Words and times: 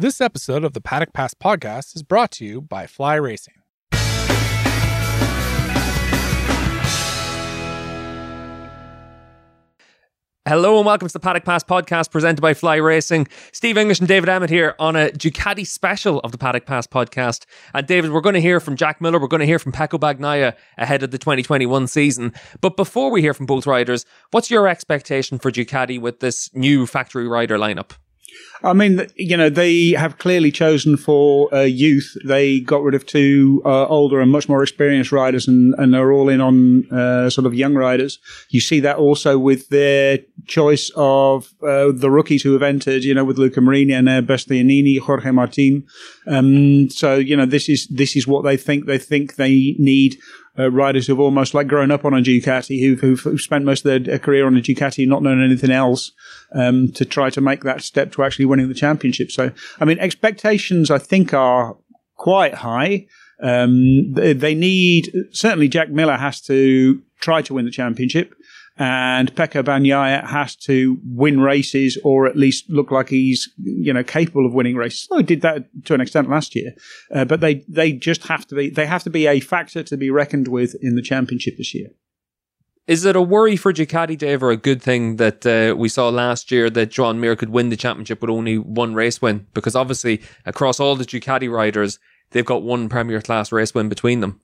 This 0.00 0.20
episode 0.20 0.62
of 0.62 0.74
the 0.74 0.80
Paddock 0.80 1.12
Pass 1.12 1.34
podcast 1.34 1.96
is 1.96 2.04
brought 2.04 2.30
to 2.30 2.44
you 2.44 2.60
by 2.60 2.86
Fly 2.86 3.16
Racing. 3.16 3.54
Hello 10.46 10.76
and 10.76 10.86
welcome 10.86 11.08
to 11.08 11.12
the 11.12 11.18
Paddock 11.18 11.44
Pass 11.44 11.64
podcast 11.64 12.12
presented 12.12 12.40
by 12.40 12.54
Fly 12.54 12.76
Racing. 12.76 13.26
Steve 13.50 13.76
English 13.76 13.98
and 13.98 14.06
David 14.06 14.28
Emmett 14.28 14.50
here 14.50 14.76
on 14.78 14.94
a 14.94 15.08
Ducati 15.08 15.66
special 15.66 16.20
of 16.20 16.30
the 16.30 16.38
Paddock 16.38 16.64
Pass 16.64 16.86
podcast. 16.86 17.46
And 17.74 17.84
David, 17.84 18.12
we're 18.12 18.20
going 18.20 18.36
to 18.36 18.40
hear 18.40 18.60
from 18.60 18.76
Jack 18.76 19.00
Miller, 19.00 19.18
we're 19.18 19.26
going 19.26 19.40
to 19.40 19.46
hear 19.46 19.58
from 19.58 19.72
Pecco 19.72 19.98
Bagnaia 19.98 20.54
ahead 20.76 21.02
of 21.02 21.10
the 21.10 21.18
2021 21.18 21.88
season. 21.88 22.32
But 22.60 22.76
before 22.76 23.10
we 23.10 23.20
hear 23.20 23.34
from 23.34 23.46
both 23.46 23.66
riders, 23.66 24.06
what's 24.30 24.48
your 24.48 24.68
expectation 24.68 25.40
for 25.40 25.50
Ducati 25.50 26.00
with 26.00 26.20
this 26.20 26.54
new 26.54 26.86
factory 26.86 27.26
rider 27.26 27.58
lineup? 27.58 27.96
I 28.62 28.72
mean, 28.72 29.06
you 29.14 29.36
know, 29.36 29.50
they 29.50 29.90
have 29.90 30.18
clearly 30.18 30.50
chosen 30.50 30.96
for 30.96 31.52
uh, 31.54 31.60
youth. 31.60 32.16
They 32.24 32.60
got 32.60 32.82
rid 32.82 32.94
of 32.94 33.06
two 33.06 33.62
uh, 33.64 33.86
older 33.86 34.20
and 34.20 34.32
much 34.32 34.48
more 34.48 34.62
experienced 34.62 35.12
riders, 35.12 35.46
and, 35.46 35.74
and 35.78 35.94
are 35.94 36.12
all 36.12 36.28
in 36.28 36.40
on 36.40 36.90
uh, 36.90 37.30
sort 37.30 37.46
of 37.46 37.54
young 37.54 37.74
riders. 37.74 38.18
You 38.50 38.60
see 38.60 38.80
that 38.80 38.96
also 38.96 39.38
with 39.38 39.68
their 39.68 40.18
choice 40.46 40.90
of 40.96 41.54
uh, 41.62 41.92
the 41.92 42.10
rookies 42.10 42.42
who 42.42 42.52
have 42.52 42.62
entered. 42.62 43.04
You 43.04 43.14
know, 43.14 43.24
with 43.24 43.38
Luca 43.38 43.60
Marini 43.60 43.92
and 43.92 44.08
Bastianini, 44.26 44.98
Jorge 44.98 45.30
Martin. 45.30 45.86
Um, 46.26 46.90
so 46.90 47.14
you 47.14 47.36
know, 47.36 47.46
this 47.46 47.68
is 47.68 47.86
this 47.88 48.16
is 48.16 48.26
what 48.26 48.42
they 48.42 48.56
think. 48.56 48.86
They 48.86 48.98
think 48.98 49.36
they 49.36 49.76
need 49.78 50.18
uh, 50.58 50.70
riders 50.70 51.06
who've 51.06 51.20
almost 51.20 51.54
like 51.54 51.68
grown 51.68 51.90
up 51.90 52.04
on 52.04 52.14
a 52.14 52.22
Ducati, 52.22 52.80
who've, 52.80 53.00
who've, 53.00 53.20
who've 53.20 53.40
spent 53.40 53.64
most 53.64 53.84
of 53.84 54.04
their 54.04 54.18
career 54.18 54.46
on 54.46 54.56
a 54.56 54.60
Ducati, 54.60 55.06
not 55.06 55.22
known 55.22 55.42
anything 55.42 55.70
else, 55.70 56.12
um, 56.54 56.90
to 56.92 57.04
try 57.04 57.30
to 57.30 57.40
make 57.40 57.62
that 57.64 57.82
step 57.82 58.12
to 58.12 58.24
actually 58.24 58.46
winning 58.46 58.68
the 58.68 58.74
championship. 58.74 59.30
So, 59.30 59.52
I 59.80 59.84
mean, 59.84 59.98
expectations 59.98 60.90
I 60.90 60.98
think 60.98 61.32
are 61.32 61.76
quite 62.16 62.54
high. 62.54 63.06
Um, 63.40 64.12
they 64.14 64.54
need 64.54 65.12
certainly 65.30 65.68
Jack 65.68 65.90
Miller 65.90 66.16
has 66.16 66.40
to 66.42 67.00
try 67.20 67.40
to 67.42 67.54
win 67.54 67.64
the 67.64 67.70
championship 67.70 68.34
and 68.78 69.34
Pecco 69.34 69.62
Bagnaia 69.62 70.24
has 70.26 70.54
to 70.56 70.98
win 71.04 71.40
races 71.40 71.98
or 72.04 72.26
at 72.26 72.36
least 72.36 72.70
look 72.70 72.90
like 72.90 73.08
he's 73.08 73.52
you 73.58 73.92
know 73.92 74.04
capable 74.04 74.46
of 74.46 74.54
winning 74.54 74.76
races. 74.76 75.08
Oh, 75.10 75.18
he 75.18 75.24
did 75.24 75.42
that 75.42 75.68
to 75.86 75.94
an 75.94 76.00
extent 76.00 76.30
last 76.30 76.54
year, 76.54 76.72
uh, 77.12 77.24
but 77.24 77.40
they 77.40 77.64
they 77.68 77.92
just 77.92 78.26
have 78.28 78.46
to 78.46 78.54
be 78.54 78.70
they 78.70 78.86
have 78.86 79.02
to 79.02 79.10
be 79.10 79.26
a 79.26 79.40
factor 79.40 79.82
to 79.82 79.96
be 79.96 80.10
reckoned 80.10 80.48
with 80.48 80.76
in 80.80 80.94
the 80.94 81.02
championship 81.02 81.56
this 81.56 81.74
year. 81.74 81.88
Is 82.86 83.04
it 83.04 83.16
a 83.16 83.20
worry 83.20 83.56
for 83.56 83.70
Ducati, 83.70 84.16
Dave, 84.16 84.42
or 84.42 84.50
a 84.50 84.56
good 84.56 84.80
thing 84.80 85.16
that 85.16 85.44
uh, 85.44 85.76
we 85.76 85.90
saw 85.90 86.08
last 86.08 86.50
year 86.50 86.70
that 86.70 86.90
Joan 86.90 87.20
Mir 87.20 87.36
could 87.36 87.50
win 87.50 87.68
the 87.68 87.76
championship 87.76 88.22
with 88.22 88.30
only 88.30 88.56
one 88.56 88.94
race 88.94 89.20
win? 89.20 89.46
Because 89.52 89.76
obviously, 89.76 90.22
across 90.46 90.80
all 90.80 90.96
the 90.96 91.04
Ducati 91.04 91.50
riders, 91.50 91.98
they've 92.30 92.46
got 92.46 92.62
one 92.62 92.88
Premier 92.88 93.20
Class 93.20 93.52
race 93.52 93.74
win 93.74 93.90
between 93.90 94.20
them. 94.20 94.40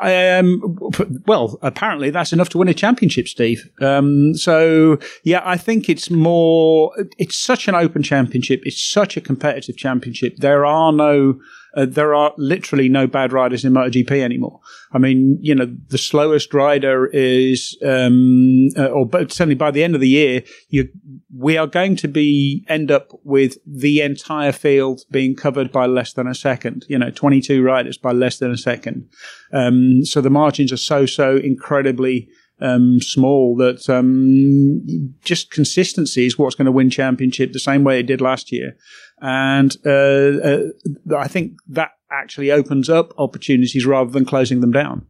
Um, 0.00 0.78
well, 1.26 1.58
apparently 1.62 2.10
that's 2.10 2.32
enough 2.32 2.48
to 2.50 2.58
win 2.58 2.68
a 2.68 2.74
championship, 2.74 3.26
Steve. 3.26 3.68
Um, 3.80 4.34
so 4.34 4.98
yeah, 5.24 5.42
I 5.44 5.56
think 5.56 5.88
it's 5.88 6.10
more. 6.10 6.92
It's 7.18 7.36
such 7.36 7.68
an 7.68 7.74
open 7.74 8.02
championship. 8.02 8.62
It's 8.64 8.82
such 8.82 9.16
a 9.16 9.20
competitive 9.20 9.76
championship. 9.76 10.36
There 10.36 10.64
are 10.64 10.92
no 10.92 11.40
uh, 11.74 11.86
there 11.86 12.14
are 12.14 12.32
literally 12.36 12.88
no 12.88 13.06
bad 13.06 13.32
riders 13.32 13.64
in 13.64 13.72
MotoGP 13.72 14.10
anymore. 14.20 14.60
I 14.92 14.98
mean, 14.98 15.38
you 15.40 15.54
know, 15.54 15.66
the 15.88 15.98
slowest 15.98 16.54
rider 16.54 17.06
is, 17.06 17.76
um, 17.84 18.68
uh, 18.76 18.86
or 18.86 19.06
but 19.06 19.32
certainly 19.32 19.54
by 19.54 19.70
the 19.70 19.84
end 19.84 19.94
of 19.94 20.00
the 20.00 20.08
year, 20.08 20.42
you, 20.68 20.88
we 21.36 21.56
are 21.58 21.66
going 21.66 21.96
to 21.96 22.08
be 22.08 22.64
end 22.68 22.90
up 22.90 23.10
with 23.22 23.58
the 23.66 24.00
entire 24.00 24.52
field 24.52 25.02
being 25.10 25.36
covered 25.36 25.70
by 25.70 25.86
less 25.86 26.14
than 26.14 26.26
a 26.26 26.34
second. 26.34 26.86
You 26.88 26.98
know, 26.98 27.10
22 27.10 27.62
riders 27.62 27.98
by 27.98 28.12
less 28.12 28.38
than 28.38 28.50
a 28.50 28.56
second. 28.56 29.08
Um, 29.52 30.04
so 30.04 30.20
the 30.20 30.30
margins 30.30 30.72
are 30.72 30.78
so 30.78 31.04
so 31.06 31.36
incredibly 31.36 32.28
um, 32.60 33.00
small 33.00 33.56
that 33.56 33.88
um, 33.88 35.14
just 35.22 35.50
consistency 35.50 36.26
is 36.26 36.38
what's 36.38 36.54
going 36.54 36.66
to 36.66 36.72
win 36.72 36.90
championship 36.90 37.52
the 37.52 37.60
same 37.60 37.84
way 37.84 38.00
it 38.00 38.06
did 38.06 38.20
last 38.20 38.50
year. 38.50 38.76
And 39.20 39.76
uh, 39.84 39.90
uh, 39.90 41.16
I 41.16 41.28
think 41.28 41.52
that 41.68 41.90
actually 42.10 42.50
opens 42.50 42.88
up 42.88 43.12
opportunities 43.18 43.86
rather 43.86 44.10
than 44.10 44.24
closing 44.24 44.60
them 44.60 44.72
down. 44.72 45.06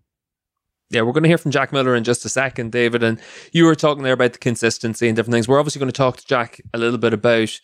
Yeah, 0.90 1.02
we're 1.02 1.12
going 1.12 1.24
to 1.24 1.28
hear 1.28 1.38
from 1.38 1.50
Jack 1.50 1.72
Miller 1.72 1.94
in 1.94 2.04
just 2.04 2.24
a 2.24 2.30
second, 2.30 2.72
David. 2.72 3.02
And 3.02 3.20
you 3.52 3.64
were 3.64 3.74
talking 3.74 4.04
there 4.04 4.14
about 4.14 4.32
the 4.32 4.38
consistency 4.38 5.06
and 5.06 5.14
different 5.14 5.34
things. 5.34 5.46
We're 5.46 5.58
obviously 5.58 5.80
going 5.80 5.92
to 5.92 5.96
talk 5.96 6.16
to 6.16 6.26
Jack 6.26 6.60
a 6.72 6.78
little 6.78 6.98
bit 6.98 7.12
about 7.12 7.60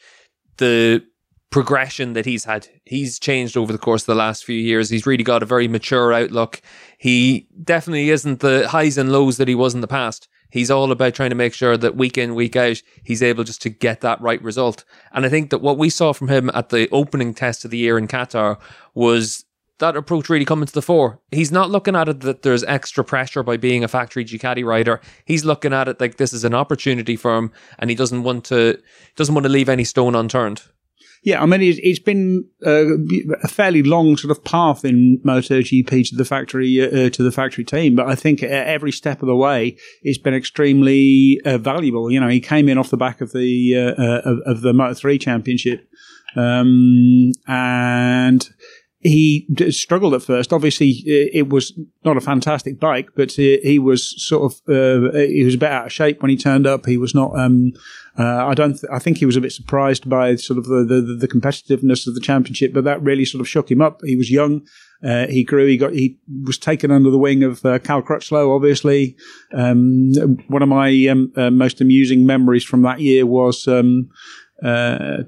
the 0.58 1.02
progression 1.50 2.12
that 2.12 2.26
he's 2.26 2.44
had. 2.44 2.68
He's 2.84 3.18
changed 3.18 3.56
over 3.56 3.72
the 3.72 3.78
course 3.78 4.02
of 4.02 4.06
the 4.06 4.14
last 4.14 4.44
few 4.44 4.56
years. 4.56 4.90
He's 4.90 5.06
really 5.06 5.24
got 5.24 5.42
a 5.42 5.46
very 5.46 5.68
mature 5.68 6.12
outlook. 6.12 6.60
He 6.98 7.48
definitely 7.62 8.10
isn't 8.10 8.40
the 8.40 8.68
highs 8.68 8.98
and 8.98 9.10
lows 9.10 9.38
that 9.38 9.48
he 9.48 9.54
was 9.54 9.74
in 9.74 9.80
the 9.80 9.86
past. 9.86 10.28
He's 10.54 10.70
all 10.70 10.92
about 10.92 11.14
trying 11.14 11.30
to 11.30 11.34
make 11.34 11.52
sure 11.52 11.76
that 11.76 11.96
week 11.96 12.16
in, 12.16 12.36
week 12.36 12.54
out, 12.54 12.80
he's 13.02 13.24
able 13.24 13.42
just 13.42 13.60
to 13.62 13.68
get 13.68 14.02
that 14.02 14.20
right 14.20 14.40
result. 14.40 14.84
And 15.10 15.26
I 15.26 15.28
think 15.28 15.50
that 15.50 15.58
what 15.58 15.78
we 15.78 15.90
saw 15.90 16.12
from 16.12 16.28
him 16.28 16.48
at 16.54 16.68
the 16.68 16.88
opening 16.92 17.34
test 17.34 17.64
of 17.64 17.72
the 17.72 17.76
year 17.76 17.98
in 17.98 18.06
Qatar 18.06 18.60
was 18.94 19.46
that 19.80 19.96
approach 19.96 20.28
really 20.28 20.44
coming 20.44 20.66
to 20.66 20.72
the 20.72 20.80
fore. 20.80 21.18
He's 21.32 21.50
not 21.50 21.70
looking 21.70 21.96
at 21.96 22.08
it 22.08 22.20
that 22.20 22.42
there's 22.42 22.62
extra 22.62 23.02
pressure 23.02 23.42
by 23.42 23.56
being 23.56 23.82
a 23.82 23.88
factory 23.88 24.24
Ducati 24.24 24.64
rider. 24.64 25.00
He's 25.24 25.44
looking 25.44 25.72
at 25.72 25.88
it 25.88 25.98
like 26.00 26.18
this 26.18 26.32
is 26.32 26.44
an 26.44 26.54
opportunity 26.54 27.16
for 27.16 27.36
him, 27.36 27.50
and 27.80 27.90
he 27.90 27.96
doesn't 27.96 28.22
want 28.22 28.44
to 28.44 28.80
doesn't 29.16 29.34
want 29.34 29.46
to 29.46 29.52
leave 29.52 29.68
any 29.68 29.82
stone 29.82 30.14
unturned. 30.14 30.62
Yeah, 31.24 31.42
I 31.42 31.46
mean, 31.46 31.62
it's, 31.62 31.80
it's 31.82 31.98
been 31.98 32.44
uh, 32.66 32.98
a 33.42 33.48
fairly 33.48 33.82
long 33.82 34.18
sort 34.18 34.30
of 34.30 34.44
path 34.44 34.84
in 34.84 35.18
MotoGP 35.24 36.10
to 36.10 36.16
the 36.16 36.24
factory 36.26 36.82
uh, 36.82 37.08
to 37.08 37.22
the 37.22 37.32
factory 37.32 37.64
team, 37.64 37.96
but 37.96 38.06
I 38.06 38.14
think 38.14 38.42
every 38.42 38.92
step 38.92 39.22
of 39.22 39.28
the 39.28 39.34
way 39.34 39.78
it's 40.02 40.18
been 40.18 40.34
extremely 40.34 41.40
uh, 41.46 41.56
valuable. 41.56 42.10
You 42.10 42.20
know, 42.20 42.28
he 42.28 42.40
came 42.40 42.68
in 42.68 42.76
off 42.76 42.90
the 42.90 42.98
back 42.98 43.22
of 43.22 43.32
the 43.32 43.74
uh, 43.74 44.02
uh, 44.02 44.20
of, 44.26 44.38
of, 44.44 44.60
the 44.60 44.74
Moto 44.74 44.92
Three 44.92 45.16
Championship, 45.16 45.88
um, 46.36 47.32
and 47.46 48.46
he 49.04 49.46
struggled 49.68 50.14
at 50.14 50.22
first. 50.22 50.50
Obviously, 50.50 51.02
it 51.04 51.50
was 51.50 51.78
not 52.06 52.16
a 52.16 52.22
fantastic 52.22 52.80
bike, 52.80 53.10
but 53.14 53.32
he 53.32 53.78
was 53.78 54.14
sort 54.26 54.50
of 54.50 54.60
uh, 54.66 55.12
he 55.12 55.44
was 55.44 55.54
a 55.54 55.58
bit 55.58 55.70
out 55.70 55.86
of 55.86 55.92
shape 55.92 56.22
when 56.22 56.30
he 56.30 56.38
turned 56.38 56.66
up. 56.66 56.86
He 56.86 56.96
was 56.96 57.14
not. 57.14 57.38
Um, 57.38 57.72
uh, 58.18 58.46
I 58.46 58.54
don't. 58.54 58.72
Th- 58.72 58.90
I 58.90 58.98
think 58.98 59.18
he 59.18 59.26
was 59.26 59.36
a 59.36 59.42
bit 59.42 59.52
surprised 59.52 60.08
by 60.08 60.36
sort 60.36 60.58
of 60.58 60.64
the, 60.64 60.84
the, 60.84 61.16
the 61.20 61.28
competitiveness 61.28 62.06
of 62.06 62.14
the 62.14 62.20
championship, 62.20 62.72
but 62.72 62.84
that 62.84 63.02
really 63.02 63.26
sort 63.26 63.42
of 63.42 63.48
shook 63.48 63.70
him 63.70 63.82
up. 63.82 64.00
He 64.04 64.16
was 64.16 64.30
young. 64.30 64.66
Uh, 65.04 65.26
he 65.26 65.44
grew. 65.44 65.66
He 65.66 65.76
got. 65.76 65.92
He 65.92 66.18
was 66.44 66.56
taken 66.56 66.90
under 66.90 67.10
the 67.10 67.18
wing 67.18 67.42
of 67.42 67.62
uh, 67.66 67.80
Cal 67.80 68.00
Crutchlow. 68.00 68.56
Obviously, 68.56 69.16
um, 69.52 70.12
one 70.48 70.62
of 70.62 70.68
my 70.70 70.88
um, 71.08 71.30
uh, 71.36 71.50
most 71.50 71.82
amusing 71.82 72.24
memories 72.24 72.64
from 72.64 72.80
that 72.82 73.00
year 73.00 73.26
was. 73.26 73.68
Um, 73.68 74.08
uh, 74.62 75.18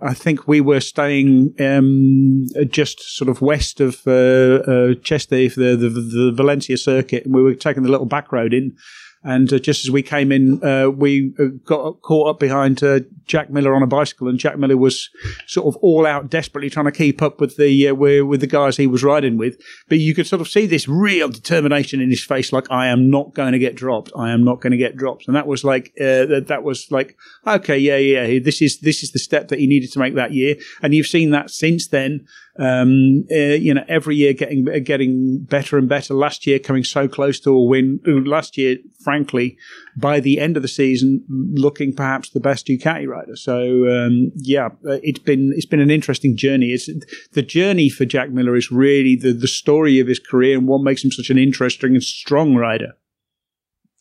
I 0.00 0.14
think 0.14 0.48
we 0.48 0.60
were 0.60 0.80
staying 0.80 1.54
um, 1.60 2.46
just 2.68 3.00
sort 3.00 3.28
of 3.28 3.42
west 3.42 3.80
of 3.80 4.00
uh, 4.06 4.10
uh, 4.10 4.94
Cheste, 4.94 5.54
the, 5.54 5.76
the, 5.76 5.88
the 5.88 6.32
Valencia 6.34 6.76
circuit, 6.76 7.24
and 7.24 7.34
we 7.34 7.42
were 7.42 7.54
taking 7.54 7.82
the 7.82 7.90
little 7.90 8.06
back 8.06 8.32
road 8.32 8.54
in. 8.54 8.76
And 9.24 9.52
uh, 9.52 9.58
just 9.58 9.84
as 9.84 9.90
we 9.90 10.02
came 10.02 10.32
in, 10.32 10.62
uh, 10.64 10.88
we 10.88 11.32
uh, 11.38 11.46
got 11.64 12.02
caught 12.02 12.28
up 12.28 12.40
behind 12.40 12.82
uh, 12.82 13.00
Jack 13.24 13.50
Miller 13.50 13.74
on 13.74 13.82
a 13.82 13.86
bicycle, 13.86 14.28
and 14.28 14.38
Jack 14.38 14.58
Miller 14.58 14.76
was 14.76 15.10
sort 15.46 15.66
of 15.66 15.76
all 15.76 16.06
out, 16.06 16.28
desperately 16.28 16.68
trying 16.68 16.86
to 16.86 16.92
keep 16.92 17.22
up 17.22 17.40
with 17.40 17.56
the 17.56 17.88
uh, 17.88 17.94
with 17.94 18.40
the 18.40 18.46
guys 18.48 18.76
he 18.76 18.86
was 18.88 19.04
riding 19.04 19.38
with. 19.38 19.60
But 19.88 19.98
you 19.98 20.14
could 20.14 20.26
sort 20.26 20.40
of 20.40 20.48
see 20.48 20.66
this 20.66 20.88
real 20.88 21.28
determination 21.28 22.00
in 22.00 22.10
his 22.10 22.24
face, 22.24 22.52
like 22.52 22.68
I 22.70 22.88
am 22.88 23.10
not 23.10 23.32
going 23.32 23.52
to 23.52 23.58
get 23.60 23.76
dropped. 23.76 24.10
I 24.16 24.30
am 24.32 24.44
not 24.44 24.60
going 24.60 24.72
to 24.72 24.76
get 24.76 24.96
dropped. 24.96 25.28
And 25.28 25.36
that 25.36 25.46
was 25.46 25.62
like 25.62 25.92
uh, 26.00 26.40
that 26.46 26.62
was 26.64 26.90
like 26.90 27.16
okay, 27.46 27.78
yeah, 27.78 27.98
yeah. 27.98 28.40
This 28.40 28.60
is 28.60 28.80
this 28.80 29.04
is 29.04 29.12
the 29.12 29.20
step 29.20 29.48
that 29.48 29.60
he 29.60 29.68
needed 29.68 29.92
to 29.92 30.00
make 30.00 30.14
that 30.16 30.32
year, 30.32 30.56
and 30.82 30.94
you've 30.94 31.06
seen 31.06 31.30
that 31.30 31.50
since 31.50 31.86
then 31.86 32.26
um, 32.58 33.24
uh, 33.30 33.34
you 33.34 33.72
know, 33.72 33.84
every 33.88 34.16
year 34.16 34.34
getting 34.34 34.64
getting 34.84 35.44
better 35.44 35.78
and 35.78 35.88
better. 35.88 36.12
Last 36.12 36.46
year 36.46 36.58
coming 36.58 36.84
so 36.84 37.08
close 37.08 37.40
to 37.40 37.50
a 37.50 37.62
win. 37.62 38.00
Last 38.04 38.58
year, 38.58 38.76
frankly, 39.02 39.56
by 39.96 40.20
the 40.20 40.38
end 40.38 40.56
of 40.56 40.62
the 40.62 40.68
season, 40.68 41.24
looking 41.28 41.94
perhaps 41.94 42.30
the 42.30 42.40
best 42.40 42.66
Ducati 42.66 43.06
rider. 43.06 43.36
So 43.36 43.88
um, 43.88 44.32
yeah, 44.36 44.66
uh, 44.86 44.98
it's 45.02 45.18
been 45.18 45.52
it's 45.56 45.66
been 45.66 45.80
an 45.80 45.90
interesting 45.90 46.36
journey. 46.36 46.72
It's 46.72 46.90
the 47.32 47.42
journey 47.42 47.88
for 47.88 48.04
Jack 48.04 48.30
Miller 48.30 48.56
is 48.56 48.70
really 48.70 49.16
the 49.16 49.32
the 49.32 49.48
story 49.48 49.98
of 49.98 50.06
his 50.06 50.18
career 50.18 50.58
and 50.58 50.68
what 50.68 50.82
makes 50.82 51.02
him 51.02 51.10
such 51.10 51.30
an 51.30 51.38
interesting 51.38 51.94
and 51.94 52.02
strong 52.02 52.54
rider. 52.54 52.92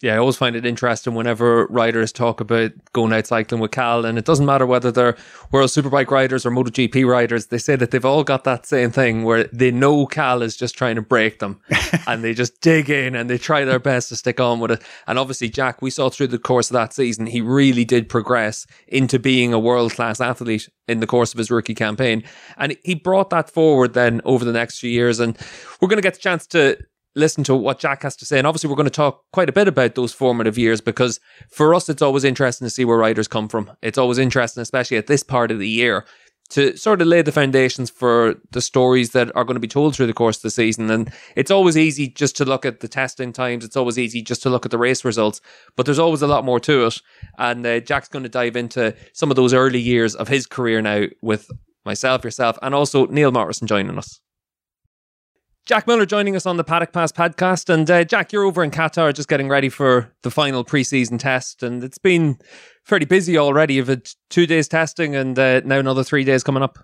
Yeah, 0.02 0.16
I 0.16 0.18
always 0.18 0.36
find 0.36 0.56
it 0.56 0.66
interesting 0.66 1.14
whenever 1.14 1.68
riders 1.68 2.12
talk 2.12 2.42
about 2.42 2.72
going 2.92 3.14
out 3.14 3.28
cycling 3.28 3.62
with 3.62 3.70
Cal, 3.70 4.04
and 4.04 4.18
it 4.18 4.26
doesn't 4.26 4.48
matter 4.48 4.66
whether 4.66 4.92
they're 4.92 5.16
World 5.52 5.70
Superbike 5.70 6.10
riders 6.10 6.44
or 6.44 6.50
MotoGP 6.50 7.06
riders. 7.06 7.48
They 7.48 7.60
say 7.60 7.76
that 7.76 7.92
they've 7.92 8.04
all 8.04 8.24
got 8.24 8.44
that 8.46 8.66
same 8.66 8.90
thing 8.90 9.24
where 9.24 9.44
they 9.46 9.70
know 9.70 10.08
Cal 10.08 10.42
is 10.42 10.58
just 10.58 10.76
trying 10.76 10.96
to 10.96 11.04
break 11.04 11.38
them, 11.38 11.62
and 12.08 12.24
they 12.24 12.34
just 12.34 12.62
dig 12.62 12.90
in 12.90 13.16
and 13.16 13.30
they 13.30 13.38
try 13.38 13.64
their 13.64 13.80
best 13.80 14.10
to 14.10 14.16
stick 14.16 14.40
on 14.40 14.60
with 14.60 14.72
it. 14.72 14.82
And 15.06 15.20
obviously, 15.20 15.50
Jack, 15.50 15.84
we 15.84 15.92
saw 15.92 16.10
through 16.10 16.28
the 16.28 16.40
course 16.40 16.72
of 16.72 16.74
that 16.74 16.94
season, 16.94 17.28
he 17.28 17.42
really 17.42 17.86
did 17.86 18.10
progress 18.10 18.66
into 18.88 19.20
being 19.20 19.54
a 19.54 19.60
world 19.60 19.94
class 19.94 20.20
athlete 20.20 20.68
in 20.88 21.00
the 21.00 21.08
course 21.08 21.32
of 21.32 21.38
his 21.38 21.52
rookie 21.52 21.76
campaign, 21.76 22.24
and 22.58 22.76
he 22.84 22.96
brought 22.96 23.30
that 23.30 23.52
forward 23.52 23.94
then 23.94 24.20
over 24.26 24.44
the 24.46 24.52
next 24.52 24.80
few 24.80 24.90
years. 24.90 25.20
And 25.20 25.38
we're 25.80 25.88
going 25.88 25.98
to 25.98 26.04
get 26.04 26.16
the 26.16 26.20
chance 26.20 26.48
to 26.48 26.80
listen 27.16 27.44
to 27.46 27.56
what 27.56 27.80
Jack 27.80 28.04
has 28.04 28.16
to 28.18 28.26
say. 28.26 28.38
And 28.38 28.48
obviously, 28.48 28.70
we're 28.70 28.76
going 28.76 28.86
to 28.86 28.90
talk 28.90 29.24
quite 29.32 29.50
a 29.50 29.54
bit 29.54 29.68
about 29.68 29.96
those 29.96 30.14
formative 30.14 30.58
years 30.58 30.82
because 30.82 31.20
for 31.50 31.74
us, 31.74 31.90
it's 31.90 32.02
always 32.02 32.24
interesting 32.24 32.66
to 32.66 32.70
see 32.70 32.86
where 32.86 32.98
riders 32.98 33.28
come 33.28 33.48
from. 33.48 33.72
It's 33.82 33.98
always 33.98 34.18
interesting, 34.18 34.62
especially 34.62 34.98
at 34.98 35.08
this 35.08 35.24
part 35.24 35.52
of 35.52 35.60
the 35.60 35.68
year, 35.68 36.06
to 36.52 36.76
sort 36.76 37.02
of 37.02 37.08
lay 37.08 37.22
the 37.22 37.32
foundations 37.32 37.90
for 37.90 38.36
the 38.52 38.62
stories 38.62 39.12
that 39.12 39.34
are 39.36 39.46
going 39.46 39.56
to 39.56 39.62
be 39.62 39.68
told 39.68 39.96
through 39.96 40.08
the 40.08 40.14
course 40.14 40.38
of 40.38 40.44
the 40.44 40.50
season. 40.50 40.90
And 40.92 41.12
it's 41.36 41.52
always 41.52 41.78
easy 41.78 42.10
just 42.10 42.36
to 42.38 42.46
look 42.46 42.66
at 42.66 42.82
the 42.82 42.90
testing 42.90 43.32
times. 43.32 43.64
It's 43.64 43.78
always 43.78 43.98
easy 43.98 44.22
just 44.22 44.44
to 44.44 44.50
look 44.50 44.66
at 44.66 44.72
the 44.72 44.78
race 44.78 45.06
results, 45.06 45.40
but 45.76 45.86
there's 45.86 46.00
always 46.00 46.22
a 46.22 46.28
lot 46.28 46.46
more 46.46 46.60
to 46.62 46.86
it. 46.86 47.02
And 47.38 47.66
uh, 47.66 47.80
Jack's 47.80 48.10
going 48.10 48.24
to 48.24 48.30
dive 48.30 48.58
into 48.58 48.94
some 49.14 49.30
of 49.30 49.38
those 49.38 49.54
early 49.54 49.80
years 49.80 50.14
of 50.14 50.28
his 50.28 50.46
career 50.46 50.82
now 50.82 51.06
with 51.22 51.50
myself, 51.86 52.24
yourself, 52.24 52.58
and 52.62 52.76
also 52.76 53.06
Neil 53.08 53.32
Morrison 53.32 53.68
joining 53.68 53.98
us. 53.98 54.20
Jack 55.66 55.86
Miller 55.86 56.08
joining 56.08 56.36
us 56.36 56.46
on 56.48 56.58
the 56.58 56.64
Paddock 56.64 56.92
Pass 56.92 57.12
podcast. 57.12 57.70
And 57.70 57.90
uh, 57.90 58.04
Jack, 58.04 58.34
you're 58.34 58.44
over 58.44 58.64
in 58.64 58.72
Qatar 58.72 59.14
just 59.14 59.30
getting 59.30 59.48
ready 59.48 59.70
for 59.70 60.12
the 60.24 60.32
final 60.32 60.66
preseason 60.66 61.20
test. 61.20 61.62
And 61.62 61.84
it's 61.84 62.00
been 62.00 62.40
fairly 62.84 63.06
busy 63.06 63.38
already. 63.38 63.76
You've 63.76 63.88
had 63.88 64.10
two 64.30 64.48
days 64.48 64.68
testing 64.68 65.16
and 65.16 65.38
uh, 65.38 65.62
now 65.64 65.78
another 65.78 66.04
three 66.04 66.24
days 66.24 66.44
coming 66.44 66.64
up. 66.64 66.80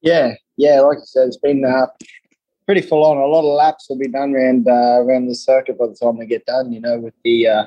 Yeah, 0.00 0.32
yeah, 0.56 0.80
like 0.80 0.96
I 0.96 1.04
said, 1.04 1.28
it's 1.28 1.36
been 1.36 1.62
uh, 1.62 1.86
pretty 2.64 2.80
full 2.80 3.04
on. 3.04 3.18
A 3.18 3.26
lot 3.26 3.46
of 3.46 3.54
laps 3.54 3.86
will 3.90 3.98
be 3.98 4.08
done 4.08 4.34
around 4.34 4.66
uh, 4.66 5.02
around 5.02 5.26
the 5.26 5.34
circuit 5.34 5.78
by 5.78 5.86
the 5.86 5.94
time 5.94 6.16
we 6.16 6.24
get 6.24 6.46
done. 6.46 6.72
You 6.72 6.80
know, 6.80 6.98
with 6.98 7.12
the 7.22 7.46
uh, 7.46 7.66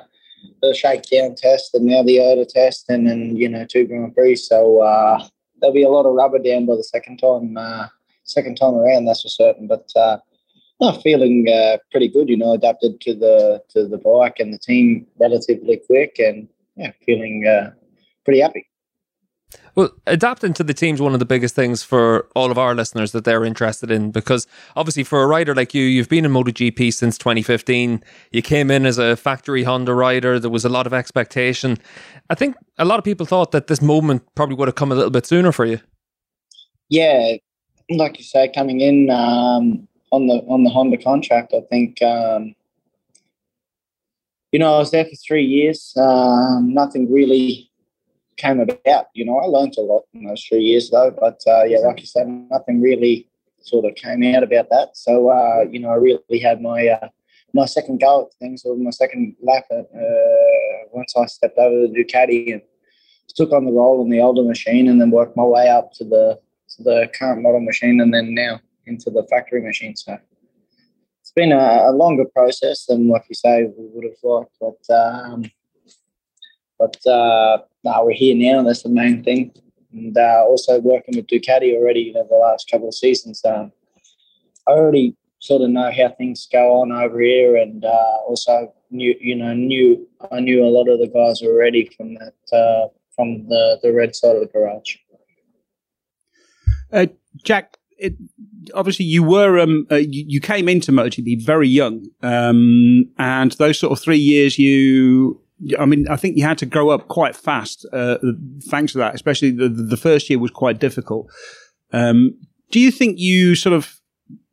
the 0.63 0.73
shakedown 0.73 1.35
test 1.35 1.75
and 1.75 1.85
now 1.85 2.01
the 2.01 2.19
Ota 2.19 2.43
test, 2.43 2.89
and 2.89 3.07
then 3.07 3.35
you 3.35 3.47
know 3.47 3.67
two 3.67 3.85
Grand 3.85 4.15
Prix. 4.15 4.37
So 4.37 4.81
uh, 4.81 5.23
there'll 5.61 5.75
be 5.75 5.83
a 5.83 5.89
lot 5.89 6.07
of 6.07 6.15
rubber 6.15 6.39
down 6.39 6.65
by 6.65 6.75
the 6.75 6.83
second 6.83 7.17
time 7.17 7.55
second 8.23 8.55
time 8.55 8.75
around, 8.75 9.05
that's 9.05 9.21
for 9.21 9.29
certain. 9.29 9.67
But 9.67 9.89
uh, 9.95 10.17
no, 10.81 10.93
feeling 10.93 11.47
uh, 11.47 11.77
pretty 11.91 12.07
good. 12.07 12.29
You 12.29 12.37
know, 12.37 12.53
adapted 12.53 13.01
to 13.01 13.13
the 13.13 13.61
to 13.69 13.87
the 13.87 13.97
bike 13.97 14.39
and 14.39 14.53
the 14.53 14.59
team 14.59 15.07
relatively 15.19 15.81
quick, 15.85 16.15
and 16.19 16.47
yeah, 16.75 16.91
feeling 17.05 17.45
uh, 17.47 17.71
pretty 18.25 18.41
happy. 18.41 18.67
Well, 19.75 19.89
adapting 20.05 20.53
to 20.53 20.63
the 20.63 20.73
team's 20.73 21.01
one 21.01 21.13
of 21.13 21.19
the 21.19 21.25
biggest 21.25 21.55
things 21.55 21.81
for 21.81 22.27
all 22.35 22.51
of 22.51 22.57
our 22.57 22.75
listeners 22.75 23.11
that 23.11 23.25
they're 23.25 23.43
interested 23.43 23.89
in 23.89 24.11
because 24.11 24.45
obviously 24.75 25.03
for 25.03 25.23
a 25.23 25.27
rider 25.27 25.55
like 25.55 25.73
you, 25.73 25.83
you've 25.83 26.09
been 26.09 26.25
in 26.25 26.31
MotoGP 26.31 26.93
since 26.93 27.17
2015. 27.17 28.03
You 28.31 28.41
came 28.41 28.69
in 28.69 28.85
as 28.85 28.97
a 28.97 29.15
factory 29.15 29.63
Honda 29.63 29.93
rider. 29.93 30.39
There 30.39 30.51
was 30.51 30.65
a 30.65 30.69
lot 30.69 30.85
of 30.85 30.93
expectation. 30.93 31.77
I 32.29 32.35
think 32.35 32.55
a 32.77 32.85
lot 32.85 32.99
of 32.99 33.05
people 33.05 33.25
thought 33.25 33.51
that 33.51 33.67
this 33.67 33.81
moment 33.81 34.23
probably 34.35 34.55
would 34.55 34.67
have 34.67 34.75
come 34.75 34.91
a 34.91 34.95
little 34.95 35.11
bit 35.11 35.25
sooner 35.25 35.51
for 35.51 35.65
you. 35.65 35.79
Yeah, 36.89 37.37
like 37.89 38.17
you 38.17 38.23
say, 38.23 38.51
coming 38.53 38.81
in 38.81 39.09
um, 39.09 39.87
on 40.11 40.27
the 40.27 40.35
on 40.47 40.63
the 40.63 40.69
Honda 40.69 40.97
contract, 40.97 41.53
I 41.53 41.61
think 41.69 42.01
um, 42.01 42.55
you 44.51 44.59
know 44.59 44.75
I 44.75 44.79
was 44.79 44.91
there 44.91 45.05
for 45.05 45.15
three 45.15 45.45
years. 45.45 45.93
Um, 45.97 46.73
nothing 46.73 47.11
really 47.11 47.71
came 48.37 48.59
about. 48.59 49.07
You 49.13 49.25
know, 49.25 49.39
I 49.39 49.45
learned 49.45 49.75
a 49.77 49.81
lot 49.81 50.03
in 50.13 50.25
those 50.25 50.43
three 50.43 50.61
years 50.61 50.89
though. 50.89 51.11
But 51.11 51.41
uh, 51.47 51.63
yeah, 51.63 51.79
like 51.79 51.99
you 51.99 52.05
said, 52.05 52.27
nothing 52.27 52.81
really 52.81 53.27
sort 53.61 53.85
of 53.85 53.95
came 53.95 54.23
out 54.35 54.43
about 54.43 54.69
that. 54.69 54.95
So 54.95 55.29
uh, 55.29 55.65
you 55.69 55.79
know, 55.79 55.89
I 55.89 55.95
really 55.95 56.39
had 56.39 56.61
my 56.61 56.87
uh, 56.87 57.09
my 57.53 57.65
second 57.65 57.99
go 57.99 58.25
at 58.25 58.33
things, 58.39 58.63
or 58.65 58.75
my 58.75 58.91
second 58.91 59.35
lap 59.41 59.65
at, 59.71 59.85
uh, 59.95 60.87
once 60.91 61.13
I 61.15 61.25
stepped 61.25 61.57
over 61.57 61.87
the 61.87 62.03
Ducati 62.03 62.53
and 62.53 62.61
took 63.35 63.51
on 63.51 63.65
the 63.65 63.71
role 63.71 64.03
in 64.03 64.09
the 64.09 64.21
older 64.21 64.43
machine, 64.43 64.87
and 64.87 64.99
then 64.99 65.11
worked 65.11 65.37
my 65.37 65.43
way 65.43 65.69
up 65.69 65.91
to 65.93 66.03
the 66.03 66.39
the 66.79 67.09
current 67.17 67.41
model 67.41 67.61
machine 67.61 67.99
and 68.01 68.13
then 68.13 68.33
now 68.33 68.59
into 68.85 69.09
the 69.09 69.25
factory 69.29 69.61
machine. 69.61 69.95
So 69.95 70.17
it's 71.21 71.31
been 71.31 71.51
a, 71.51 71.89
a 71.89 71.91
longer 71.91 72.25
process 72.25 72.85
than 72.85 73.07
like 73.07 73.25
you 73.29 73.35
say 73.35 73.63
we 73.63 73.87
would 73.93 74.05
have 74.05 74.23
liked, 74.23 74.55
but 74.59 74.93
um, 74.93 75.45
but 76.79 77.05
uh, 77.07 77.59
no, 77.83 78.03
we're 78.05 78.13
here 78.13 78.35
now. 78.35 78.63
That's 78.63 78.83
the 78.83 78.89
main 78.89 79.23
thing. 79.23 79.53
And 79.93 80.17
uh, 80.17 80.43
also 80.45 80.79
working 80.79 81.15
with 81.15 81.27
Ducati 81.27 81.75
already, 81.75 82.01
you 82.01 82.13
know, 82.13 82.25
the 82.27 82.35
last 82.35 82.69
couple 82.69 82.87
of 82.87 82.95
seasons. 82.95 83.41
Um, 83.45 83.71
I 84.67 84.71
already 84.71 85.15
sort 85.39 85.61
of 85.61 85.69
know 85.69 85.91
how 85.91 86.09
things 86.09 86.47
go 86.51 86.81
on 86.81 86.91
over 86.91 87.19
here, 87.19 87.57
and 87.57 87.85
uh, 87.85 88.17
also 88.27 88.73
knew, 88.91 89.15
you 89.19 89.35
know, 89.35 89.53
knew 89.53 90.07
I 90.31 90.39
knew 90.39 90.63
a 90.63 90.67
lot 90.67 90.89
of 90.89 90.99
the 90.99 91.07
guys 91.07 91.41
already 91.41 91.89
from 91.95 92.15
that 92.15 92.57
uh, 92.57 92.87
from 93.15 93.47
the 93.47 93.79
the 93.83 93.93
red 93.93 94.15
side 94.15 94.35
of 94.35 94.41
the 94.41 94.47
garage. 94.47 94.97
Uh, 96.93 97.07
Jack, 97.43 97.77
it, 97.97 98.13
obviously 98.73 99.05
you 99.05 99.23
were 99.23 99.59
um, 99.59 99.87
uh, 99.91 99.95
you, 99.95 100.25
you, 100.27 100.39
came 100.39 100.69
into 100.69 100.91
MotoGP 100.91 101.43
very 101.43 101.67
young, 101.67 102.05
um, 102.21 103.05
and 103.17 103.51
those 103.53 103.79
sort 103.79 103.91
of 103.91 103.99
three 103.99 104.17
years 104.17 104.57
you. 104.59 105.41
I 105.79 105.85
mean, 105.85 106.07
I 106.09 106.17
think 106.17 106.37
you 106.37 106.43
had 106.43 106.57
to 106.57 106.65
grow 106.65 106.89
up 106.89 107.07
quite 107.07 107.35
fast, 107.35 107.87
uh, 107.93 108.17
thanks 108.63 108.91
to 108.93 108.97
that. 108.99 109.15
Especially 109.15 109.51
the 109.51 109.69
the 109.69 109.97
first 109.97 110.29
year 110.29 110.39
was 110.39 110.51
quite 110.51 110.79
difficult. 110.79 111.31
Um, 111.91 112.37
do 112.71 112.79
you 112.79 112.91
think 112.91 113.19
you 113.19 113.55
sort 113.55 113.73
of 113.73 113.99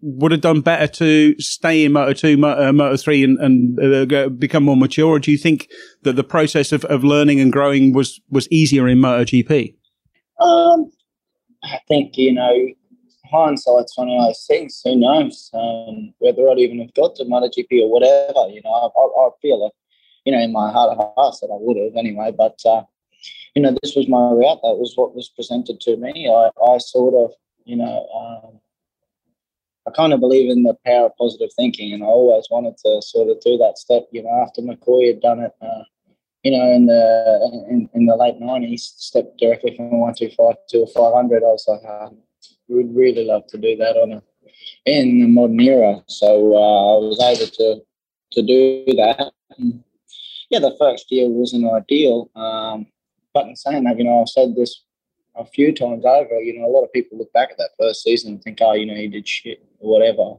would 0.03 0.33
have 0.33 0.41
done 0.41 0.61
better 0.61 0.87
to 0.87 1.39
stay 1.39 1.85
in 1.85 1.93
Moto 1.93 2.13
2, 2.13 2.37
Moto, 2.37 2.69
uh, 2.69 2.73
Moto 2.73 2.97
3 2.97 3.25
and, 3.25 3.39
and 3.39 4.13
uh, 4.13 4.29
become 4.29 4.65
more 4.65 4.77
mature? 4.77 5.09
Or 5.09 5.19
do 5.19 5.31
you 5.31 5.39
think 5.39 5.69
that 6.03 6.17
the 6.17 6.25
process 6.25 6.73
of, 6.73 6.85
of 6.87 7.05
learning 7.05 7.41
and 7.41 7.53
growing 7.53 7.93
was, 7.93 8.21
was 8.31 8.49
easier 8.51 8.89
in 8.89 8.99
MotoGP? 8.99 9.75
Um, 10.41 10.91
I 11.63 11.81
think, 11.89 12.17
you 12.17 12.33
know, 12.33 12.69
hindsight's 13.31 13.97
one 13.97 14.09
of 14.09 14.27
those 14.27 14.45
things. 14.47 14.81
Who 14.85 14.97
knows 14.97 15.51
um, 15.55 16.13
whether 16.19 16.49
I'd 16.49 16.59
even 16.59 16.81
have 16.81 16.95
got 16.95 17.15
to 17.17 17.25
MotoGP 17.25 17.83
or 17.83 17.91
whatever. 17.91 18.49
You 18.53 18.61
know, 18.65 18.71
I, 18.71 18.87
I, 18.87 19.29
feel 19.41 19.63
like, 19.63 19.73
you 20.25 20.33
know, 20.33 20.41
in 20.41 20.53
my 20.53 20.71
heart 20.71 20.97
of 20.97 21.13
hearts 21.17 21.41
that 21.41 21.51
I 21.53 21.59
would 21.59 21.77
have 21.77 21.97
anyway. 21.97 22.33
But, 22.37 22.59
uh, 22.65 22.83
you 23.55 23.63
know, 23.63 23.77
this 23.83 23.95
was 23.95 24.09
my 24.09 24.31
route. 24.31 24.61
That 24.63 24.79
was 24.79 24.95
what 24.97 25.15
was 25.15 25.29
presented 25.29 25.81
to 25.83 25.97
me. 25.97 26.29
I, 26.29 26.51
I 26.65 26.79
sort 26.79 27.15
of, 27.15 27.37
you 27.65 27.77
know, 27.77 28.07
um, 28.15 28.61
I 29.87 29.91
kind 29.93 30.13
of 30.13 30.21
believe 30.21 30.51
in 30.51 30.63
the 30.63 30.77
power 30.87 31.07
of 31.07 31.17
positive 31.17 31.51
thinking, 31.57 31.93
and 31.93 32.03
I 32.03 32.07
always 32.07 32.47
wanted 32.51 32.77
to 32.85 33.01
sort 33.03 33.29
of 33.29 33.41
do 33.41 33.57
that 33.59 33.79
step. 33.79 34.07
You 34.13 34.23
know, 34.23 34.43
after 34.43 34.63
McCoy 34.63 35.09
had 35.09 35.21
done 35.21 35.41
it, 35.41 35.53
uh, 35.61 35.83
you 36.43 36.53
know, 36.53 36.73
in 36.73 36.87
the 36.87 37.67
in, 37.69 37.89
in 37.95 38.07
the 38.07 38.17
late 38.17 38.41
nineties, 38.41 38.95
stepped 38.97 39.39
directly 39.39 39.77
from 39.77 40.01
one 40.01 40.15
two 40.15 40.31
five 40.31 40.57
to 40.69 40.83
a 40.83 40.87
five 40.87 41.15
hundred. 41.15 41.43
I 41.43 41.47
was 41.47 41.67
like, 41.69 41.85
I 41.85 42.09
would 42.69 42.95
really 42.95 43.25
love 43.25 43.47
to 43.49 43.59
do 43.59 43.77
that 43.77 43.97
on 43.97 44.13
a 44.13 44.23
in 44.87 45.21
the 45.21 45.29
modern 45.29 45.61
era. 45.61 46.03
So 46.07 46.55
uh, 46.55 46.97
I 46.97 47.07
was 47.07 47.21
able 47.21 47.51
to 47.51 47.83
to 48.33 48.43
do 48.43 48.85
that. 48.97 49.33
And 49.59 49.83
yeah, 50.49 50.61
the 50.61 50.77
first 50.79 51.11
year 51.11 51.29
wasn't 51.29 51.71
ideal, 51.73 52.31
um, 52.35 52.87
but 53.35 53.47
in 53.47 53.57
saying 53.57 53.85
that, 53.85 53.99
you 53.99 54.05
know, 54.05 54.23
I've 54.23 54.29
said 54.29 54.55
this 54.57 54.83
a 55.37 55.45
few 55.45 55.73
times 55.73 56.05
over. 56.05 56.41
You 56.41 56.59
know, 56.59 56.67
a 56.67 56.73
lot 56.73 56.85
of 56.85 56.93
people 56.93 57.19
look 57.19 57.33
back 57.33 57.51
at 57.51 57.59
that 57.59 57.71
first 57.79 58.03
season 58.03 58.33
and 58.33 58.43
think, 58.43 58.59
oh, 58.61 58.73
you 58.73 58.87
know, 58.87 58.95
he 58.95 59.09
did 59.09 59.29
shit 59.29 59.65
or 59.79 59.93
whatever. 59.93 60.35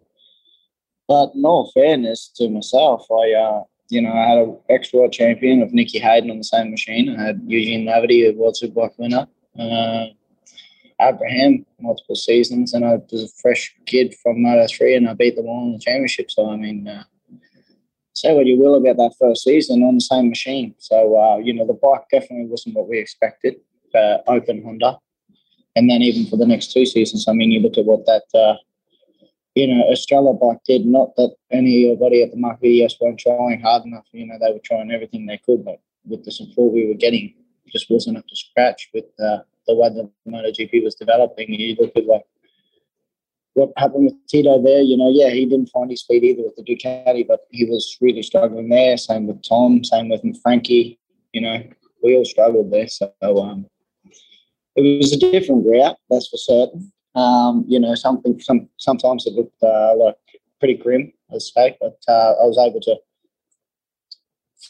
But 1.07 1.35
in 1.35 1.45
all 1.45 1.71
fairness 1.73 2.29
to 2.35 2.49
myself, 2.49 3.05
I 3.11 3.33
uh, 3.33 3.63
you 3.91 4.01
know, 4.01 4.11
I 4.13 4.25
had 4.25 4.37
an 4.37 4.57
ex-world 4.69 5.11
champion 5.11 5.61
of 5.61 5.73
Nicky 5.73 5.99
Hayden 5.99 6.31
on 6.31 6.37
the 6.37 6.43
same 6.43 6.71
machine. 6.71 7.15
I 7.17 7.23
had 7.27 7.41
Eugene 7.45 7.85
Laverty, 7.85 8.29
a 8.29 8.31
World 8.31 8.57
Superbike 8.61 8.97
winner. 8.97 9.27
Uh, 9.59 10.05
Abraham, 11.01 11.65
multiple 11.79 12.15
seasons, 12.15 12.73
and 12.73 12.85
I 12.85 12.99
was 13.11 13.23
a 13.23 13.41
fresh 13.41 13.75
kid 13.85 14.15
from 14.21 14.41
Moto 14.41 14.65
3 14.67 14.95
and 14.95 15.09
I 15.09 15.13
beat 15.13 15.35
them 15.35 15.47
all 15.47 15.65
in 15.65 15.73
the 15.73 15.79
championship. 15.79 16.31
So, 16.31 16.49
I 16.49 16.55
mean, 16.55 16.87
uh, 16.87 17.03
say 18.13 18.33
what 18.33 18.45
you 18.45 18.57
will 18.59 18.75
about 18.75 18.97
that 18.97 19.15
first 19.19 19.43
season 19.43 19.83
on 19.83 19.95
the 19.95 20.01
same 20.01 20.29
machine. 20.29 20.75
So, 20.77 21.17
uh, 21.17 21.37
you 21.37 21.53
know, 21.53 21.65
the 21.65 21.73
bike 21.73 22.03
definitely 22.11 22.45
wasn't 22.45 22.75
what 22.75 22.87
we 22.87 22.99
expected, 22.99 23.55
uh, 23.95 24.17
open 24.27 24.63
Honda. 24.63 24.99
And 25.75 25.89
then 25.89 26.01
even 26.01 26.27
for 26.27 26.37
the 26.37 26.45
next 26.45 26.71
two 26.71 26.85
seasons, 26.85 27.25
I 27.27 27.33
mean, 27.33 27.51
you 27.51 27.61
look 27.61 27.77
at 27.77 27.85
what 27.85 28.05
that 28.05 28.23
uh, 28.33 28.55
you 29.55 29.67
know, 29.67 29.83
Estrella 29.91 30.33
Bike 30.33 30.59
did. 30.65 30.85
Not 30.85 31.15
that 31.17 31.35
anybody 31.51 32.23
at 32.23 32.31
the 32.31 32.37
Marc 32.37 32.61
VDS 32.61 32.93
weren't 33.01 33.19
trying 33.19 33.61
hard 33.61 33.85
enough. 33.85 34.05
You 34.11 34.27
know, 34.27 34.37
they 34.39 34.51
were 34.51 34.59
trying 34.63 34.91
everything 34.91 35.25
they 35.25 35.39
could, 35.45 35.65
but 35.65 35.79
with 36.05 36.23
the 36.23 36.31
support 36.31 36.73
we 36.73 36.87
were 36.87 36.93
getting, 36.93 37.33
just 37.67 37.89
wasn't 37.89 38.17
up 38.17 38.27
to 38.27 38.35
scratch 38.35 38.89
with 38.93 39.05
uh, 39.23 39.39
the 39.67 39.75
way 39.75 39.89
the 39.89 40.09
MotoGP 40.29 40.83
was 40.83 40.95
developing. 40.95 41.53
You 41.53 41.75
look 41.79 41.91
at 41.95 42.05
like 42.05 42.25
what 43.53 43.71
happened 43.77 44.05
with 44.05 44.27
Tito 44.27 44.61
there, 44.61 44.81
you 44.81 44.97
know, 44.97 45.09
yeah, 45.09 45.29
he 45.29 45.45
didn't 45.45 45.69
find 45.69 45.89
his 45.89 46.01
speed 46.01 46.23
either 46.23 46.43
with 46.43 46.55
the 46.55 46.63
Ducati, 46.63 47.27
but 47.27 47.41
he 47.51 47.65
was 47.65 47.97
really 47.99 48.23
struggling 48.23 48.69
there. 48.69 48.97
Same 48.97 49.27
with 49.27 49.43
Tom, 49.47 49.83
same 49.83 50.09
with 50.09 50.23
Frankie. 50.41 50.97
You 51.33 51.41
know, 51.41 51.63
we 52.01 52.15
all 52.15 52.25
struggled 52.25 52.71
there. 52.71 52.87
So 52.87 53.11
um, 53.21 53.65
it 54.75 54.99
was 55.01 55.13
a 55.13 55.19
different 55.19 55.65
route, 55.67 55.97
that's 56.09 56.29
for 56.29 56.37
certain. 56.37 56.91
Um, 57.15 57.65
you 57.67 57.79
know, 57.79 57.95
something 57.95 58.39
some 58.39 58.69
sometimes 58.77 59.25
it 59.27 59.33
looked 59.33 59.61
uh, 59.61 59.95
like 59.97 60.15
pretty 60.59 60.75
grim, 60.75 61.11
let's 61.29 61.51
say, 61.53 61.77
but 61.81 61.97
uh, 62.07 62.33
I 62.41 62.45
was 62.45 62.57
able 62.57 62.79
to 62.81 62.95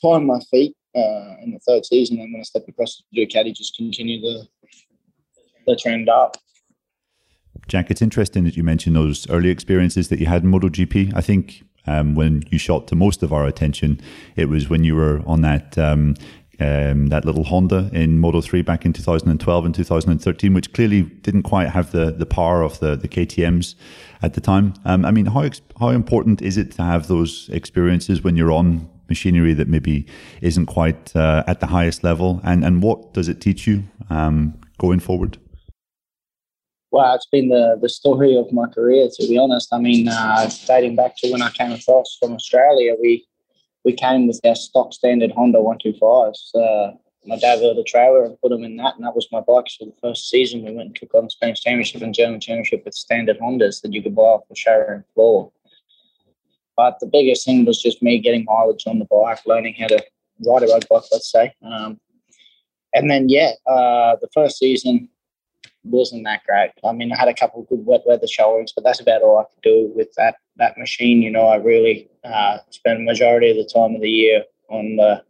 find 0.02 0.26
my 0.26 0.40
feet 0.50 0.76
uh, 0.96 1.36
in 1.44 1.52
the 1.52 1.60
third 1.60 1.86
season, 1.86 2.20
and 2.20 2.34
when 2.34 2.40
I 2.40 2.44
stepped 2.44 2.70
across 2.70 3.02
the 3.12 3.26
Ducati, 3.26 3.56
just 3.56 3.76
continue 3.78 4.20
the 4.22 4.48
the 5.68 5.76
trend 5.76 6.10
up. 6.10 6.38
Jack, 7.68 7.92
it's 7.92 8.02
interesting 8.02 8.44
that 8.46 8.58
you 8.58 8.64
mentioned 8.64 8.96
those 8.96 9.30
early 9.30 9.50
experiences 9.50 10.10
that 10.10 10.20
you 10.20 10.26
had 10.26 10.44
in 10.44 10.52
MotoGP. 10.52 11.14
I 11.16 11.22
think 11.22 11.64
um, 11.88 12.16
when 12.16 12.44
you 12.50 12.58
shot 12.58 12.88
to 12.88 12.96
most 12.96 13.24
of 13.24 13.32
our 13.32 13.46
attention, 13.46 14.02
it 14.36 14.50
was 14.50 14.70
when 14.70 14.84
you 14.84 14.96
were 14.96 15.22
on 15.26 15.42
that 15.42 15.78
um, 15.78 16.16
um, 16.62 17.08
that 17.08 17.26
little 17.26 17.44
Honda 17.44 17.90
in 17.92 18.20
Moto 18.20 18.40
3 18.40 18.62
back 18.62 18.86
in 18.86 18.94
2012 18.94 19.66
and 19.66 19.74
2013, 19.76 20.54
which 20.54 20.72
clearly 20.74 21.02
didn't 21.02 21.44
quite 21.44 21.70
have 21.70 21.92
the, 21.92 22.12
the 22.12 22.26
power 22.26 22.62
of 22.62 22.80
the, 22.80 22.96
the 22.96 23.08
KTMs 23.08 23.76
at 24.22 24.36
the 24.36 24.42
time. 24.42 24.76
Um, 24.86 25.04
I 25.04 25.12
mean, 25.12 25.26
how, 25.26 25.50
how 25.80 25.90
important 25.90 26.42
is 26.42 26.58
it 26.58 26.72
to 26.74 26.84
have 26.84 27.08
those 27.08 27.50
experiences 27.52 28.24
when 28.24 28.36
you're 28.36 28.52
on 28.52 28.88
machinery 29.10 29.54
that 29.56 29.68
maybe 29.68 30.06
isn't 30.42 30.68
quite 30.68 31.16
uh, 31.16 31.44
at 31.48 31.60
the 31.60 31.68
highest 31.68 32.04
level? 32.04 32.40
And, 32.44 32.64
and 32.64 32.84
what 32.84 33.14
does 33.14 33.28
it 33.28 33.42
teach 33.42 33.66
you 33.66 33.84
um, 34.10 34.60
going 34.78 35.00
forward? 35.00 35.38
Well, 36.92 37.16
it's 37.16 37.28
been 37.28 37.48
the, 37.48 37.80
the 37.82 37.90
story 37.90 38.38
of 38.38 38.52
my 38.52 38.68
career, 38.68 39.10
to 39.18 39.28
be 39.28 39.38
honest. 39.38 39.74
I 39.74 39.80
mean, 39.80 40.10
uh, 40.10 40.50
dating 40.68 40.98
back 40.98 41.16
to 41.18 41.32
when 41.32 41.42
I 41.42 41.50
came 41.50 41.72
across 41.72 42.18
from 42.20 42.34
Australia, 42.34 42.96
we 43.02 43.26
we 43.84 43.94
came 43.94 44.28
with 44.28 44.40
our 44.46 44.56
stock 44.56 44.94
standard 44.94 45.32
Honda 45.32 45.60
125s. 45.60 46.56
Uh, 46.56 46.96
my 47.26 47.38
dad 47.38 47.60
built 47.60 47.78
a 47.78 47.84
trailer 47.84 48.24
and 48.24 48.40
put 48.42 48.50
them 48.50 48.64
in 48.64 48.78
that, 48.78 48.96
and 48.96 49.06
that 49.06 49.16
was 49.16 49.28
my 49.32 49.42
bike. 49.42 49.68
for 49.78 49.86
the 49.86 49.94
first 50.02 50.30
season. 50.30 50.64
We 50.64 50.72
went 50.72 50.88
and 50.88 50.96
took 50.96 51.14
on 51.14 51.26
the 51.26 51.30
Spanish 51.30 51.62
Championship 51.62 52.02
and 52.02 52.14
German 52.14 52.40
Championship 52.40 52.84
with 52.84 52.96
standard 52.96 53.38
Hondas 53.40 53.82
that 53.82 53.94
you 53.94 54.02
could 54.02 54.16
buy 54.16 54.24
off 54.24 54.48
the 54.50 54.56
showroom 54.56 55.04
floor. 55.14 55.52
But 56.76 57.00
the 57.00 57.08
biggest 57.08 57.46
thing 57.46 57.66
was 57.66 57.82
just 57.82 58.02
me 58.02 58.18
getting 58.20 58.46
mileage 58.46 58.88
on 58.88 59.00
the 59.00 59.06
bike, 59.06 59.40
learning 59.46 59.76
how 59.80 59.88
to 59.88 60.04
ride 60.46 60.64
a 60.64 60.68
road 60.68 60.86
bike, 60.90 61.04
let's 61.12 61.32
say. 61.32 61.54
Um, 61.64 62.00
and 62.94 63.10
then, 63.10 63.30
yeah, 63.30 63.52
uh, 63.68 64.16
the 64.20 64.30
first 64.34 64.58
season 64.58 65.10
wasn't 65.84 66.24
that 66.26 66.44
great. 66.46 66.72
I 66.84 66.92
mean, 66.92 67.12
I 67.12 67.18
had 67.18 67.28
a 67.28 67.34
couple 67.34 67.62
of 67.62 67.70
good 67.70 67.86
wet 67.86 68.02
weather 68.06 68.28
showings, 68.28 68.74
but 68.76 68.84
that's 68.84 69.00
about 69.00 69.22
all 69.22 69.40
I 69.40 69.44
could 69.44 69.62
do 69.62 69.92
with 69.96 70.14
that 70.18 70.36
that 70.62 70.78
machine. 70.78 71.22
You 71.22 71.32
know, 71.32 71.48
I 71.48 71.56
really 71.58 72.08
uh, 72.24 72.60
spent 72.70 73.04
majority 73.04 73.50
of 73.50 73.58
the 73.58 73.70
time 73.72 73.96
of 73.96 74.02
the 74.02 74.10
year 74.10 74.44
on 74.70 74.96
the 74.96 75.22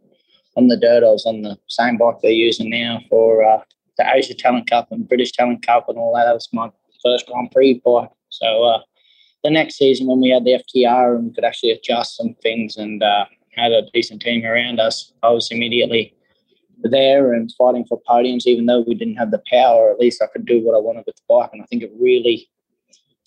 on 0.56 0.68
the 0.68 0.76
dirt. 0.76 1.02
I 1.02 1.10
was 1.10 1.26
on 1.26 1.42
the 1.42 1.58
same 1.66 1.96
bike 1.96 2.16
they're 2.22 2.30
using 2.30 2.70
now 2.70 3.00
for 3.08 3.42
uh, 3.42 3.62
the 3.98 4.04
Asia 4.14 4.34
Talent 4.34 4.68
Cup 4.70 4.92
and 4.92 5.08
British 5.08 5.32
Talent 5.32 5.66
Cup 5.66 5.88
and 5.88 5.98
all 5.98 6.14
that. 6.14 6.26
That 6.26 6.34
was 6.34 6.48
my 6.52 6.70
first 7.02 7.26
Grand 7.26 7.50
Prix 7.50 7.80
bike. 7.84 8.10
So 8.28 8.62
uh, 8.62 8.80
the 9.42 9.50
next 9.50 9.76
season, 9.76 10.06
when 10.06 10.20
we 10.20 10.30
had 10.30 10.44
the 10.44 10.62
FTR 10.62 11.16
and 11.16 11.28
we 11.28 11.34
could 11.34 11.44
actually 11.44 11.72
adjust 11.72 12.16
some 12.16 12.34
things 12.42 12.76
and 12.76 13.02
uh, 13.02 13.24
had 13.56 13.72
a 13.72 13.90
decent 13.92 14.22
team 14.22 14.44
around 14.44 14.78
us, 14.78 15.12
I 15.22 15.30
was 15.30 15.50
immediately 15.50 16.14
there 16.82 17.32
and 17.32 17.52
fighting 17.56 17.84
for 17.86 18.00
podiums, 18.08 18.46
even 18.46 18.66
though 18.66 18.80
we 18.80 18.94
didn't 18.94 19.16
have 19.16 19.30
the 19.30 19.42
power. 19.50 19.90
At 19.90 19.98
least 19.98 20.22
I 20.22 20.26
could 20.26 20.46
do 20.46 20.60
what 20.62 20.74
I 20.74 20.78
wanted 20.80 21.04
with 21.06 21.16
the 21.16 21.22
bike, 21.28 21.50
and 21.52 21.62
I 21.62 21.66
think 21.66 21.82
it 21.82 21.92
really 21.98 22.50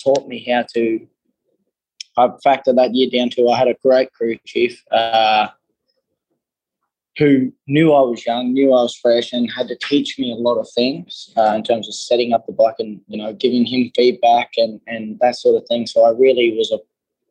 taught 0.03 0.27
me 0.27 0.45
how 0.49 0.65
to. 0.75 1.07
I 2.17 2.27
factored 2.45 2.75
that 2.75 2.93
year 2.93 3.09
down 3.09 3.29
to 3.31 3.49
I 3.49 3.57
had 3.57 3.67
a 3.67 3.75
great 3.81 4.13
crew 4.13 4.37
chief 4.45 4.83
uh, 4.91 5.47
who 7.17 7.51
knew 7.67 7.93
I 7.93 8.01
was 8.01 8.25
young, 8.25 8.53
knew 8.53 8.69
I 8.69 8.83
was 8.83 8.95
fresh, 8.95 9.31
and 9.33 9.51
had 9.51 9.67
to 9.69 9.77
teach 9.77 10.19
me 10.19 10.31
a 10.31 10.35
lot 10.35 10.57
of 10.57 10.67
things 10.69 11.33
uh, 11.37 11.53
in 11.55 11.63
terms 11.63 11.87
of 11.87 11.95
setting 11.95 12.33
up 12.33 12.45
the 12.45 12.53
bike 12.53 12.75
and 12.79 13.01
you 13.07 13.17
know 13.17 13.33
giving 13.33 13.65
him 13.65 13.91
feedback 13.95 14.51
and 14.57 14.79
and 14.87 15.17
that 15.19 15.35
sort 15.35 15.61
of 15.61 15.67
thing. 15.67 15.87
So 15.87 16.03
I 16.03 16.11
really 16.11 16.55
was 16.57 16.71
a, 16.71 16.79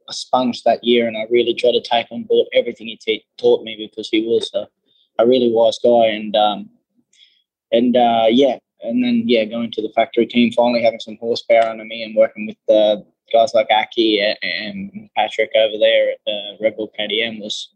a 0.09 0.13
sponge 0.13 0.63
that 0.65 0.85
year, 0.85 1.07
and 1.07 1.17
I 1.17 1.27
really 1.31 1.55
tried 1.55 1.73
to 1.73 1.83
take 1.83 2.07
on 2.11 2.25
board 2.25 2.49
everything 2.53 2.87
he 2.87 2.97
t- 2.97 3.27
taught 3.39 3.65
me 3.65 3.77
because 3.77 4.09
he 4.09 4.27
was 4.27 4.51
a 4.55 4.67
a 5.19 5.27
really 5.27 5.51
wise 5.53 5.79
guy, 5.83 6.07
and 6.07 6.35
um, 6.37 6.71
and 7.73 7.97
uh, 7.97 8.27
yeah, 8.31 8.59
and 8.83 9.03
then 9.03 9.25
yeah, 9.27 9.45
going 9.45 9.71
to 9.73 9.83
the 9.83 9.93
factory 9.95 10.27
team, 10.27 10.53
finally 10.53 10.83
having 10.83 11.01
some 11.01 11.19
horsepower 11.21 11.69
under 11.69 11.85
me, 11.85 12.03
and 12.03 12.17
working 12.17 12.47
with 12.47 12.75
uh, 12.75 13.03
guys 13.33 13.53
like 13.55 13.69
Aki 13.71 14.21
and 14.43 15.09
Patrick 15.17 15.51
over 15.57 15.79
there 15.79 16.13
at 16.13 16.19
the 16.27 16.57
Red 16.61 16.77
Bull 16.77 16.93
KTM 16.99 17.41
was 17.41 17.71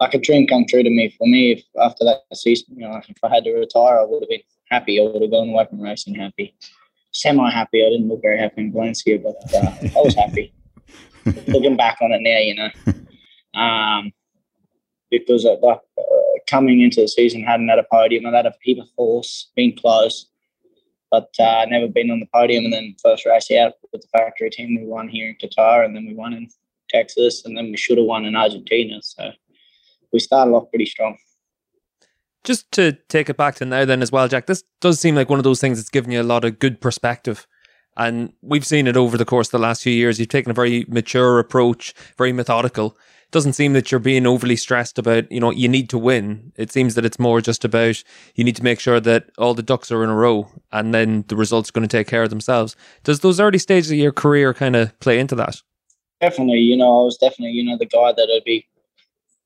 like 0.00 0.14
a 0.14 0.18
dream 0.18 0.46
come 0.46 0.64
true 0.68 0.82
to 0.82 0.90
me. 0.90 1.14
For 1.16 1.26
me, 1.26 1.52
if 1.52 1.62
after 1.80 2.04
that 2.04 2.22
season, 2.34 2.76
you 2.76 2.88
know, 2.88 3.00
if 3.08 3.16
I 3.22 3.28
had 3.28 3.44
to 3.44 3.52
retire, 3.52 4.00
I 4.00 4.04
would 4.04 4.22
have 4.22 4.28
been 4.28 4.40
happy. 4.70 5.00
I 5.00 5.04
would 5.04 5.22
have 5.22 5.30
gone 5.30 5.50
away 5.50 5.66
from 5.68 5.80
racing 5.80 6.14
happy, 6.14 6.54
semi 7.12 7.50
happy. 7.50 7.84
I 7.84 7.90
didn't 7.90 8.08
look 8.08 8.22
very 8.22 8.38
happy 8.38 8.62
in 8.62 8.72
Valencia, 8.72 9.18
but 9.18 9.36
uh, 9.54 9.72
I 9.82 10.02
was 10.02 10.14
happy. 10.14 10.52
Looking 11.46 11.76
back 11.76 11.98
on 12.02 12.10
it 12.10 12.20
now, 12.20 12.38
you 12.38 12.54
know, 12.56 13.60
um, 13.60 14.12
because 15.08 15.44
of, 15.44 15.60
like, 15.62 15.80
coming 16.48 16.80
into 16.80 17.02
the 17.02 17.08
season 17.08 17.44
hadn't 17.44 17.68
had 17.68 17.78
a 17.78 17.86
podium. 17.90 18.26
I'd 18.26 18.34
had 18.34 18.46
a 18.46 18.54
heap 18.62 18.78
of 18.80 18.88
force, 18.96 19.52
been 19.54 19.76
close, 19.76 20.26
but 21.12 21.28
uh, 21.38 21.66
never 21.68 21.86
been 21.86 22.10
on 22.10 22.20
the 22.20 22.28
podium. 22.34 22.64
And 22.64 22.72
then 22.72 22.96
first 23.00 23.26
race 23.26 23.50
out 23.52 23.74
with 23.92 24.00
the 24.00 24.08
factory 24.08 24.50
team, 24.50 24.78
we 24.80 24.86
won 24.86 25.08
here 25.08 25.28
in 25.28 25.36
Qatar, 25.36 25.84
and 25.84 25.94
then 25.94 26.06
we 26.06 26.14
won 26.14 26.32
in 26.32 26.48
Texas, 26.88 27.44
and 27.44 27.56
then 27.56 27.66
we 27.66 27.76
should 27.76 27.98
have 27.98 28.06
won 28.06 28.24
in 28.24 28.34
Argentina. 28.34 29.00
So 29.02 29.30
we 30.12 30.18
started 30.18 30.52
off 30.52 30.70
pretty 30.70 30.86
strong. 30.86 31.18
Just 32.44 32.72
to 32.72 32.92
take 33.08 33.28
it 33.28 33.36
back 33.36 33.56
to 33.56 33.66
now, 33.66 33.84
then 33.84 34.02
as 34.02 34.10
well, 34.10 34.26
Jack. 34.26 34.46
This 34.46 34.64
does 34.80 34.98
seem 34.98 35.14
like 35.14 35.28
one 35.28 35.38
of 35.38 35.44
those 35.44 35.60
things 35.60 35.78
that's 35.78 35.90
given 35.90 36.10
you 36.10 36.20
a 36.20 36.24
lot 36.24 36.44
of 36.44 36.58
good 36.58 36.80
perspective. 36.80 37.46
And 37.94 38.32
we've 38.40 38.66
seen 38.66 38.86
it 38.86 38.96
over 38.96 39.18
the 39.18 39.26
course 39.26 39.48
of 39.48 39.52
the 39.52 39.58
last 39.58 39.82
few 39.82 39.92
years. 39.92 40.18
You've 40.18 40.30
taken 40.30 40.50
a 40.50 40.54
very 40.54 40.86
mature 40.88 41.38
approach, 41.38 41.94
very 42.16 42.32
methodical 42.32 42.96
doesn't 43.32 43.54
seem 43.54 43.72
that 43.72 43.90
you're 43.90 43.98
being 43.98 44.26
overly 44.26 44.56
stressed 44.56 44.98
about, 44.98 45.30
you 45.32 45.40
know, 45.40 45.50
you 45.50 45.68
need 45.68 45.88
to 45.90 45.98
win. 45.98 46.52
It 46.56 46.70
seems 46.70 46.94
that 46.94 47.04
it's 47.04 47.18
more 47.18 47.40
just 47.40 47.64
about 47.64 48.02
you 48.34 48.44
need 48.44 48.56
to 48.56 48.62
make 48.62 48.78
sure 48.78 49.00
that 49.00 49.30
all 49.38 49.54
the 49.54 49.62
ducks 49.62 49.90
are 49.90 50.04
in 50.04 50.10
a 50.10 50.14
row 50.14 50.48
and 50.70 50.94
then 50.94 51.24
the 51.28 51.36
results 51.36 51.70
are 51.70 51.72
going 51.72 51.88
to 51.88 51.96
take 51.96 52.06
care 52.06 52.22
of 52.22 52.30
themselves. 52.30 52.76
Does 53.02 53.20
those 53.20 53.40
early 53.40 53.58
stages 53.58 53.90
of 53.90 53.96
your 53.96 54.12
career 54.12 54.54
kind 54.54 54.76
of 54.76 54.98
play 55.00 55.18
into 55.18 55.34
that? 55.36 55.60
Definitely. 56.20 56.60
You 56.60 56.76
know, 56.76 57.00
I 57.00 57.04
was 57.04 57.16
definitely, 57.16 57.56
you 57.56 57.64
know, 57.64 57.76
the 57.76 57.86
guy 57.86 58.12
that 58.12 58.28
I'd 58.32 58.44
be 58.44 58.66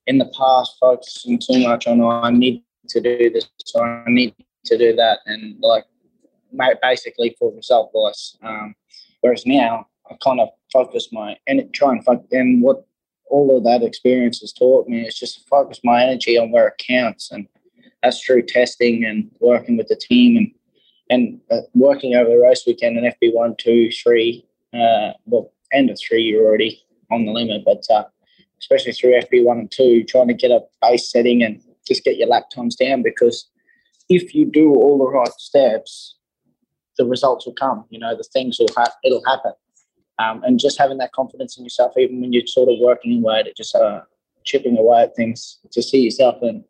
in 0.06 0.18
the 0.18 0.30
past 0.36 0.76
focusing 0.78 1.38
too 1.38 1.60
much 1.60 1.86
on, 1.86 2.00
oh, 2.00 2.10
I 2.10 2.30
need 2.30 2.62
to 2.88 3.00
do 3.00 3.30
this 3.30 3.48
or 3.74 3.86
I 3.86 4.04
need 4.08 4.34
to 4.66 4.76
do 4.76 4.94
that. 4.96 5.20
And 5.26 5.56
like, 5.60 5.84
basically 6.82 7.36
for 7.38 7.52
result 7.52 7.90
wise. 7.94 8.36
Um, 8.42 8.74
whereas 9.20 9.46
now 9.46 9.86
I 10.10 10.14
kind 10.22 10.40
of 10.40 10.48
focus 10.72 11.08
my 11.12 11.36
and 11.46 11.72
try 11.72 11.92
and 11.92 12.04
focus 12.04 12.26
and 12.32 12.62
what 12.62 12.86
all 13.28 13.56
of 13.56 13.64
that 13.64 13.82
experience 13.82 14.40
has 14.40 14.52
taught 14.52 14.88
me 14.88 15.06
is 15.06 15.18
just 15.18 15.38
to 15.38 15.44
focus 15.48 15.80
my 15.82 16.02
energy 16.02 16.38
on 16.38 16.50
where 16.50 16.68
it 16.68 16.78
counts, 16.78 17.30
and 17.30 17.46
that's 18.02 18.22
through 18.22 18.42
testing 18.42 19.04
and 19.04 19.30
working 19.40 19.76
with 19.76 19.88
the 19.88 19.96
team 19.96 20.36
and 20.36 20.52
and 21.08 21.40
uh, 21.52 21.60
working 21.74 22.14
over 22.14 22.30
the 22.30 22.38
race 22.38 22.64
weekend 22.66 22.96
in 22.98 23.04
FP 23.04 23.32
one, 23.32 23.54
two, 23.58 23.90
three. 23.90 24.44
Uh, 24.74 25.12
well, 25.24 25.52
end 25.72 25.88
of 25.88 25.98
three, 25.98 26.22
you're 26.22 26.44
already 26.44 26.82
on 27.10 27.24
the 27.24 27.30
limit, 27.32 27.62
but 27.64 27.84
uh, 27.90 28.04
especially 28.60 28.92
through 28.92 29.20
FP 29.20 29.44
one 29.44 29.58
and 29.58 29.70
two, 29.70 30.02
trying 30.04 30.28
to 30.28 30.34
get 30.34 30.50
a 30.50 30.60
base 30.82 31.10
setting 31.10 31.42
and 31.42 31.62
just 31.86 32.04
get 32.04 32.16
your 32.16 32.28
lap 32.28 32.50
times 32.54 32.74
down 32.74 33.02
because 33.02 33.48
if 34.08 34.34
you 34.34 34.44
do 34.44 34.74
all 34.74 34.98
the 34.98 35.06
right 35.06 35.32
steps, 35.38 36.16
the 36.98 37.04
results 37.04 37.46
will 37.46 37.54
come. 37.54 37.84
You 37.90 37.98
know, 37.98 38.16
the 38.16 38.24
things 38.24 38.58
will 38.58 38.68
happen. 38.76 38.92
It'll 39.04 39.24
happen. 39.24 39.52
Um, 40.18 40.42
and 40.44 40.58
just 40.58 40.78
having 40.78 40.98
that 40.98 41.12
confidence 41.12 41.58
in 41.58 41.64
yourself, 41.64 41.92
even 41.98 42.20
when 42.20 42.32
you're 42.32 42.46
sort 42.46 42.70
of 42.70 42.76
working 42.80 43.18
away 43.18 43.40
at 43.40 43.46
it, 43.46 43.56
just 43.56 43.74
uh, 43.74 44.00
chipping 44.44 44.78
away 44.78 45.02
at 45.02 45.14
things, 45.14 45.58
to 45.72 45.82
see 45.82 46.00
yourself 46.00 46.36
in, 46.42 46.64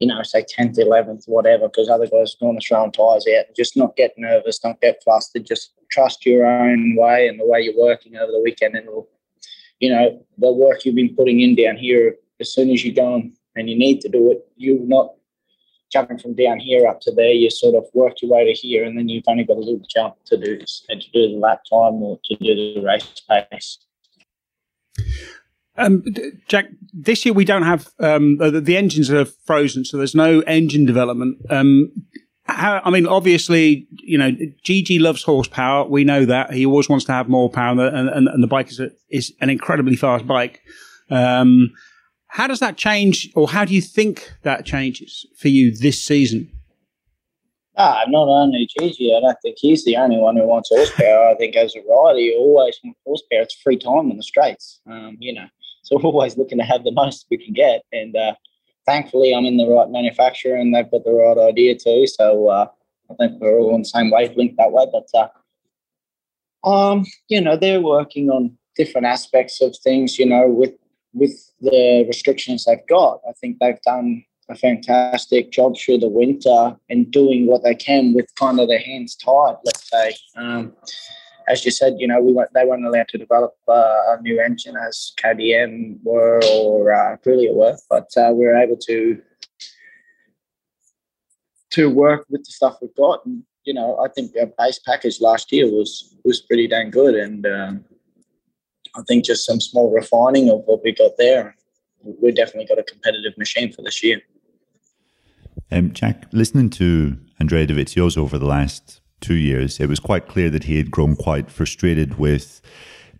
you 0.00 0.08
know, 0.08 0.22
say 0.22 0.44
10th, 0.58 0.76
11th, 0.76 1.28
whatever, 1.28 1.68
because 1.68 1.88
other 1.88 2.08
guys 2.08 2.34
are 2.34 2.44
going 2.44 2.58
to 2.58 2.66
throw 2.66 2.90
tires 2.90 3.26
out. 3.38 3.44
Just 3.56 3.76
not 3.76 3.94
get 3.96 4.14
nervous, 4.16 4.58
don't 4.58 4.80
get 4.80 5.00
flustered, 5.04 5.46
just 5.46 5.74
trust 5.90 6.26
your 6.26 6.44
own 6.44 6.96
way 6.96 7.28
and 7.28 7.38
the 7.38 7.46
way 7.46 7.60
you're 7.60 7.78
working 7.78 8.16
over 8.16 8.32
the 8.32 8.40
weekend. 8.40 8.74
And 8.74 8.88
it'll, 8.88 9.08
you 9.78 9.90
know, 9.90 10.24
the 10.38 10.52
work 10.52 10.84
you've 10.84 10.96
been 10.96 11.14
putting 11.14 11.40
in 11.40 11.54
down 11.54 11.76
here, 11.76 12.16
as 12.40 12.52
soon 12.52 12.70
as 12.70 12.84
you 12.84 12.92
go 12.92 13.22
and 13.54 13.70
you 13.70 13.78
need 13.78 14.00
to 14.00 14.08
do 14.08 14.32
it, 14.32 14.44
you'll 14.56 14.86
not 14.86 15.12
jumping 15.92 16.18
from 16.18 16.34
down 16.34 16.58
here 16.58 16.86
up 16.86 17.00
to 17.02 17.12
there, 17.12 17.32
you 17.32 17.50
sort 17.50 17.74
of 17.74 17.84
worked 17.94 18.22
your 18.22 18.30
way 18.30 18.44
to 18.44 18.52
here, 18.52 18.84
and 18.84 18.96
then 18.96 19.08
you've 19.08 19.24
only 19.26 19.44
got 19.44 19.56
a 19.56 19.60
little 19.60 19.80
jump 19.88 20.16
to 20.26 20.36
do 20.36 20.58
and 20.88 21.00
to 21.00 21.10
do 21.10 21.28
the 21.28 21.38
lap 21.38 21.60
time 21.70 22.02
or 22.02 22.18
to 22.24 22.36
do 22.36 22.54
the 22.54 22.80
race 22.80 23.22
pace. 23.28 23.78
Um, 25.76 26.04
Jack, 26.48 26.66
this 26.92 27.24
year 27.24 27.32
we 27.32 27.44
don't 27.44 27.62
have 27.62 27.88
um, 27.98 28.36
the, 28.38 28.60
the, 28.60 28.76
engines 28.76 29.10
are 29.10 29.24
frozen, 29.24 29.84
so 29.84 29.96
there's 29.96 30.14
no 30.14 30.40
engine 30.40 30.84
development. 30.84 31.38
Um, 31.48 31.90
how, 32.44 32.82
I 32.84 32.90
mean, 32.90 33.06
obviously, 33.06 33.86
you 34.02 34.18
know, 34.18 34.32
Gigi 34.62 34.98
loves 34.98 35.22
horsepower. 35.22 35.86
We 35.88 36.04
know 36.04 36.26
that 36.26 36.52
he 36.52 36.66
always 36.66 36.88
wants 36.88 37.06
to 37.06 37.12
have 37.12 37.28
more 37.28 37.48
power, 37.48 37.86
and, 37.86 38.08
and, 38.08 38.28
and 38.28 38.42
the 38.42 38.48
bike 38.48 38.68
is, 38.68 38.80
a, 38.80 38.90
is 39.10 39.32
an 39.40 39.48
incredibly 39.48 39.96
fast 39.96 40.26
bike. 40.26 40.60
Um, 41.10 41.72
how 42.32 42.46
does 42.46 42.60
that 42.60 42.78
change, 42.78 43.30
or 43.36 43.46
how 43.46 43.62
do 43.66 43.74
you 43.74 43.82
think 43.82 44.32
that 44.42 44.64
changes 44.64 45.26
for 45.36 45.48
you 45.48 45.70
this 45.70 46.02
season? 46.02 46.50
Ah, 47.76 48.04
not 48.08 48.26
only 48.26 48.66
Gigi, 48.66 49.14
I 49.14 49.20
don't 49.20 49.36
think 49.42 49.56
he's 49.58 49.84
the 49.84 49.98
only 49.98 50.16
one 50.16 50.38
who 50.38 50.46
wants 50.46 50.70
horsepower. 50.70 51.28
I 51.28 51.34
think 51.34 51.56
as 51.56 51.76
a 51.76 51.80
rider, 51.80 52.20
you 52.20 52.34
always 52.38 52.80
want 52.82 52.96
horsepower. 53.04 53.42
It's 53.42 53.54
free 53.54 53.76
time 53.76 54.10
in 54.10 54.16
the 54.16 54.22
straights, 54.22 54.80
um, 54.90 55.18
you 55.20 55.34
know. 55.34 55.44
So 55.82 55.96
we're 55.96 56.02
always 56.10 56.38
looking 56.38 56.56
to 56.56 56.64
have 56.64 56.84
the 56.84 56.92
most 56.92 57.26
we 57.30 57.36
can 57.36 57.52
get. 57.52 57.82
And 57.92 58.16
uh, 58.16 58.32
thankfully, 58.86 59.34
I'm 59.34 59.44
in 59.44 59.58
the 59.58 59.68
right 59.68 59.90
manufacturer 59.90 60.56
and 60.56 60.74
they've 60.74 60.90
got 60.90 61.04
the 61.04 61.12
right 61.12 61.36
idea 61.36 61.76
too. 61.78 62.06
So 62.06 62.48
uh, 62.48 62.66
I 63.10 63.14
think 63.14 63.42
we're 63.42 63.58
all 63.58 63.74
on 63.74 63.82
the 63.82 63.88
same 63.88 64.10
wavelength 64.10 64.56
that 64.56 64.72
way. 64.72 64.86
But, 64.90 65.08
uh, 66.64 66.66
um, 66.66 67.04
you 67.28 67.42
know, 67.42 67.58
they're 67.58 67.82
working 67.82 68.30
on 68.30 68.56
different 68.74 69.06
aspects 69.06 69.60
of 69.60 69.76
things, 69.84 70.18
you 70.18 70.24
know, 70.24 70.48
with 70.48 70.72
with 71.14 71.52
the 71.60 72.04
restrictions 72.06 72.64
they've 72.64 72.86
got. 72.88 73.20
I 73.28 73.32
think 73.32 73.58
they've 73.58 73.80
done 73.82 74.24
a 74.48 74.54
fantastic 74.56 75.50
job 75.50 75.76
through 75.78 75.98
the 75.98 76.08
winter 76.08 76.76
and 76.88 77.10
doing 77.10 77.46
what 77.46 77.62
they 77.62 77.74
can 77.74 78.14
with 78.14 78.34
kind 78.36 78.58
of 78.60 78.68
their 78.68 78.80
hands 78.80 79.14
tied, 79.16 79.56
let's 79.64 79.88
say. 79.88 80.14
Um, 80.36 80.72
as 81.48 81.64
you 81.64 81.70
said, 81.70 81.94
you 81.98 82.06
know, 82.06 82.20
we 82.20 82.32
weren't, 82.32 82.52
they 82.54 82.64
weren't 82.64 82.84
allowed 82.84 83.08
to 83.08 83.18
develop 83.18 83.54
uh, 83.68 83.72
a 83.72 84.18
new 84.22 84.40
engine 84.40 84.76
as 84.76 85.12
KTM 85.22 85.98
were 86.02 86.40
or 86.52 86.92
uh, 86.92 87.16
Aprilia 87.16 87.54
were, 87.54 87.76
but 87.90 88.08
uh, 88.16 88.30
we 88.32 88.46
were 88.46 88.56
able 88.56 88.76
to 88.76 89.20
to 91.70 91.88
work 91.88 92.26
with 92.28 92.44
the 92.44 92.52
stuff 92.52 92.76
we've 92.82 92.94
got. 92.94 93.24
And 93.24 93.42
you 93.64 93.72
know, 93.74 93.98
I 93.98 94.08
think 94.08 94.32
our 94.38 94.50
base 94.58 94.78
package 94.78 95.20
last 95.20 95.52
year 95.52 95.66
was 95.66 96.16
was 96.24 96.40
pretty 96.40 96.68
dang 96.68 96.90
good, 96.90 97.14
and 97.14 97.46
um, 97.46 97.84
I 98.94 99.02
think 99.08 99.24
just 99.24 99.46
some 99.46 99.60
small 99.60 99.90
refining 99.90 100.50
of 100.50 100.62
what 100.66 100.82
we 100.84 100.92
got 100.92 101.12
there, 101.18 101.56
We've 102.04 102.34
definitely 102.34 102.66
got 102.66 102.78
a 102.78 102.82
competitive 102.82 103.36
machine 103.38 103.72
for 103.72 103.82
this 103.82 104.02
year. 104.02 104.20
Um, 105.70 105.92
Jack, 105.92 106.26
listening 106.32 106.70
to 106.70 107.18
Andrea 107.38 107.66
Dovizioso 107.66 108.18
over 108.18 108.38
the 108.38 108.46
last 108.46 109.00
two 109.20 109.34
years, 109.34 109.80
it 109.80 109.88
was 109.88 110.00
quite 110.00 110.28
clear 110.28 110.50
that 110.50 110.64
he 110.64 110.76
had 110.76 110.90
grown 110.90 111.16
quite 111.16 111.50
frustrated 111.50 112.18
with 112.18 112.60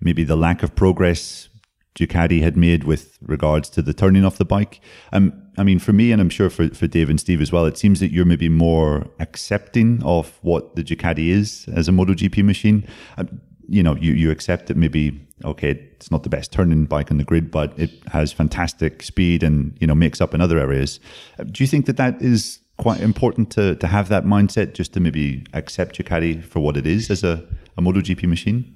maybe 0.01 0.25
the 0.25 0.37
lack 0.37 0.63
of 0.63 0.75
progress 0.75 1.49
Ducati 1.95 2.43
had 2.43 2.57
made 2.57 2.85
with 2.85 3.19
regards 3.21 3.69
to 3.71 3.83
the 3.83 3.93
turning 3.93 4.25
off 4.25 4.39
the 4.39 4.45
bike. 4.45 4.81
Um, 5.13 5.33
I 5.59 5.63
mean, 5.63 5.79
for 5.79 5.93
me, 5.93 6.11
and 6.11 6.21
I'm 6.21 6.31
sure 6.31 6.49
for, 6.49 6.69
for 6.71 6.87
Dave 6.87 7.11
and 7.11 7.21
Steve 7.21 7.41
as 7.41 7.53
well, 7.53 7.67
it 7.67 7.77
seems 7.77 8.01
that 8.01 8.11
you're 8.11 8.25
maybe 8.25 8.49
more 8.49 9.07
accepting 9.21 10.03
of 10.03 10.39
what 10.43 10.75
the 10.75 10.83
Ducati 10.83 11.29
is 11.29 11.69
as 11.75 11.89
a 11.89 11.93
MotoGP 11.93 12.43
machine. 12.43 12.87
Um, 13.19 13.41
you 13.73 13.83
know, 13.83 13.97
you, 13.97 14.13
you 14.13 14.31
accept 14.31 14.67
that 14.67 14.77
maybe, 14.77 15.19
okay, 15.47 15.71
it's 15.71 16.11
not 16.11 16.25
the 16.25 16.29
best 16.29 16.53
turning 16.53 16.85
bike 16.85 17.11
on 17.11 17.17
the 17.17 17.25
grid, 17.25 17.51
but 17.51 17.73
it 17.79 17.91
has 18.09 18.31
fantastic 18.31 19.03
speed 19.03 19.43
and, 19.43 19.75
you 19.81 19.87
know, 19.87 19.95
makes 19.95 20.21
up 20.21 20.35
in 20.35 20.43
other 20.43 20.59
areas. 20.59 21.01
Uh, 21.39 21.45
do 21.45 21.65
you 21.65 21.67
think 21.67 21.87
that 21.87 21.97
that 21.97 22.21
is 22.21 22.61
quite 22.77 23.01
important 23.01 23.51
to, 23.53 23.75
to 23.77 23.87
have 23.87 24.11
that 24.11 24.25
mindset 24.25 24.75
just 24.75 24.93
to 24.93 25.01
maybe 25.01 25.43
accept 25.55 25.97
Ducati 25.97 26.45
for 26.45 26.61
what 26.61 26.77
it 26.77 26.87
is 26.87 27.11
as 27.11 27.25
a, 27.25 27.43
a 27.79 27.81
MotoGP 27.81 28.29
machine? 28.29 28.75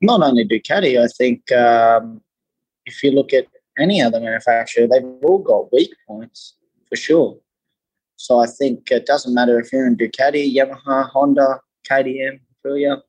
Not 0.00 0.22
only 0.22 0.46
Ducati, 0.46 1.02
I 1.02 1.08
think 1.08 1.50
um, 1.50 2.20
if 2.86 3.02
you 3.02 3.10
look 3.10 3.32
at 3.32 3.46
any 3.80 4.00
other 4.00 4.20
manufacturer, 4.20 4.86
they've 4.86 5.04
all 5.24 5.38
got 5.38 5.72
weak 5.72 5.90
points 6.06 6.54
for 6.88 6.94
sure. 6.94 7.36
So 8.14 8.38
I 8.38 8.46
think 8.46 8.92
it 8.92 9.06
doesn't 9.06 9.34
matter 9.34 9.58
if 9.58 9.72
you're 9.72 9.88
in 9.88 9.96
Ducati, 9.96 10.54
Yamaha, 10.54 11.10
Honda, 11.10 11.60
KTM, 11.90 12.38
Aprilia, 12.64 13.00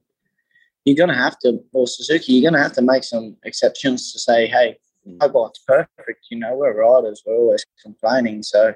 you're 0.86 0.96
going 0.96 1.10
to 1.10 1.16
have 1.16 1.38
to, 1.40 1.60
or 1.74 1.88
Suzuki, 1.88 2.34
you're 2.34 2.50
going 2.50 2.60
to 2.60 2.64
have 2.64 2.74
to 2.74 2.82
make 2.82 3.04
some 3.04 3.38
exceptions 3.44 4.12
to 4.14 4.20
say, 4.20 4.48
hey, 4.48 4.78
my 5.20 5.28
bike's 5.28 5.60
perfect. 5.60 6.26
You 6.30 6.40
know, 6.40 6.56
we're 6.56 6.74
riders, 6.74 7.24
we're 7.26 7.36
always 7.36 7.66
complaining. 7.82 8.44
So 8.44 8.74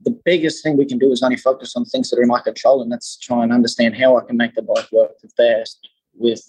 the 0.00 0.18
biggest 0.24 0.62
thing 0.62 0.76
we 0.76 0.84
can 0.86 0.98
do 0.98 1.10
is 1.12 1.22
only 1.22 1.36
focus 1.36 1.74
on 1.76 1.84
things 1.84 2.10
that 2.10 2.18
are 2.18 2.22
in 2.22 2.28
my 2.28 2.40
control, 2.40 2.82
and 2.82 2.90
that's 2.92 3.16
try 3.16 3.42
and 3.42 3.52
understand 3.52 3.96
how 3.96 4.16
I 4.16 4.24
can 4.24 4.36
make 4.36 4.54
the 4.54 4.62
bike 4.62 4.90
work 4.92 5.12
the 5.20 5.30
best 5.36 5.88
with 6.14 6.42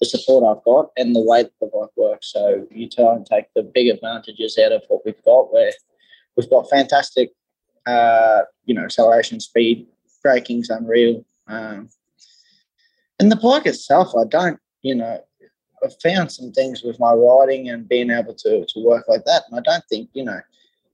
the 0.00 0.06
support 0.06 0.44
I've 0.44 0.64
got 0.64 0.90
and 0.96 1.14
the 1.14 1.20
way 1.20 1.42
that 1.44 1.52
the 1.60 1.66
bike 1.66 1.90
works. 1.96 2.32
So 2.32 2.66
you 2.70 2.88
try 2.88 3.14
and 3.14 3.26
take 3.26 3.46
the 3.54 3.62
big 3.62 3.88
advantages 3.88 4.58
out 4.58 4.72
of 4.72 4.82
what 4.88 5.02
we've 5.04 5.22
got, 5.24 5.52
where 5.52 5.72
we've 6.36 6.50
got 6.50 6.70
fantastic, 6.70 7.32
uh, 7.86 8.42
you 8.64 8.74
know, 8.74 8.84
acceleration 8.84 9.40
speed, 9.40 9.86
braking's 10.22 10.70
unreal. 10.70 11.24
Um, 11.46 11.88
and 13.24 13.32
the 13.32 13.36
bike 13.36 13.64
itself, 13.64 14.12
I 14.20 14.24
don't, 14.28 14.60
you 14.82 14.94
know, 14.94 15.18
I've 15.82 15.98
found 16.02 16.30
some 16.30 16.52
things 16.52 16.82
with 16.82 17.00
my 17.00 17.10
riding 17.10 17.70
and 17.70 17.88
being 17.88 18.10
able 18.10 18.34
to, 18.34 18.66
to 18.66 18.84
work 18.84 19.08
like 19.08 19.24
that. 19.24 19.44
And 19.48 19.58
I 19.58 19.62
don't 19.62 19.82
think, 19.88 20.10
you 20.12 20.24
know, 20.24 20.40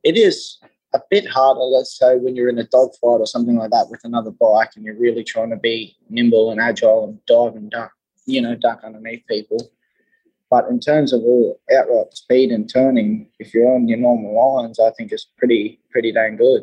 it 0.05 0.17
is 0.17 0.59
a 0.95 1.01
bit 1.11 1.27
harder, 1.27 1.59
let's 1.59 1.99
say, 1.99 2.19
when 2.19 2.37
you're 2.37 2.49
in 2.49 2.61
a 2.61 2.69
dogfight 2.69 3.19
or 3.19 3.27
something 3.27 3.57
like 3.57 3.73
that 3.73 3.91
with 3.91 4.03
another 4.05 4.31
bike 4.31 4.71
and 4.77 4.85
you're 4.85 4.95
really 4.97 5.25
trying 5.25 5.51
to 5.51 5.57
be 5.57 5.97
nimble 6.09 6.53
and 6.53 6.61
agile 6.61 7.03
and 7.03 7.19
dive 7.27 7.57
and 7.57 7.73
duck, 7.73 7.91
you 8.27 8.41
know, 8.41 8.55
duck 8.55 8.81
underneath 8.85 9.27
people. 9.29 9.69
But 10.51 10.69
in 10.69 10.79
terms 10.79 11.13
of 11.13 11.23
all 11.23 11.61
outright 11.77 12.15
speed 12.17 12.53
and 12.53 12.73
turning, 12.73 13.29
if 13.41 13.53
you're 13.53 13.75
on 13.75 13.89
your 13.89 13.99
normal 13.99 14.63
lines, 14.63 14.79
I 14.79 14.93
think 14.93 15.11
it's 15.11 15.27
pretty, 15.37 15.81
pretty 15.91 16.13
dang 16.13 16.37
good. 16.37 16.63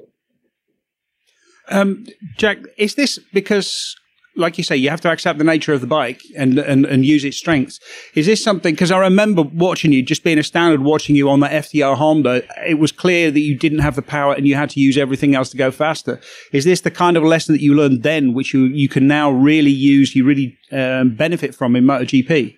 Um, 1.67 2.05
Jack, 2.37 2.59
is 2.77 2.95
this 2.95 3.19
because 3.33 3.97
like 4.37 4.57
you 4.57 4.63
say, 4.63 4.77
you 4.77 4.89
have 4.89 5.01
to 5.01 5.11
accept 5.11 5.39
the 5.39 5.43
nature 5.43 5.73
of 5.73 5.81
the 5.81 5.87
bike 5.87 6.21
and 6.35 6.59
and, 6.59 6.85
and 6.85 7.05
use 7.05 7.23
its 7.23 7.37
strengths. 7.37 7.79
Is 8.13 8.25
this 8.25 8.43
something? 8.43 8.73
Because 8.73 8.91
I 8.91 8.99
remember 8.99 9.41
watching 9.41 9.91
you, 9.91 10.03
just 10.03 10.23
being 10.23 10.37
astounded 10.37 10.81
watching 10.81 11.15
you 11.15 11.29
on 11.29 11.39
that 11.41 11.51
FTR 11.51 11.95
Honda. 11.95 12.43
It 12.65 12.75
was 12.75 12.91
clear 12.91 13.31
that 13.31 13.39
you 13.39 13.57
didn't 13.57 13.79
have 13.79 13.95
the 13.95 14.01
power 14.01 14.33
and 14.33 14.47
you 14.47 14.55
had 14.55 14.69
to 14.71 14.79
use 14.79 14.97
everything 14.97 15.35
else 15.35 15.49
to 15.49 15.57
go 15.57 15.71
faster. 15.71 16.19
Is 16.53 16.65
this 16.65 16.81
the 16.81 16.91
kind 16.91 17.17
of 17.17 17.23
lesson 17.23 17.53
that 17.55 17.61
you 17.61 17.75
learned 17.75 18.03
then, 18.03 18.33
which 18.33 18.53
you 18.53 18.65
you 18.65 18.87
can 18.87 19.07
now 19.07 19.31
really 19.31 19.71
use, 19.71 20.15
you 20.15 20.25
really 20.25 20.57
um, 20.71 21.15
benefit 21.15 21.55
from 21.55 21.75
in 21.75 21.83
MotoGP? 21.83 22.55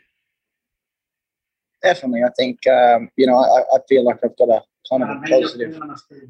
Definitely, 1.82 2.24
I 2.24 2.32
think 2.38 2.68
um, 2.68 3.10
you 3.16 3.26
know 3.26 3.38
I, 3.38 3.76
I, 3.76 3.80
feel 3.88 4.04
like 4.04 4.18
I've 4.24 4.38
got 4.38 4.50
a 4.50 4.62
kind 4.90 5.04
of 5.04 5.10
a 5.10 5.22
positive 5.28 5.80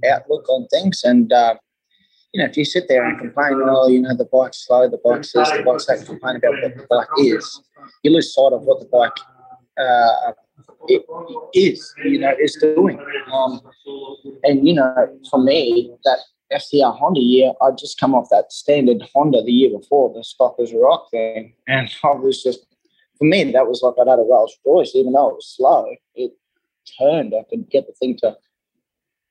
outlook 0.06 0.48
on 0.50 0.68
things 0.68 1.02
and. 1.04 1.32
Uh, 1.34 1.56
you 2.34 2.42
know, 2.42 2.50
if 2.50 2.58
you 2.58 2.66
sit 2.66 2.88
there 2.88 3.06
and 3.06 3.18
complain, 3.18 3.54
oh, 3.64 3.88
you 3.88 4.02
know, 4.02 4.16
the 4.16 4.26
bike's 4.26 4.66
slow, 4.66 4.88
the 4.88 5.00
bike's 5.04 5.34
this, 5.34 5.50
the 5.52 5.64
bike's 5.64 5.88
that, 5.88 6.06
complain 6.06 6.36
about 6.36 6.54
what 6.62 6.76
the 6.76 6.86
bike 6.90 7.08
is, 7.18 7.62
you 8.04 8.12
lose 8.12 8.34
sight 8.34 8.54
of 8.54 8.62
what 8.64 8.80
the 8.80 8.86
bike 8.86 9.18
uh, 9.80 10.34
it 10.88 11.04
is, 11.54 11.94
you 12.04 12.20
know, 12.20 12.34
is 12.40 12.56
doing. 12.56 13.00
Um, 13.32 13.62
and, 14.44 14.68
you 14.68 14.74
know, 14.74 15.20
for 15.30 15.42
me, 15.42 15.92
that 16.04 16.20
FTR 16.54 16.98
Honda 16.98 17.20
year, 17.20 17.52
I 17.62 17.72
just 17.72 18.00
come 18.00 18.14
off 18.14 18.30
that 18.30 18.52
standard 18.52 19.02
Honda 19.14 19.42
the 19.44 19.52
year 19.52 19.78
before, 19.78 20.14
the 20.14 20.24
Stockers 20.24 20.74
Rock 20.74 21.10
thing. 21.12 21.54
And 21.68 21.90
I 22.04 22.12
was 22.12 22.44
just, 22.44 22.66
for 23.18 23.26
me, 23.26 23.52
that 23.52 23.68
was 23.68 23.82
like 23.82 23.96
I'd 24.00 24.10
had 24.10 24.20
a 24.20 24.24
Rolls 24.24 24.58
Royce, 24.66 24.96
even 24.96 25.14
though 25.14 25.30
it 25.30 25.36
was 25.36 25.56
slow, 25.56 25.96
it 26.16 26.32
turned. 27.00 27.34
I 27.34 27.44
could 27.50 27.70
get 27.70 27.88
the 27.88 27.94
thing 27.94 28.18
to 28.18 28.38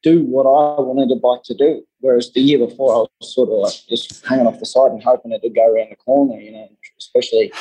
do 0.02 0.24
what 0.24 0.42
I 0.44 0.80
wanted 0.80 1.10
the 1.10 1.16
bike 1.16 1.42
to 1.44 1.54
do. 1.54 1.84
Whereas 2.00 2.32
the 2.32 2.40
year 2.40 2.58
before, 2.58 2.94
I 2.94 2.98
was 2.98 3.34
sort 3.34 3.48
of 3.48 3.58
like 3.58 3.74
just 3.88 4.24
hanging 4.24 4.46
off 4.46 4.60
the 4.60 4.66
side 4.66 4.92
and 4.92 5.02
hoping 5.02 5.32
it 5.32 5.40
would 5.42 5.54
go 5.54 5.72
around 5.72 5.90
the 5.90 5.96
corner, 5.96 6.40
you 6.40 6.52
know, 6.52 6.68
especially 6.98 7.52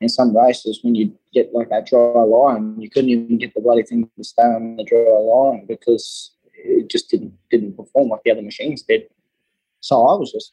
in 0.00 0.08
some 0.08 0.36
races 0.36 0.80
when 0.82 0.94
you 0.94 1.16
get 1.32 1.52
like 1.52 1.68
that 1.70 1.86
dry 1.86 2.00
line, 2.00 2.80
you 2.80 2.88
couldn't 2.88 3.10
even 3.10 3.38
get 3.38 3.54
the 3.54 3.60
bloody 3.60 3.82
thing 3.82 4.08
to 4.16 4.24
stay 4.24 4.42
on 4.42 4.76
the 4.76 4.84
dry 4.84 4.98
line 4.98 5.66
because 5.66 6.32
it 6.54 6.88
just 6.88 7.10
didn't 7.10 7.34
didn't 7.50 7.76
perform 7.76 8.08
like 8.08 8.22
the 8.24 8.30
other 8.30 8.42
machines 8.42 8.82
did. 8.82 9.08
So 9.80 10.06
I 10.06 10.16
was 10.18 10.32
just 10.32 10.52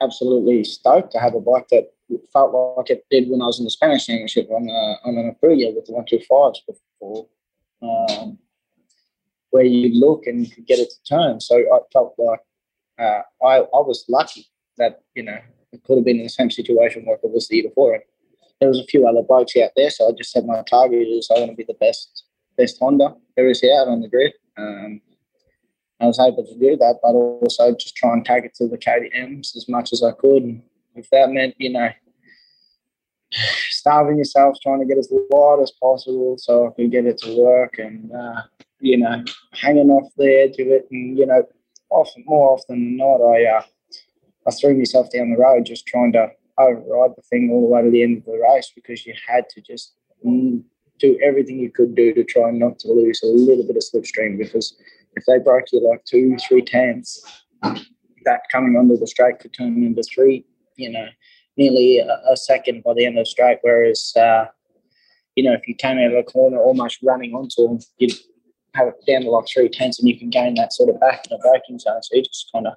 absolutely 0.00 0.64
stoked 0.64 1.12
to 1.12 1.18
have 1.18 1.34
a 1.34 1.40
bike 1.40 1.68
that 1.70 1.92
felt 2.32 2.76
like 2.76 2.90
it 2.90 3.04
did 3.10 3.28
when 3.28 3.42
I 3.42 3.46
was 3.46 3.58
in 3.58 3.64
the 3.64 3.70
Spanish 3.70 4.06
Championship 4.06 4.48
on, 4.50 4.68
uh, 4.68 5.08
on 5.08 5.16
an 5.16 5.34
Aprilia 5.34 5.74
with 5.74 5.86
the 5.86 5.92
125s 5.92 6.58
before. 6.66 7.26
Um, 7.82 8.38
where 9.54 9.64
you 9.64 10.00
look 10.00 10.26
and 10.26 10.44
you 10.44 10.52
could 10.52 10.66
get 10.66 10.80
it 10.80 10.90
to 10.90 11.14
turn. 11.14 11.40
So 11.40 11.56
I 11.56 11.78
felt 11.92 12.16
like 12.18 12.40
uh, 12.98 13.22
I, 13.40 13.58
I 13.58 13.82
was 13.88 14.04
lucky 14.08 14.48
that, 14.78 15.02
you 15.14 15.22
know, 15.22 15.38
it 15.72 15.84
could 15.84 15.96
have 15.96 16.04
been 16.04 16.16
in 16.16 16.24
the 16.24 16.28
same 16.28 16.50
situation 16.50 17.04
like 17.06 17.20
it 17.22 17.30
was 17.30 17.46
the 17.46 17.58
year 17.58 17.68
before. 17.68 17.94
And 17.94 18.02
there 18.60 18.68
was 18.68 18.80
a 18.80 18.86
few 18.86 19.06
other 19.06 19.22
bikes 19.22 19.56
out 19.56 19.70
there, 19.76 19.90
so 19.90 20.08
I 20.08 20.12
just 20.12 20.32
said 20.32 20.44
my 20.44 20.62
target 20.62 21.06
is 21.06 21.30
I 21.30 21.38
want 21.38 21.52
to 21.52 21.56
be 21.56 21.62
the 21.62 21.78
best 21.78 22.24
best 22.58 22.78
Honda 22.80 23.14
there 23.36 23.48
is 23.48 23.62
out 23.78 23.86
on 23.86 24.00
the 24.00 24.08
grid. 24.08 24.32
Um, 24.58 25.00
I 26.00 26.06
was 26.06 26.18
able 26.18 26.44
to 26.44 26.58
do 26.58 26.76
that, 26.76 26.98
but 27.00 27.12
also 27.14 27.76
just 27.76 27.94
try 27.94 28.12
and 28.12 28.24
take 28.24 28.44
it 28.44 28.54
to 28.56 28.66
the 28.66 28.78
KTMs 28.78 29.56
as 29.56 29.68
much 29.68 29.92
as 29.92 30.02
I 30.02 30.10
could. 30.12 30.42
And 30.42 30.62
if 30.96 31.08
that 31.10 31.30
meant, 31.30 31.54
you 31.58 31.70
know, 31.70 31.90
starving 33.70 34.18
yourself, 34.18 34.56
trying 34.60 34.80
to 34.80 34.86
get 34.86 34.98
as 34.98 35.12
light 35.30 35.60
as 35.62 35.70
possible 35.70 36.38
so 36.38 36.66
I 36.66 36.70
could 36.74 36.90
get 36.90 37.06
it 37.06 37.18
to 37.18 37.40
work 37.40 37.78
and 37.78 38.10
uh, 38.12 38.42
you 38.84 38.98
know, 38.98 39.24
hanging 39.54 39.88
off 39.88 40.12
the 40.18 40.42
edge 40.42 40.58
of 40.58 40.68
it. 40.68 40.86
And, 40.90 41.16
you 41.18 41.24
know, 41.24 41.42
often 41.90 42.22
more 42.26 42.52
often 42.52 42.78
than 42.78 42.96
not, 42.98 43.16
I 43.16 43.44
uh, 43.46 43.62
I 44.46 44.50
threw 44.50 44.76
myself 44.76 45.10
down 45.10 45.30
the 45.30 45.38
road 45.38 45.64
just 45.64 45.86
trying 45.86 46.12
to 46.12 46.28
override 46.58 47.12
the 47.16 47.22
thing 47.22 47.50
all 47.50 47.62
the 47.62 47.66
way 47.66 47.82
to 47.82 47.90
the 47.90 48.02
end 48.02 48.18
of 48.18 48.24
the 48.26 48.38
race 48.38 48.70
because 48.74 49.06
you 49.06 49.14
had 49.26 49.48
to 49.48 49.62
just 49.62 49.94
do 51.00 51.18
everything 51.24 51.58
you 51.58 51.70
could 51.70 51.94
do 51.94 52.12
to 52.14 52.22
try 52.24 52.50
not 52.50 52.78
to 52.80 52.88
lose 52.88 53.22
a 53.22 53.26
little 53.26 53.66
bit 53.66 53.76
of 53.76 53.82
slipstream 53.82 54.38
because 54.38 54.76
if 55.16 55.24
they 55.26 55.38
broke 55.38 55.64
you 55.72 55.88
like 55.88 56.04
two, 56.04 56.36
three 56.46 56.62
tenths, 56.62 57.20
that 57.62 58.42
coming 58.52 58.76
onto 58.76 58.98
the 58.98 59.06
straight 59.06 59.38
could 59.38 59.54
turn 59.54 59.82
into 59.82 60.02
three, 60.02 60.44
you 60.76 60.90
know, 60.90 61.06
nearly 61.56 61.98
a, 61.98 62.20
a 62.30 62.36
second 62.36 62.82
by 62.84 62.92
the 62.94 63.06
end 63.06 63.18
of 63.18 63.24
the 63.24 63.30
straight. 63.30 63.58
Whereas, 63.62 64.12
uh, 64.16 64.44
you 65.36 65.42
know, 65.42 65.54
if 65.54 65.66
you 65.66 65.74
came 65.74 65.98
out 65.98 66.12
of 66.12 66.18
a 66.18 66.22
corner 66.22 66.58
almost 66.58 66.98
running 67.02 67.34
onto 67.34 67.66
them, 67.66 67.78
you'd 67.98 68.12
have 68.74 68.88
it 68.88 69.06
down 69.06 69.22
to 69.22 69.30
like 69.30 69.46
three 69.46 69.68
tenths 69.68 69.98
and 69.98 70.08
you 70.08 70.18
can 70.18 70.30
gain 70.30 70.54
that 70.54 70.72
sort 70.72 70.88
of 70.88 71.00
back 71.00 71.26
in 71.26 71.36
a 71.36 71.38
braking 71.38 71.78
zone. 71.78 72.02
So 72.02 72.16
you 72.16 72.22
just 72.22 72.50
kind 72.52 72.66
of 72.66 72.74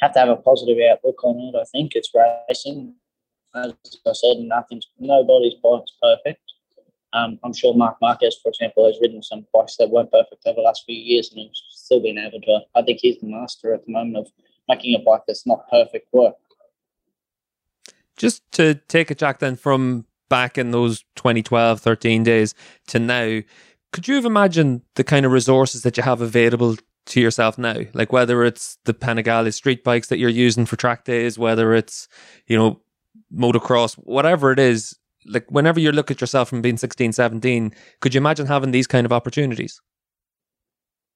have 0.00 0.12
to 0.12 0.18
have 0.18 0.28
a 0.28 0.36
positive 0.36 0.78
outlook 0.90 1.22
on 1.24 1.38
it. 1.40 1.58
I 1.58 1.64
think 1.64 1.92
it's 1.94 2.10
racing. 2.48 2.94
As 3.54 3.72
I 4.06 4.12
said, 4.12 4.38
nothing's 4.38 4.88
nobody's 4.98 5.54
bike's 5.62 5.92
perfect. 6.00 6.40
Um, 7.14 7.38
I'm 7.44 7.52
sure 7.52 7.74
Marc 7.74 7.98
Marquez, 8.00 8.38
for 8.42 8.48
example, 8.48 8.86
has 8.86 8.98
ridden 9.00 9.22
some 9.22 9.46
bikes 9.52 9.76
that 9.76 9.90
weren't 9.90 10.10
perfect 10.10 10.46
over 10.46 10.56
the 10.56 10.62
last 10.62 10.84
few 10.86 10.96
years 10.96 11.30
and 11.30 11.46
has 11.46 11.62
still 11.70 12.00
been 12.00 12.18
able 12.18 12.40
to. 12.40 12.60
I 12.74 12.82
think 12.82 13.00
he's 13.00 13.20
the 13.20 13.26
master 13.26 13.74
at 13.74 13.84
the 13.84 13.92
moment 13.92 14.16
of 14.16 14.32
making 14.68 14.94
a 14.94 14.98
bike 14.98 15.22
that's 15.26 15.46
not 15.46 15.68
perfect 15.70 16.08
work. 16.12 16.34
Just 18.16 18.50
to 18.52 18.74
take 18.74 19.10
a 19.10 19.14
track 19.14 19.40
then 19.40 19.56
from 19.56 20.06
back 20.30 20.56
in 20.56 20.70
those 20.70 21.00
2012, 21.16 21.80
13 21.80 22.22
days 22.22 22.54
to 22.86 22.98
now, 22.98 23.40
could 23.92 24.08
you 24.08 24.14
have 24.14 24.24
imagined 24.24 24.82
the 24.94 25.04
kind 25.04 25.24
of 25.26 25.32
resources 25.32 25.82
that 25.82 25.96
you 25.96 26.02
have 26.02 26.20
available 26.20 26.76
to 27.06 27.20
yourself 27.20 27.58
now? 27.58 27.76
Like 27.92 28.12
whether 28.12 28.44
it's 28.44 28.78
the 28.84 28.94
Panigale 28.94 29.52
street 29.52 29.84
bikes 29.84 30.08
that 30.08 30.18
you're 30.18 30.30
using 30.30 30.66
for 30.66 30.76
track 30.76 31.04
days, 31.04 31.38
whether 31.38 31.74
it's, 31.74 32.08
you 32.46 32.56
know, 32.56 32.80
motocross, 33.34 33.94
whatever 33.94 34.50
it 34.50 34.58
is, 34.58 34.98
like 35.26 35.48
whenever 35.50 35.78
you 35.78 35.92
look 35.92 36.10
at 36.10 36.20
yourself 36.20 36.48
from 36.48 36.62
being 36.62 36.78
16, 36.78 37.12
17, 37.12 37.72
could 38.00 38.14
you 38.14 38.18
imagine 38.18 38.46
having 38.46 38.70
these 38.72 38.86
kind 38.86 39.04
of 39.04 39.12
opportunities? 39.12 39.80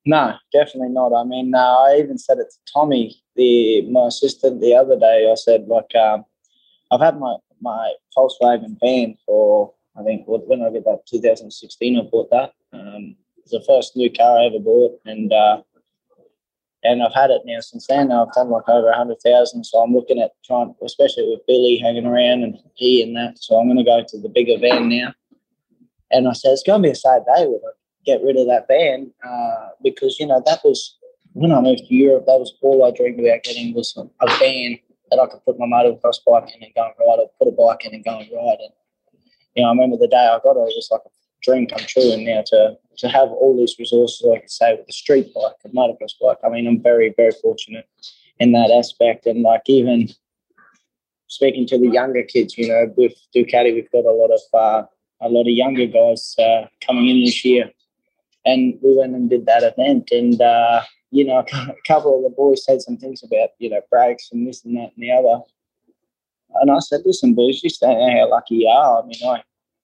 No, 0.04 0.34
definitely 0.52 0.90
not. 0.90 1.12
I 1.12 1.24
mean, 1.24 1.52
uh, 1.52 1.58
I 1.58 1.96
even 1.98 2.16
said 2.16 2.38
it 2.38 2.46
to 2.50 2.72
Tommy, 2.72 3.16
the 3.34 3.82
my 3.90 4.06
assistant, 4.06 4.60
the 4.60 4.72
other 4.72 4.96
day. 4.96 5.28
I 5.28 5.34
said, 5.34 5.66
like, 5.66 5.92
um, 5.96 6.24
I've 6.92 7.00
had 7.00 7.18
my 7.18 7.36
my 7.60 7.92
Volkswagen 8.16 8.78
van 8.80 9.16
for 9.26 9.72
I 9.98 10.02
think 10.02 10.24
when 10.26 10.62
I 10.62 10.70
got 10.70 10.84
that 10.84 11.06
2016, 11.08 11.98
I 11.98 12.02
bought 12.02 12.30
that. 12.30 12.52
Um, 12.72 13.16
it's 13.38 13.52
the 13.52 13.64
first 13.66 13.96
new 13.96 14.12
car 14.12 14.38
I 14.38 14.46
ever 14.46 14.58
bought, 14.58 15.00
and 15.04 15.32
uh, 15.32 15.62
and 16.82 17.02
I've 17.02 17.14
had 17.14 17.30
it 17.30 17.42
now 17.44 17.60
since 17.60 17.86
then. 17.86 18.12
I've 18.12 18.32
done 18.32 18.50
like 18.50 18.68
over 18.68 18.90
a 18.90 18.96
hundred 18.96 19.18
thousand, 19.24 19.64
so 19.64 19.78
I'm 19.78 19.92
looking 19.92 20.20
at 20.20 20.32
trying, 20.44 20.74
especially 20.84 21.28
with 21.28 21.46
Billy 21.46 21.78
hanging 21.82 22.06
around 22.06 22.42
and 22.42 22.56
he 22.74 23.02
and 23.02 23.16
that. 23.16 23.38
So 23.38 23.56
I'm 23.56 23.66
going 23.66 23.78
to 23.78 23.84
go 23.84 24.04
to 24.06 24.20
the 24.20 24.28
bigger 24.28 24.58
van 24.58 24.88
now. 24.88 25.14
And 26.10 26.28
I 26.28 26.32
said 26.32 26.52
it's 26.52 26.62
going 26.62 26.82
to 26.82 26.86
be 26.86 26.92
a 26.92 26.94
sad 26.94 27.22
day 27.24 27.46
when 27.46 27.60
I 27.64 27.72
get 28.04 28.22
rid 28.22 28.36
of 28.36 28.46
that 28.46 28.68
van 28.68 29.12
uh, 29.26 29.68
because 29.82 30.18
you 30.20 30.26
know 30.26 30.42
that 30.46 30.60
was 30.64 30.96
when 31.32 31.52
I 31.52 31.60
moved 31.60 31.86
to 31.88 31.94
Europe. 31.94 32.26
That 32.26 32.38
was 32.38 32.54
all 32.62 32.84
I 32.84 32.90
dreamed 32.90 33.20
about 33.20 33.42
getting 33.42 33.74
was 33.74 33.96
a 33.96 34.38
van 34.38 34.78
that 35.10 35.20
I 35.20 35.26
could 35.26 35.44
put 35.44 35.58
my 35.58 35.66
motocross 35.66 36.18
bike 36.26 36.54
in 36.54 36.62
and 36.62 36.74
go 36.74 36.84
and 36.84 36.94
ride, 36.98 37.20
or 37.20 37.30
put 37.38 37.48
a 37.48 37.52
bike 37.52 37.84
in 37.84 37.94
and 37.94 38.04
go 38.04 38.18
and 38.18 38.30
ride. 38.32 38.58
And 38.60 38.72
you 39.56 39.62
know, 39.62 39.68
I 39.68 39.72
remember 39.72 39.96
the 39.96 40.08
day 40.08 40.16
I 40.16 40.38
got 40.44 40.56
it, 40.56 40.60
it 40.60 40.76
was 40.76 40.88
like 40.90 41.00
a 41.06 41.10
dream 41.42 41.66
come 41.66 41.84
true. 41.86 42.12
And 42.12 42.24
now 42.24 42.42
to 42.46 42.76
to 42.98 43.08
have 43.08 43.28
all 43.28 43.56
these 43.56 43.76
resources, 43.78 44.22
like 44.24 44.42
I 44.42 44.46
say, 44.46 44.74
with 44.76 44.86
the 44.86 44.92
street 44.92 45.32
bike, 45.34 45.54
the 45.62 45.70
motocross 45.70 46.14
bike, 46.20 46.38
I 46.44 46.48
mean, 46.48 46.66
I'm 46.66 46.82
very 46.82 47.14
very 47.16 47.32
fortunate 47.42 47.88
in 48.38 48.52
that 48.52 48.70
aspect. 48.70 49.26
And 49.26 49.42
like 49.42 49.62
even 49.66 50.08
speaking 51.28 51.66
to 51.68 51.78
the 51.78 51.88
younger 51.88 52.22
kids, 52.22 52.56
you 52.56 52.68
know, 52.68 52.92
with 52.96 53.14
Ducati, 53.34 53.74
we've 53.74 53.90
got 53.90 54.04
a 54.04 54.10
lot 54.10 54.30
of 54.30 54.40
uh, 54.54 54.86
a 55.20 55.28
lot 55.28 55.42
of 55.42 55.48
younger 55.48 55.86
guys 55.86 56.34
uh, 56.38 56.66
coming 56.86 57.08
in 57.08 57.24
this 57.24 57.44
year, 57.44 57.70
and 58.44 58.74
we 58.82 58.96
went 58.96 59.14
and 59.14 59.30
did 59.30 59.46
that 59.46 59.62
event, 59.62 60.10
and 60.12 60.40
uh, 60.40 60.82
you 61.10 61.24
know, 61.24 61.38
a 61.52 61.74
couple 61.86 62.16
of 62.16 62.22
the 62.22 62.36
boys 62.36 62.64
said 62.64 62.82
some 62.82 62.96
things 62.96 63.22
about 63.22 63.50
you 63.58 63.70
know 63.70 63.80
brakes 63.90 64.28
and 64.32 64.46
this 64.46 64.64
and 64.64 64.76
that 64.76 64.92
and 64.94 65.02
the 65.02 65.12
other. 65.12 65.42
And 66.60 66.70
I 66.70 66.78
said, 66.80 67.02
listen, 67.04 67.34
boys, 67.34 67.62
you 67.62 67.70
don't 67.80 67.98
know 67.98 68.10
how 68.10 68.30
lucky 68.30 68.56
you 68.56 68.68
are. 68.68 69.02
I 69.02 69.06
mean, 69.06 69.18
I 69.24 69.42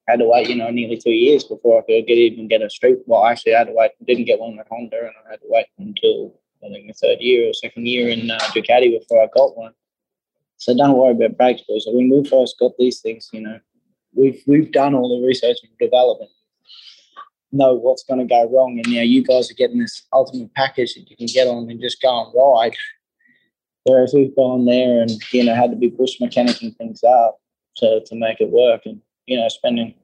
had 0.08 0.18
to 0.20 0.26
wait, 0.26 0.48
you 0.48 0.56
know, 0.56 0.70
nearly 0.70 0.96
two 0.96 1.10
years 1.10 1.44
before 1.44 1.78
I 1.78 1.82
could 1.82 2.06
get 2.06 2.18
even 2.18 2.48
get 2.48 2.62
a 2.62 2.70
street. 2.70 2.98
Well, 3.06 3.22
I 3.22 3.32
actually, 3.32 3.54
I 3.54 3.58
had 3.58 3.68
to 3.68 3.72
wait. 3.72 3.92
Didn't 4.06 4.24
get 4.24 4.40
one 4.40 4.58
at 4.58 4.68
Honda, 4.68 4.98
and 4.98 5.12
I 5.26 5.30
had 5.32 5.40
to 5.40 5.46
wait 5.48 5.66
until 5.78 6.34
I 6.64 6.68
think 6.68 6.86
the 6.86 6.92
third 6.92 7.20
year 7.20 7.50
or 7.50 7.54
second 7.54 7.86
year 7.86 8.08
in 8.08 8.30
uh, 8.30 8.38
Ducati 8.54 8.98
before 8.98 9.22
I 9.22 9.28
got 9.34 9.56
one. 9.56 9.72
So 10.56 10.76
don't 10.76 10.96
worry 10.96 11.12
about 11.12 11.36
brakes, 11.36 11.62
boys. 11.68 11.84
When 11.86 12.08
we 12.08 12.28
first 12.28 12.56
got 12.58 12.72
these 12.78 13.00
things, 13.00 13.28
you 13.32 13.40
know, 13.40 13.58
we've 14.14 14.42
we've 14.46 14.70
done 14.70 14.94
all 14.94 15.20
the 15.20 15.26
research 15.26 15.56
and 15.62 15.72
development, 15.78 16.30
know 17.50 17.74
what's 17.74 18.04
going 18.04 18.20
to 18.20 18.26
go 18.26 18.48
wrong, 18.48 18.80
and 18.82 18.94
now 18.94 19.02
you 19.02 19.24
guys 19.24 19.50
are 19.50 19.54
getting 19.54 19.78
this 19.78 20.02
ultimate 20.12 20.54
package 20.54 20.94
that 20.94 21.10
you 21.10 21.16
can 21.16 21.26
get 21.26 21.48
on 21.48 21.68
and 21.70 21.80
just 21.80 22.00
go 22.00 22.26
and 22.26 22.34
ride. 22.34 22.76
Whereas 23.84 24.14
we've 24.14 24.34
gone 24.36 24.64
there 24.64 25.02
and 25.02 25.10
you 25.32 25.44
know 25.44 25.54
had 25.54 25.70
to 25.70 25.76
be 25.76 25.88
bush 25.88 26.20
mechanicing 26.20 26.76
things 26.76 27.02
up 27.02 27.38
to 27.76 28.00
to 28.04 28.14
make 28.14 28.40
it 28.40 28.50
work, 28.50 28.82
and 28.84 29.00
you 29.26 29.38
know, 29.38 29.48
spending 29.48 29.94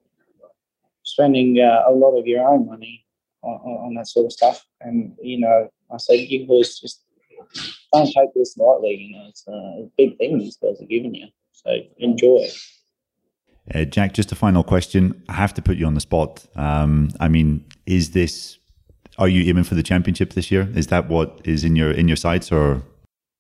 spending 1.03 1.59
uh, 1.59 1.85
a 1.87 1.93
lot 1.93 2.19
of 2.19 2.27
your 2.27 2.47
own 2.47 2.67
money 2.67 3.05
on, 3.43 3.53
on, 3.53 3.95
that 3.95 4.07
sort 4.07 4.27
of 4.27 4.33
stuff. 4.33 4.65
And 4.81 5.15
you 5.23 5.41
know, 5.41 5.71
I 5.93 5.97
said, 5.97 6.15
you 6.15 6.47
boys 6.47 6.79
just 6.79 7.03
don't 7.93 8.07
take 8.07 8.35
this 8.35 8.57
lightly. 8.57 8.95
You 8.95 9.17
know, 9.17 9.27
it's 9.29 9.47
a 9.49 9.89
big 9.97 10.19
thing 10.19 10.39
these 10.39 10.57
guys 10.57 10.81
are 10.81 10.87
giving 10.87 11.15
you. 11.15 11.29
So 11.53 11.77
enjoy. 11.99 12.49
Uh, 13.75 13.85
Jack, 13.85 14.15
just 14.15 14.33
a 14.33 14.35
final 14.35 14.63
question. 14.63 15.23
I 15.29 15.35
have 15.35 15.53
to 15.55 15.63
put 15.63 15.77
you 15.77 15.87
on 15.87 15.95
the 15.95 16.01
spot. 16.01 16.47
Um, 16.57 17.11
I 17.21 17.29
mean, 17.29 17.65
is 17.87 18.13
this? 18.13 18.59
Are 19.19 19.29
you 19.29 19.49
aiming 19.49 19.65
for 19.65 19.75
the 19.75 19.83
championship 19.83 20.35
this 20.35 20.51
year? 20.51 20.71
Is 20.75 20.87
that 20.87 21.09
what 21.09 21.41
is 21.45 21.65
in 21.65 21.77
your 21.77 21.91
in 21.91 22.09
your 22.09 22.17
sights, 22.17 22.53
or? 22.53 22.83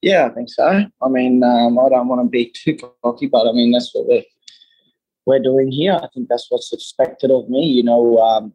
Yeah, 0.00 0.26
I 0.26 0.28
think 0.30 0.48
so. 0.48 0.84
I 1.02 1.08
mean, 1.08 1.42
um, 1.42 1.78
I 1.78 1.88
don't 1.88 2.08
want 2.08 2.22
to 2.22 2.28
be 2.28 2.52
too 2.54 2.78
cocky, 3.02 3.26
but 3.26 3.48
I 3.48 3.52
mean 3.52 3.72
that's 3.72 3.90
what 3.94 4.06
we're 4.06 4.24
we're 5.26 5.42
doing 5.42 5.70
here. 5.70 5.98
I 6.02 6.08
think 6.14 6.28
that's 6.28 6.46
what's 6.48 6.72
expected 6.72 7.30
of 7.30 7.50
me. 7.50 7.64
You 7.66 7.82
know, 7.82 8.18
um, 8.18 8.54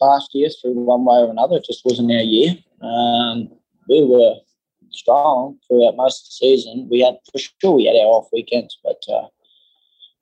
last 0.00 0.34
year 0.34 0.48
through 0.48 0.72
one 0.72 1.04
way 1.04 1.18
or 1.18 1.30
another, 1.30 1.56
it 1.56 1.64
just 1.64 1.84
wasn't 1.84 2.10
our 2.10 2.18
year. 2.18 2.56
Um, 2.80 3.50
we 3.88 4.04
were 4.04 4.36
strong 4.90 5.58
throughout 5.68 5.96
most 5.96 6.22
of 6.22 6.28
the 6.28 6.46
season. 6.46 6.88
We 6.90 7.00
had 7.00 7.16
for 7.30 7.38
sure 7.38 7.76
we 7.76 7.84
had 7.84 7.96
our 7.96 8.06
off 8.06 8.28
weekends, 8.32 8.78
but 8.82 9.00
uh, 9.12 9.28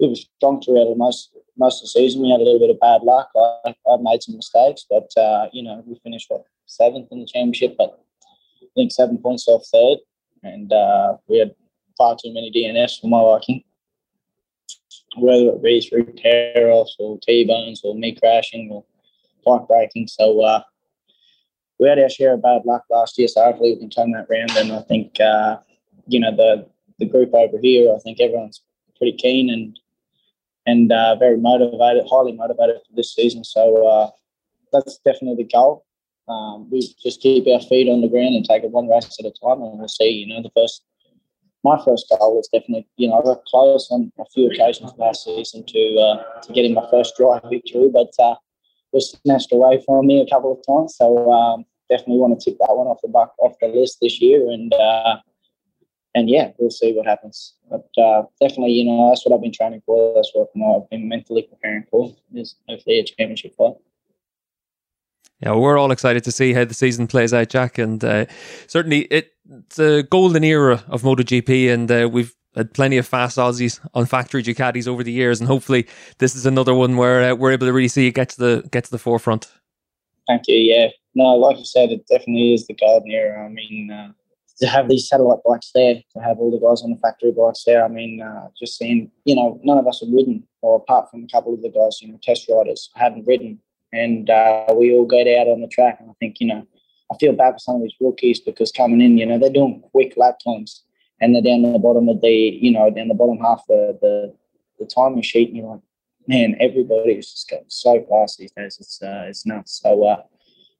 we 0.00 0.08
were 0.08 0.16
strong 0.16 0.60
throughout 0.62 0.96
most 0.96 1.30
most 1.56 1.78
of 1.78 1.82
the 1.84 1.88
season. 1.88 2.22
We 2.22 2.30
had 2.30 2.40
a 2.40 2.44
little 2.44 2.60
bit 2.60 2.70
of 2.70 2.80
bad 2.80 3.02
luck. 3.02 3.30
I, 3.36 3.74
I 3.90 3.96
made 4.00 4.22
some 4.22 4.36
mistakes, 4.36 4.86
but 4.88 5.10
uh, 5.16 5.48
you 5.52 5.62
know 5.62 5.82
we 5.86 5.98
finished 6.02 6.26
what 6.28 6.44
seventh 6.66 7.08
in 7.10 7.20
the 7.20 7.26
championship, 7.26 7.76
but 7.78 7.98
I 8.62 8.66
think 8.74 8.92
seven 8.92 9.18
points 9.18 9.48
off 9.48 9.62
third, 9.72 9.98
and 10.42 10.72
uh, 10.72 11.16
we 11.28 11.38
had 11.38 11.54
far 11.96 12.16
too 12.16 12.32
many 12.32 12.50
DNS 12.50 13.00
for 13.00 13.08
my 13.08 13.20
liking 13.20 13.64
whether 15.16 15.48
it 15.48 15.62
be 15.62 15.80
through 15.80 16.12
tear 16.16 16.70
offs 16.70 16.96
or 16.98 17.18
T 17.20 17.44
bones 17.44 17.82
or 17.84 17.94
me 17.94 18.14
crashing 18.14 18.70
or 18.70 18.84
bike 19.44 19.66
breaking. 19.68 20.08
So 20.08 20.40
uh, 20.42 20.62
we 21.78 21.88
had 21.88 21.98
our 21.98 22.08
share 22.08 22.34
of 22.34 22.42
bad 22.42 22.62
luck 22.64 22.84
last 22.90 23.18
year, 23.18 23.28
so 23.28 23.42
hopefully 23.42 23.72
we 23.72 23.80
can 23.80 23.90
turn 23.90 24.12
that 24.12 24.26
around. 24.30 24.50
And 24.56 24.72
I 24.72 24.82
think 24.82 25.20
uh, 25.20 25.58
you 26.06 26.20
know 26.20 26.34
the 26.34 26.66
the 26.98 27.06
group 27.06 27.32
over 27.34 27.58
here, 27.60 27.94
I 27.94 27.98
think 28.00 28.20
everyone's 28.20 28.62
pretty 28.96 29.16
keen 29.16 29.50
and 29.50 29.78
and 30.66 30.92
uh, 30.92 31.16
very 31.16 31.38
motivated, 31.38 32.06
highly 32.08 32.32
motivated 32.32 32.76
for 32.76 32.94
this 32.94 33.14
season. 33.14 33.44
So 33.44 33.86
uh, 33.86 34.10
that's 34.72 34.98
definitely 34.98 35.44
the 35.44 35.50
goal. 35.50 35.84
Um, 36.28 36.68
we 36.70 36.80
just 37.02 37.20
keep 37.20 37.46
our 37.46 37.60
feet 37.60 37.88
on 37.88 38.00
the 38.00 38.08
ground 38.08 38.34
and 38.34 38.44
take 38.44 38.62
it 38.62 38.70
one 38.70 38.88
race 38.88 39.16
at 39.18 39.26
a 39.26 39.30
time, 39.30 39.62
and 39.62 39.78
we'll 39.78 39.88
see. 39.88 40.10
You 40.10 40.26
know, 40.26 40.42
the 40.42 40.50
first 40.54 40.82
my 41.64 41.76
first 41.84 42.06
goal 42.08 42.36
was 42.36 42.48
definitely, 42.48 42.86
you 42.96 43.08
know, 43.08 43.20
I 43.20 43.24
got 43.24 43.44
close 43.46 43.88
on 43.90 44.12
a 44.18 44.24
few 44.32 44.50
occasions 44.50 44.92
last 44.96 45.24
season 45.24 45.64
to 45.66 45.98
uh, 45.98 46.40
to 46.42 46.52
getting 46.52 46.74
my 46.74 46.86
first 46.90 47.16
drive 47.16 47.42
victory, 47.50 47.88
but 47.92 48.12
uh, 48.18 48.36
was 48.92 49.16
snatched 49.22 49.52
away 49.52 49.82
from 49.84 50.06
me 50.06 50.20
a 50.20 50.28
couple 50.28 50.52
of 50.52 50.64
times. 50.66 50.96
So 50.96 51.30
um, 51.32 51.64
definitely 51.90 52.18
want 52.18 52.38
to 52.38 52.50
tick 52.50 52.58
that 52.60 52.76
one 52.76 52.86
off 52.86 53.00
the 53.02 53.08
buck 53.08 53.34
off 53.38 53.56
the 53.60 53.68
list 53.68 53.98
this 54.00 54.20
year, 54.20 54.50
and 54.50 54.72
uh, 54.74 55.16
and 56.14 56.28
yeah, 56.28 56.52
we'll 56.58 56.70
see 56.70 56.92
what 56.92 57.06
happens. 57.06 57.54
But 57.70 57.88
uh, 58.00 58.22
definitely, 58.40 58.72
you 58.72 58.84
know, 58.84 59.08
that's 59.08 59.24
what 59.24 59.34
I've 59.34 59.42
been 59.42 59.52
training 59.52 59.82
for. 59.84 60.14
That's 60.14 60.30
what 60.34 60.48
I've 60.54 60.90
been 60.90 61.08
mentally 61.08 61.42
preparing 61.42 61.84
for. 61.90 62.14
Is 62.34 62.54
hopefully 62.68 63.00
a 63.00 63.04
championship 63.04 63.56
fight 63.56 63.74
yeah, 65.40 65.54
we're 65.54 65.78
all 65.78 65.92
excited 65.92 66.24
to 66.24 66.32
see 66.32 66.52
how 66.52 66.64
the 66.64 66.74
season 66.74 67.06
plays 67.06 67.32
out, 67.32 67.48
Jack, 67.48 67.78
and 67.78 68.02
uh, 68.04 68.26
certainly 68.66 69.02
it, 69.02 69.32
it's 69.50 69.78
a 69.78 70.02
golden 70.02 70.44
era 70.44 70.82
of 70.88 71.02
MotoGP, 71.02 71.72
and 71.72 71.90
uh, 71.90 72.08
we've 72.10 72.34
had 72.56 72.74
plenty 72.74 72.96
of 72.96 73.06
fast 73.06 73.38
Aussies 73.38 73.78
on 73.94 74.06
factory 74.06 74.42
Ducatis 74.42 74.88
over 74.88 75.04
the 75.04 75.12
years, 75.12 75.40
and 75.40 75.48
hopefully 75.48 75.86
this 76.18 76.34
is 76.34 76.44
another 76.44 76.74
one 76.74 76.96
where 76.96 77.30
uh, 77.30 77.34
we're 77.34 77.52
able 77.52 77.66
to 77.66 77.72
really 77.72 77.88
see 77.88 78.08
it 78.08 78.14
get 78.14 78.30
to 78.30 78.38
the 78.38 78.68
get 78.70 78.84
to 78.84 78.90
the 78.90 78.98
forefront. 78.98 79.52
Thank 80.26 80.42
you. 80.48 80.56
Yeah, 80.56 80.88
no, 81.14 81.34
like 81.36 81.58
you 81.58 81.64
said, 81.64 81.90
it 81.90 82.06
definitely 82.08 82.54
is 82.54 82.66
the 82.66 82.74
golden 82.74 83.10
era. 83.10 83.44
I 83.44 83.48
mean, 83.48 83.90
uh, 83.90 84.12
to 84.60 84.66
have 84.66 84.88
these 84.88 85.08
satellite 85.08 85.38
bikes 85.46 85.70
there, 85.74 85.94
to 85.94 86.22
have 86.22 86.38
all 86.38 86.50
the 86.50 86.58
guys 86.58 86.82
on 86.82 86.90
the 86.90 86.96
factory 86.96 87.32
bikes 87.32 87.62
there. 87.64 87.84
I 87.84 87.88
mean, 87.88 88.20
uh, 88.20 88.48
just 88.58 88.76
seeing, 88.76 89.10
you 89.24 89.36
know, 89.36 89.60
none 89.62 89.78
of 89.78 89.86
us 89.86 90.00
have 90.00 90.10
ridden, 90.12 90.46
or 90.62 90.76
apart 90.76 91.10
from 91.10 91.24
a 91.24 91.28
couple 91.28 91.54
of 91.54 91.62
the 91.62 91.70
guys, 91.70 92.00
you 92.02 92.08
know, 92.08 92.18
test 92.22 92.48
riders, 92.48 92.90
haven't 92.94 93.26
ridden. 93.26 93.60
And 93.92 94.28
uh, 94.28 94.66
we 94.74 94.92
all 94.92 95.06
get 95.06 95.26
out 95.26 95.48
on 95.48 95.60
the 95.60 95.68
track. 95.68 95.98
And 96.00 96.10
I 96.10 96.12
think, 96.20 96.40
you 96.40 96.46
know, 96.46 96.66
I 97.10 97.16
feel 97.16 97.32
bad 97.32 97.54
for 97.54 97.58
some 97.58 97.76
of 97.76 97.82
these 97.82 97.94
rookies 98.00 98.40
because 98.40 98.70
coming 98.70 99.00
in, 99.00 99.16
you 99.16 99.26
know, 99.26 99.38
they're 99.38 99.50
doing 99.50 99.82
quick 99.92 100.14
lap 100.16 100.38
times 100.44 100.84
and 101.20 101.34
they're 101.34 101.42
down 101.42 101.62
the 101.62 101.78
bottom 101.78 102.08
of 102.08 102.20
the, 102.20 102.28
you 102.28 102.70
know, 102.70 102.90
down 102.90 103.08
the 103.08 103.14
bottom 103.14 103.38
half 103.38 103.60
of 103.70 104.00
the, 104.00 104.34
the 104.78 104.86
timing 104.86 105.22
sheet. 105.22 105.48
And 105.48 105.56
you're 105.56 105.66
like, 105.66 105.80
man, 106.26 106.56
everybody 106.60 107.12
is 107.12 107.30
just 107.30 107.48
going 107.48 107.64
so 107.68 108.04
fast 108.08 108.38
these 108.38 108.52
days. 108.52 108.76
It's, 108.78 109.02
uh, 109.02 109.26
it's 109.28 109.46
nuts. 109.46 109.80
So, 109.82 110.04
uh, 110.06 110.22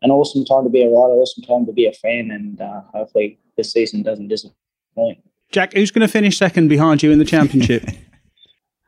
an 0.02 0.10
awesome 0.10 0.44
time 0.44 0.64
to 0.64 0.70
be 0.70 0.82
a 0.82 0.86
rider, 0.86 1.14
awesome 1.14 1.42
time 1.42 1.66
to 1.66 1.72
be 1.72 1.86
a 1.86 1.92
fan, 1.92 2.30
and 2.30 2.60
uh, 2.60 2.82
hopefully 2.92 3.38
this 3.56 3.72
season 3.72 4.02
doesn't 4.02 4.28
disappoint. 4.28 5.18
Jack, 5.50 5.72
who's 5.72 5.90
going 5.90 6.06
to 6.06 6.12
finish 6.12 6.38
second 6.38 6.68
behind 6.68 7.02
you 7.02 7.10
in 7.10 7.18
the 7.18 7.24
championship? 7.24 7.84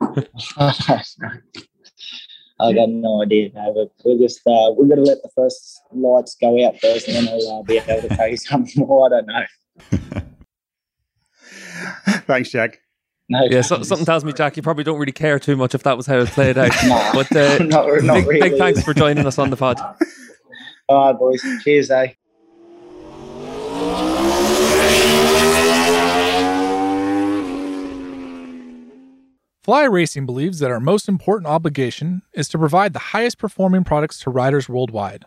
I 2.61 2.73
got 2.73 2.89
no 2.89 3.21
idea, 3.23 3.49
no, 3.53 3.89
we're 4.05 4.17
just 4.17 4.39
uh, 4.45 4.71
we're 4.75 4.87
going 4.87 5.03
to 5.03 5.03
let 5.03 5.21
the 5.23 5.29
first 5.35 5.81
lights 5.91 6.35
go 6.39 6.65
out 6.65 6.79
first, 6.79 7.07
and 7.07 7.15
then 7.15 7.27
I'll 7.27 7.59
uh, 7.59 7.63
be 7.63 7.77
able 7.77 8.07
to 8.07 8.15
tell 8.15 8.27
you 8.27 8.37
something 8.49 8.85
more. 8.85 9.07
I 9.07 9.09
don't 9.09 9.27
know. 9.27 10.21
Thanks, 12.27 12.49
Jack. 12.49 12.81
No, 13.29 13.45
yeah, 13.49 13.61
so, 13.61 13.81
something 13.81 14.05
tells 14.05 14.25
me, 14.25 14.33
Jack, 14.33 14.57
you 14.57 14.63
probably 14.63 14.83
don't 14.83 14.99
really 14.99 15.13
care 15.13 15.39
too 15.39 15.55
much 15.55 15.73
if 15.73 15.83
that 15.83 15.95
was 15.95 16.05
how 16.05 16.17
it 16.19 16.27
played 16.29 16.57
out. 16.57 16.71
nah, 16.85 17.13
but 17.13 17.33
uh, 17.33 17.59
not, 17.63 18.03
not 18.03 18.15
big, 18.15 18.27
really. 18.27 18.49
big 18.49 18.57
thanks 18.57 18.83
for 18.83 18.93
joining 18.93 19.25
us 19.25 19.39
on 19.39 19.49
the 19.49 19.55
pod. 19.55 19.79
All 20.89 21.07
right, 21.07 21.17
boys. 21.17 21.41
Cheers, 21.63 21.89
eh? 21.91 22.13
Fly 29.63 29.83
Racing 29.83 30.25
believes 30.25 30.57
that 30.57 30.71
our 30.71 30.79
most 30.79 31.07
important 31.07 31.45
obligation 31.45 32.23
is 32.33 32.49
to 32.49 32.57
provide 32.57 32.93
the 32.93 33.11
highest 33.13 33.37
performing 33.37 33.83
products 33.83 34.19
to 34.21 34.31
riders 34.31 34.67
worldwide. 34.67 35.25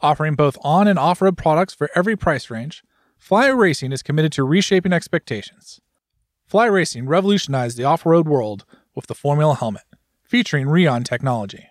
Offering 0.00 0.34
both 0.34 0.58
on 0.62 0.88
and 0.88 0.98
off 0.98 1.22
road 1.22 1.38
products 1.38 1.74
for 1.74 1.88
every 1.94 2.16
price 2.16 2.50
range, 2.50 2.82
Fly 3.18 3.46
Racing 3.46 3.92
is 3.92 4.02
committed 4.02 4.32
to 4.32 4.42
reshaping 4.42 4.92
expectations. 4.92 5.80
Fly 6.44 6.66
Racing 6.66 7.06
revolutionized 7.06 7.76
the 7.76 7.84
off 7.84 8.04
road 8.04 8.26
world 8.26 8.64
with 8.96 9.06
the 9.06 9.14
Formula 9.14 9.54
helmet, 9.54 9.84
featuring 10.24 10.66
Rheon 10.66 11.04
technology. 11.04 11.68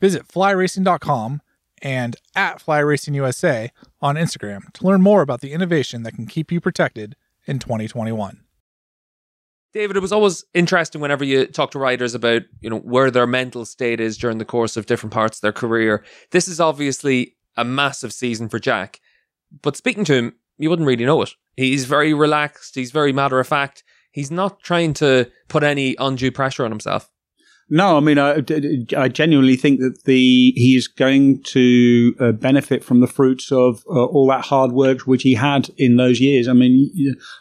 Visit 0.00 0.26
flyracing.com 0.26 1.42
and 1.80 2.16
at 2.34 2.60
Fly 2.60 2.80
Racing 2.80 3.14
USA 3.14 3.70
on 4.02 4.16
Instagram 4.16 4.72
to 4.72 4.84
learn 4.84 5.00
more 5.00 5.22
about 5.22 5.42
the 5.42 5.52
innovation 5.52 6.02
that 6.02 6.14
can 6.14 6.26
keep 6.26 6.50
you 6.50 6.60
protected 6.60 7.14
in 7.46 7.60
2021. 7.60 8.43
David, 9.74 9.96
it 9.96 10.00
was 10.00 10.12
always 10.12 10.44
interesting 10.54 11.00
whenever 11.00 11.24
you 11.24 11.46
talk 11.46 11.72
to 11.72 11.80
writers 11.80 12.14
about, 12.14 12.42
you 12.60 12.70
know, 12.70 12.78
where 12.78 13.10
their 13.10 13.26
mental 13.26 13.64
state 13.64 13.98
is 13.98 14.16
during 14.16 14.38
the 14.38 14.44
course 14.44 14.76
of 14.76 14.86
different 14.86 15.12
parts 15.12 15.38
of 15.38 15.40
their 15.42 15.52
career. 15.52 16.04
This 16.30 16.46
is 16.46 16.60
obviously 16.60 17.36
a 17.56 17.64
massive 17.64 18.12
season 18.12 18.48
for 18.48 18.60
Jack. 18.60 19.00
But 19.62 19.76
speaking 19.76 20.04
to 20.04 20.14
him, 20.14 20.34
you 20.58 20.70
wouldn't 20.70 20.86
really 20.86 21.04
know 21.04 21.22
it. 21.22 21.30
He's 21.56 21.86
very 21.86 22.14
relaxed, 22.14 22.76
he's 22.76 22.92
very 22.92 23.12
matter 23.12 23.40
of 23.40 23.48
fact. 23.48 23.82
He's 24.12 24.30
not 24.30 24.60
trying 24.60 24.94
to 24.94 25.28
put 25.48 25.64
any 25.64 25.96
undue 25.98 26.30
pressure 26.30 26.64
on 26.64 26.70
himself. 26.70 27.10
No, 27.70 27.96
I 27.96 28.00
mean, 28.00 28.18
I, 28.18 28.42
I 28.96 29.08
genuinely 29.08 29.56
think 29.56 29.80
that 29.80 30.04
the 30.04 30.52
he 30.54 30.76
is 30.76 30.86
going 30.86 31.42
to 31.44 32.14
uh, 32.20 32.32
benefit 32.32 32.84
from 32.84 33.00
the 33.00 33.06
fruits 33.06 33.50
of 33.50 33.82
uh, 33.88 34.04
all 34.04 34.28
that 34.28 34.44
hard 34.44 34.72
work 34.72 35.02
which 35.02 35.22
he 35.22 35.34
had 35.34 35.70
in 35.78 35.96
those 35.96 36.20
years. 36.20 36.46
I 36.46 36.52
mean, 36.52 36.90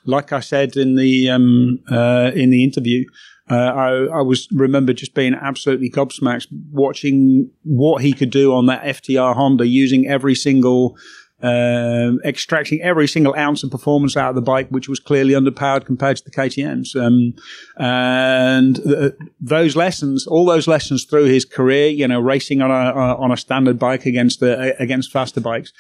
like 0.05 0.31
I 0.31 0.39
said 0.39 0.77
in 0.77 0.95
the 0.95 1.29
um, 1.29 1.79
uh, 1.91 2.31
in 2.33 2.51
the 2.51 2.63
interview, 2.63 3.03
uh, 3.51 3.55
I, 3.55 3.89
I, 4.19 4.21
was 4.21 4.47
remember 4.53 4.93
just 4.93 5.13
being 5.13 5.35
absolutely 5.35 5.89
gobsmacked 5.89 6.47
watching 6.71 7.51
what 7.63 8.01
he 8.01 8.13
could 8.13 8.29
do 8.29 8.53
on 8.53 8.67
that 8.67 8.83
FTR 8.83 9.35
Honda 9.35 9.67
using 9.67 10.07
every 10.07 10.35
single 10.35 10.97
um, 11.43 12.21
extracting 12.23 12.81
every 12.81 13.07
single 13.07 13.35
ounce 13.35 13.63
of 13.63 13.69
performance 13.69 14.15
out 14.15 14.29
of 14.29 14.35
the 14.35 14.41
bike, 14.41 14.69
which 14.69 14.87
was 14.87 14.99
clearly 14.99 15.33
underpowered 15.33 15.85
compared 15.85 16.15
to 16.17 16.23
the 16.23 16.31
KTM's. 16.31 16.95
Um, 16.95 17.33
and 17.77 18.77
th- 18.77 19.13
those 19.41 19.75
lessons, 19.75 20.25
all 20.25 20.45
those 20.45 20.67
lessons 20.67 21.03
through 21.03 21.25
his 21.25 21.43
career, 21.43 21.87
you 21.89 22.07
know, 22.07 22.21
racing 22.21 22.61
on 22.61 22.71
a 22.71 22.93
on 23.15 23.31
a 23.31 23.37
standard 23.37 23.77
bike 23.77 24.05
against 24.05 24.39
the 24.39 24.73
against 24.81 25.11
faster 25.11 25.41
bikes, 25.41 25.73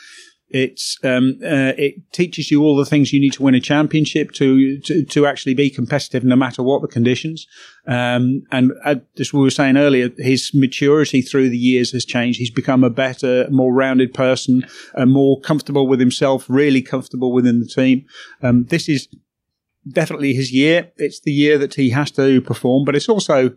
it's 0.53 0.99
um, 1.03 1.39
uh, 1.43 1.73
it 1.77 1.95
teaches 2.13 2.51
you 2.51 2.61
all 2.61 2.77
the 2.77 2.85
things 2.85 3.11
you 3.11 3.19
need 3.19 3.33
to 3.33 3.43
win 3.43 3.55
a 3.55 3.59
championship 3.59 4.31
to 4.33 4.77
to, 4.81 5.03
to 5.03 5.25
actually 5.25 5.55
be 5.55 5.69
competitive 5.69 6.23
no 6.23 6.35
matter 6.35 6.61
what 6.61 6.83
the 6.83 6.87
conditions. 6.87 7.47
Um, 7.87 8.43
and 8.51 8.71
as 9.17 9.33
we 9.33 9.41
were 9.41 9.49
saying 9.49 9.77
earlier, 9.77 10.09
his 10.17 10.51
maturity 10.53 11.21
through 11.23 11.49
the 11.49 11.57
years 11.57 11.91
has 11.91 12.05
changed. 12.05 12.37
He's 12.37 12.51
become 12.51 12.83
a 12.83 12.91
better, 12.91 13.47
more 13.49 13.73
rounded 13.73 14.13
person, 14.13 14.65
uh, 14.95 15.07
more 15.07 15.41
comfortable 15.41 15.87
with 15.87 15.99
himself, 15.99 16.45
really 16.47 16.83
comfortable 16.83 17.33
within 17.33 17.59
the 17.59 17.67
team. 17.67 18.05
Um, 18.43 18.65
this 18.65 18.87
is 18.87 19.07
definitely 19.91 20.33
his 20.33 20.53
year. 20.53 20.91
It's 20.97 21.19
the 21.21 21.33
year 21.33 21.57
that 21.57 21.73
he 21.73 21.89
has 21.89 22.11
to 22.11 22.41
perform, 22.41 22.85
but 22.85 22.95
it's 22.95 23.09
also 23.09 23.53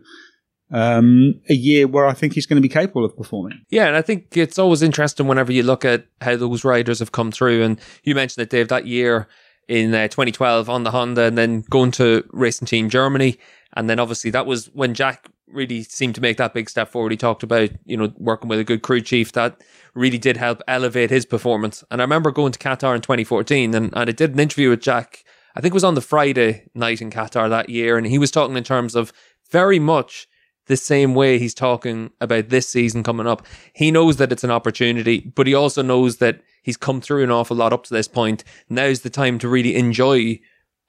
um, 0.71 1.39
a 1.49 1.53
year 1.53 1.87
where 1.87 2.05
I 2.05 2.13
think 2.13 2.33
he's 2.33 2.45
going 2.45 2.61
to 2.61 2.67
be 2.67 2.71
capable 2.71 3.05
of 3.05 3.15
performing. 3.15 3.61
Yeah, 3.69 3.87
and 3.87 3.95
I 3.95 4.01
think 4.01 4.35
it's 4.35 4.59
always 4.59 4.81
interesting 4.81 5.27
whenever 5.27 5.51
you 5.51 5.63
look 5.63 5.85
at 5.85 6.07
how 6.21 6.35
those 6.35 6.63
riders 6.63 6.99
have 6.99 7.11
come 7.11 7.31
through. 7.31 7.63
And 7.63 7.79
you 8.03 8.15
mentioned 8.15 8.43
it, 8.43 8.49
Dave, 8.49 8.67
that 8.69 8.85
year 8.85 9.27
in 9.67 9.93
uh, 9.93 10.07
2012 10.07 10.69
on 10.69 10.83
the 10.83 10.91
Honda, 10.91 11.23
and 11.23 11.37
then 11.37 11.61
going 11.69 11.91
to 11.91 12.23
Racing 12.31 12.67
Team 12.67 12.89
Germany, 12.89 13.37
and 13.75 13.89
then 13.89 13.99
obviously 13.99 14.31
that 14.31 14.45
was 14.45 14.67
when 14.67 14.93
Jack 14.93 15.27
really 15.47 15.83
seemed 15.83 16.15
to 16.15 16.21
make 16.21 16.37
that 16.37 16.53
big 16.53 16.69
step 16.69 16.89
forward. 16.89 17.11
He 17.11 17.17
talked 17.17 17.43
about 17.43 17.69
you 17.85 17.97
know 17.97 18.11
working 18.17 18.49
with 18.49 18.59
a 18.59 18.63
good 18.63 18.81
crew 18.81 19.01
chief 19.01 19.33
that 19.33 19.61
really 19.93 20.17
did 20.17 20.37
help 20.37 20.61
elevate 20.67 21.09
his 21.09 21.25
performance. 21.25 21.83
And 21.89 22.01
I 22.01 22.03
remember 22.03 22.31
going 22.31 22.51
to 22.51 22.59
Qatar 22.59 22.95
in 22.95 23.01
2014, 23.01 23.73
and, 23.73 23.93
and 23.93 24.09
I 24.09 24.13
did 24.13 24.33
an 24.33 24.39
interview 24.39 24.69
with 24.69 24.81
Jack. 24.81 25.23
I 25.55 25.61
think 25.61 25.71
it 25.71 25.73
was 25.73 25.83
on 25.83 25.95
the 25.95 26.01
Friday 26.01 26.69
night 26.75 27.01
in 27.01 27.09
Qatar 27.09 27.49
that 27.49 27.69
year, 27.69 27.97
and 27.97 28.05
he 28.05 28.19
was 28.19 28.31
talking 28.31 28.55
in 28.55 28.63
terms 28.63 28.95
of 28.95 29.11
very 29.49 29.79
much 29.79 30.27
the 30.67 30.77
same 30.77 31.15
way 31.15 31.39
he's 31.39 31.53
talking 31.53 32.11
about 32.21 32.49
this 32.49 32.69
season 32.69 33.03
coming 33.03 33.27
up. 33.27 33.45
He 33.73 33.91
knows 33.91 34.17
that 34.17 34.31
it's 34.31 34.43
an 34.43 34.51
opportunity, 34.51 35.31
but 35.35 35.47
he 35.47 35.53
also 35.53 35.81
knows 35.81 36.17
that 36.17 36.41
he's 36.61 36.77
come 36.77 37.01
through 37.01 37.23
an 37.23 37.31
awful 37.31 37.57
lot 37.57 37.73
up 37.73 37.83
to 37.85 37.93
this 37.93 38.07
point. 38.07 38.43
Now's 38.69 39.01
the 39.01 39.09
time 39.09 39.39
to 39.39 39.47
really 39.47 39.75
enjoy 39.75 40.39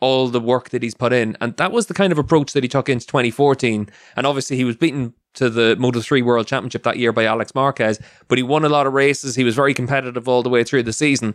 all 0.01 0.29
the 0.29 0.41
work 0.41 0.71
that 0.71 0.83
he's 0.83 0.95
put 0.95 1.13
in. 1.13 1.37
And 1.41 1.57
that 1.57 1.73
was 1.73 1.87
the 1.87 1.95
kind 1.95 2.13
of 2.13 2.19
approach 2.19 2.53
that 2.53 2.63
he 2.63 2.69
took 2.69 2.89
into 2.89 3.07
2014. 3.07 3.89
And 4.17 4.27
obviously 4.27 4.57
he 4.57 4.65
was 4.65 4.77
beaten 4.77 5.15
to 5.35 5.51
the 5.51 5.77
Moto 5.77 6.01
3 6.01 6.23
World 6.23 6.47
Championship 6.47 6.83
that 6.83 6.99
year 6.99 7.13
by 7.13 7.25
Alex 7.25 7.55
Marquez, 7.55 8.01
but 8.27 8.39
he 8.39 8.43
won 8.43 8.65
a 8.65 8.69
lot 8.69 8.87
of 8.87 8.93
races. 8.93 9.37
He 9.37 9.45
was 9.45 9.55
very 9.55 9.75
competitive 9.75 10.29
all 10.29 10.43
the 10.43 10.49
way 10.49 10.65
through 10.65 10.83
the 10.83 10.93
season. 10.93 11.35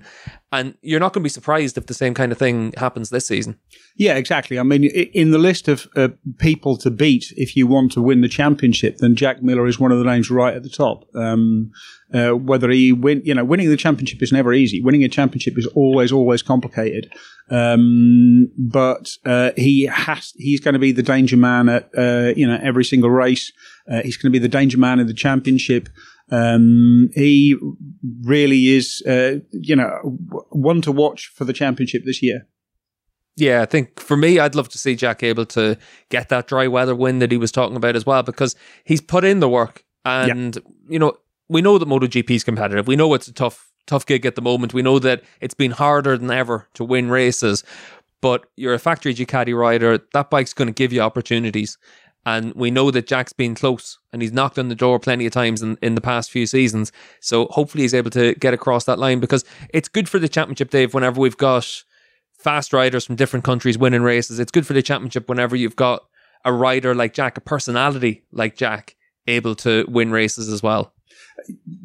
And 0.52 0.78
you're 0.82 1.00
not 1.00 1.14
going 1.14 1.22
to 1.22 1.26
be 1.26 1.30
surprised 1.30 1.78
if 1.78 1.86
the 1.86 1.94
same 1.94 2.14
kind 2.14 2.32
of 2.32 2.38
thing 2.38 2.74
happens 2.78 3.10
this 3.10 3.28
season. 3.28 3.60
Yeah, 3.96 4.16
exactly. 4.16 4.60
I 4.60 4.64
mean, 4.64 4.86
in 4.86 5.32
the 5.32 5.38
list 5.38 5.68
of 5.68 5.88
uh, 5.96 6.10
people 6.38 6.78
to 6.78 6.92
beat 6.92 7.34
if 7.38 7.56
you 7.56 7.68
want 7.68 7.92
to 7.94 8.02
win 8.02 8.22
the 8.22 8.28
championship, 8.28 8.98
then 8.98 9.16
Jack 9.16 9.42
Miller 9.42 9.68
is 9.68 9.80
one 9.80 9.92
of 9.92 10.00
the 10.00 10.06
names 10.06 10.30
right 10.30 10.56
at 10.56 10.64
the 10.64 10.70
top. 10.70 11.06
Um, 11.16 11.72
uh, 12.14 12.32
whether 12.32 12.70
he 12.70 12.92
win, 12.92 13.22
you 13.26 13.34
know, 13.34 13.44
winning 13.44 13.70
the 13.70 13.78
championship 13.78 14.22
is 14.22 14.32
never 14.32 14.54
easy. 14.54 14.82
Winning 14.82 15.04
a 15.04 15.10
championship 15.10 15.58
is 15.58 15.68
always, 15.68 16.12
always 16.12 16.42
complicated. 16.42 17.12
Um, 17.50 18.50
but 18.58 19.10
uh, 19.26 19.52
he 19.58 19.86
has, 19.86 20.32
he's 20.38 20.60
going 20.60 20.74
to 20.74 20.80
be 20.80 20.92
the 20.92 21.04
danger 21.04 21.38
man 21.38 21.70
at, 21.70 21.90
uh, 21.98 22.34
you 22.36 22.48
know, 22.48 22.60
every 22.62 22.86
single 22.86 23.10
race. 23.10 23.52
Uh, 23.92 24.02
he's 24.04 24.18
going 24.18 24.32
to 24.32 24.40
be 24.40 24.40
the 24.40 24.48
danger 24.48 24.78
man 24.78 25.00
in 25.00 25.08
the 25.08 25.14
championship. 25.14 25.90
Um, 26.32 27.10
he 27.14 27.58
really 28.22 28.70
is, 28.70 29.04
uh, 29.06 29.40
you 29.52 29.76
know, 29.76 30.18
one 30.50 30.82
to 30.82 30.92
watch 30.92 31.32
for 31.36 31.46
the 31.46 31.54
championship 31.54 32.04
this 32.06 32.24
year. 32.24 32.48
Yeah, 33.36 33.62
I 33.62 33.66
think 33.66 34.00
for 34.00 34.16
me, 34.16 34.40
I'd 34.40 34.56
love 34.56 34.70
to 34.70 34.78
see 34.78 34.96
Jack 34.96 35.24
able 35.24 35.46
to 35.48 35.78
get 36.10 36.30
that 36.30 36.48
dry 36.48 36.68
weather 36.68 36.96
win 36.96 37.20
that 37.20 37.32
he 37.32 37.38
was 37.38 37.52
talking 37.52 37.76
about 37.76 37.96
as 37.96 38.06
well, 38.06 38.24
because 38.24 38.56
he's 38.84 39.02
put 39.02 39.24
in 39.24 39.40
the 39.40 39.50
work. 39.50 39.84
And, 40.06 40.56
yeah. 40.56 40.62
you 40.88 41.00
know, 41.00 41.14
we 41.54 41.62
know 41.62 41.78
that 41.78 41.88
MotoGP 41.88 42.32
is 42.32 42.44
competitive. 42.44 42.88
We 42.88 42.96
know 42.96 43.14
it's 43.14 43.28
a 43.28 43.34
tough, 43.34 43.72
tough 43.86 44.06
gig 44.06 44.26
at 44.26 44.36
the 44.36 44.42
moment. 44.42 44.74
We 44.74 44.82
know 44.82 45.00
that 45.00 45.24
it's 45.40 45.54
been 45.54 45.72
harder 45.72 46.18
than 46.18 46.32
ever 46.32 46.68
to 46.74 46.84
win 46.84 47.10
races. 47.10 47.64
But 48.22 48.46
you're 48.56 48.74
a 48.74 48.80
factory 48.80 49.14
Ducati 49.14 49.56
rider. 49.56 50.00
That 50.14 50.30
bike's 50.30 50.54
going 50.54 50.68
to 50.68 50.74
give 50.74 50.92
you 50.92 51.02
opportunities. 51.02 51.78
And 52.26 52.54
we 52.56 52.72
know 52.72 52.90
that 52.90 53.06
Jack's 53.06 53.34
been 53.34 53.54
close 53.54 54.00
and 54.12 54.22
he's 54.22 54.32
knocked 54.32 54.58
on 54.58 54.70
the 54.70 54.76
door 54.76 54.98
plenty 54.98 55.26
of 55.26 55.34
times 55.34 55.62
in, 55.62 55.78
in 55.82 55.96
the 55.96 56.02
past 56.02 56.32
few 56.32 56.48
seasons. 56.48 56.92
So 57.20 57.48
hopefully 57.48 57.84
he's 57.84 57.94
able 57.94 58.12
to 58.12 58.34
get 58.36 58.54
across 58.54 58.86
that 58.86 58.98
line 58.98 59.20
because 59.20 59.44
it's 59.74 59.90
good 59.90 60.08
for 60.08 60.20
the 60.20 60.30
championship, 60.30 60.70
Dave, 60.70 60.94
whenever 60.94 61.20
we've 61.20 61.38
got 61.38 61.84
fast 62.40 62.72
riders 62.72 63.06
from 63.06 63.18
different 63.18 63.44
countries 63.44 63.78
winning 63.78 64.04
races. 64.04 64.40
It's 64.40 64.52
good 64.52 64.66
for 64.66 64.74
the 64.74 64.82
championship 64.82 65.28
whenever 65.28 65.56
you've 65.56 65.76
got 65.76 66.04
a 66.46 66.54
rider 66.54 66.96
like 66.96 67.14
Jack, 67.14 67.38
a 67.38 67.42
personality 67.42 68.24
like 68.32 68.56
Jack, 68.56 68.96
able 69.28 69.56
to 69.56 69.86
win 69.90 70.12
races 70.12 70.48
as 70.48 70.64
well. 70.64 70.94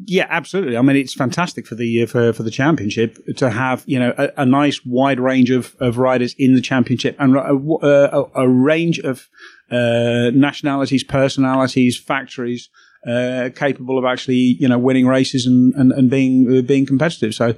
Yeah, 0.05 0.27
absolutely. 0.29 0.77
I 0.77 0.81
mean, 0.81 0.95
it's 0.95 1.13
fantastic 1.13 1.67
for 1.67 1.75
the 1.75 2.05
for 2.05 2.33
for 2.33 2.43
the 2.43 2.51
championship 2.51 3.17
to 3.37 3.49
have 3.49 3.83
you 3.85 3.99
know 3.99 4.13
a, 4.17 4.29
a 4.37 4.45
nice 4.45 4.85
wide 4.85 5.19
range 5.19 5.51
of, 5.51 5.75
of 5.79 5.97
riders 5.97 6.35
in 6.37 6.55
the 6.55 6.61
championship 6.61 7.15
and 7.19 7.35
a, 7.35 7.53
a, 7.85 8.43
a 8.43 8.49
range 8.49 8.99
of 8.99 9.27
uh, 9.71 10.31
nationalities, 10.33 11.03
personalities, 11.03 11.97
factories 11.97 12.69
uh, 13.07 13.49
capable 13.55 13.97
of 13.97 14.05
actually, 14.05 14.57
you 14.59 14.67
know, 14.67 14.77
winning 14.77 15.07
races 15.07 15.45
and, 15.45 15.73
and, 15.75 15.91
and 15.93 16.09
being 16.09 16.57
uh, 16.57 16.61
being 16.61 16.85
competitive. 16.85 17.33
So 17.33 17.55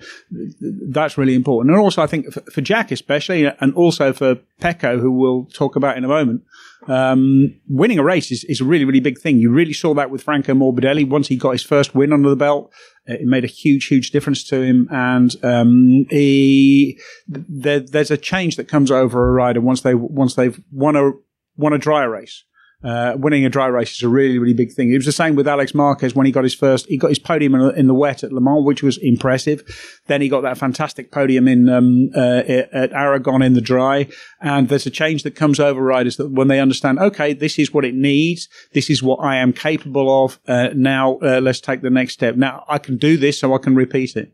that's 0.89 1.17
really 1.17 1.33
important. 1.33 1.73
And 1.73 1.81
also, 1.81 2.01
I 2.01 2.07
think 2.07 2.31
for, 2.31 2.41
for, 2.51 2.61
Jack 2.61 2.91
especially, 2.91 3.45
and 3.45 3.73
also 3.73 4.13
for 4.13 4.35
Pecco, 4.59 4.99
who 4.99 5.11
we'll 5.11 5.45
talk 5.45 5.75
about 5.75 5.97
in 5.97 6.03
a 6.03 6.07
moment, 6.07 6.43
um, 6.87 7.59
winning 7.67 7.97
a 7.97 8.03
race 8.03 8.31
is, 8.31 8.43
is 8.43 8.61
a 8.61 8.65
really, 8.65 8.85
really 8.85 8.99
big 8.99 9.19
thing. 9.19 9.37
You 9.37 9.51
really 9.51 9.73
saw 9.73 9.95
that 9.95 10.11
with 10.11 10.21
Franco 10.21 10.53
Morbidelli. 10.53 11.09
Once 11.09 11.27
he 11.27 11.37
got 11.37 11.51
his 11.51 11.63
first 11.63 11.95
win 11.95 12.13
under 12.13 12.29
the 12.29 12.35
belt, 12.35 12.71
uh, 13.09 13.13
it 13.13 13.25
made 13.25 13.43
a 13.43 13.47
huge, 13.47 13.87
huge 13.87 14.11
difference 14.11 14.43
to 14.45 14.61
him. 14.61 14.87
And 14.91 15.35
um, 15.43 16.05
he, 16.11 16.99
there, 17.27 17.79
there's 17.79 18.11
a 18.11 18.17
change 18.17 18.57
that 18.57 18.67
comes 18.67 18.91
over 18.91 19.27
a 19.27 19.31
rider 19.31 19.61
once 19.61 19.81
they 19.81 19.95
once 19.95 20.35
they've 20.35 20.59
won 20.71 20.95
a 20.95 21.11
won 21.57 21.73
a 21.73 21.79
dry 21.79 22.03
race 22.03 22.43
uh, 22.83 23.13
winning 23.17 23.45
a 23.45 23.49
dry 23.49 23.67
race 23.67 23.91
is 23.91 24.03
a 24.03 24.09
really, 24.09 24.39
really 24.39 24.53
big 24.53 24.71
thing. 24.71 24.91
It 24.91 24.97
was 24.97 25.05
the 25.05 25.11
same 25.11 25.35
with 25.35 25.47
Alex 25.47 25.73
Marquez 25.73 26.15
when 26.15 26.25
he 26.25 26.31
got 26.31 26.43
his 26.43 26.55
first, 26.55 26.87
he 26.87 26.97
got 26.97 27.09
his 27.09 27.19
podium 27.19 27.55
in, 27.55 27.75
in 27.75 27.87
the 27.87 27.93
wet 27.93 28.23
at 28.23 28.31
Le 28.31 28.41
Mans, 28.41 28.65
which 28.65 28.83
was 28.83 28.97
impressive. 28.97 29.63
Then 30.07 30.21
he 30.21 30.29
got 30.29 30.41
that 30.41 30.57
fantastic 30.57 31.11
podium 31.11 31.47
in 31.47 31.69
um, 31.69 32.09
uh, 32.15 32.43
at 32.73 32.91
Aragon 32.93 33.41
in 33.41 33.53
the 33.53 33.61
dry. 33.61 34.07
And 34.41 34.69
there's 34.69 34.85
a 34.85 34.91
change 34.91 35.23
that 35.23 35.35
comes 35.35 35.59
over 35.59 35.81
riders 35.81 36.17
that 36.17 36.31
when 36.31 36.47
they 36.47 36.59
understand, 36.59 36.99
okay, 36.99 37.33
this 37.33 37.59
is 37.59 37.73
what 37.73 37.85
it 37.85 37.95
needs, 37.95 38.49
this 38.73 38.89
is 38.89 39.03
what 39.03 39.17
I 39.17 39.37
am 39.37 39.53
capable 39.53 40.25
of. 40.25 40.39
Uh, 40.47 40.69
now 40.73 41.17
uh, 41.19 41.39
let's 41.41 41.61
take 41.61 41.81
the 41.81 41.89
next 41.89 42.13
step. 42.13 42.35
Now 42.35 42.65
I 42.67 42.77
can 42.77 42.97
do 42.97 43.17
this, 43.17 43.39
so 43.39 43.53
I 43.53 43.57
can 43.57 43.75
repeat 43.75 44.15
it. 44.15 44.33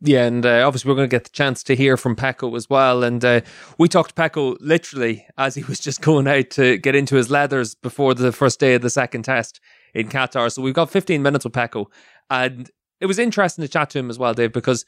Yeah, 0.00 0.26
and 0.26 0.46
uh, 0.46 0.64
obviously 0.64 0.88
we're 0.88 0.96
going 0.96 1.08
to 1.08 1.14
get 1.14 1.24
the 1.24 1.30
chance 1.30 1.64
to 1.64 1.74
hear 1.74 1.96
from 1.96 2.14
Pecco 2.14 2.56
as 2.56 2.70
well. 2.70 3.02
And 3.02 3.24
uh, 3.24 3.40
we 3.78 3.88
talked 3.88 4.14
to 4.14 4.22
Pecco 4.22 4.56
literally 4.60 5.26
as 5.36 5.56
he 5.56 5.64
was 5.64 5.80
just 5.80 6.00
going 6.00 6.28
out 6.28 6.50
to 6.50 6.78
get 6.78 6.94
into 6.94 7.16
his 7.16 7.30
leathers 7.30 7.74
before 7.74 8.14
the 8.14 8.32
first 8.32 8.60
day 8.60 8.74
of 8.74 8.82
the 8.82 8.90
second 8.90 9.24
test 9.24 9.60
in 9.94 10.08
Qatar. 10.08 10.52
So 10.52 10.62
we've 10.62 10.74
got 10.74 10.90
15 10.90 11.20
minutes 11.22 11.44
with 11.44 11.54
Pecco. 11.54 11.86
And 12.30 12.70
it 13.00 13.06
was 13.06 13.18
interesting 13.18 13.62
to 13.62 13.68
chat 13.68 13.90
to 13.90 13.98
him 13.98 14.10
as 14.10 14.18
well, 14.18 14.34
Dave, 14.34 14.52
because 14.52 14.84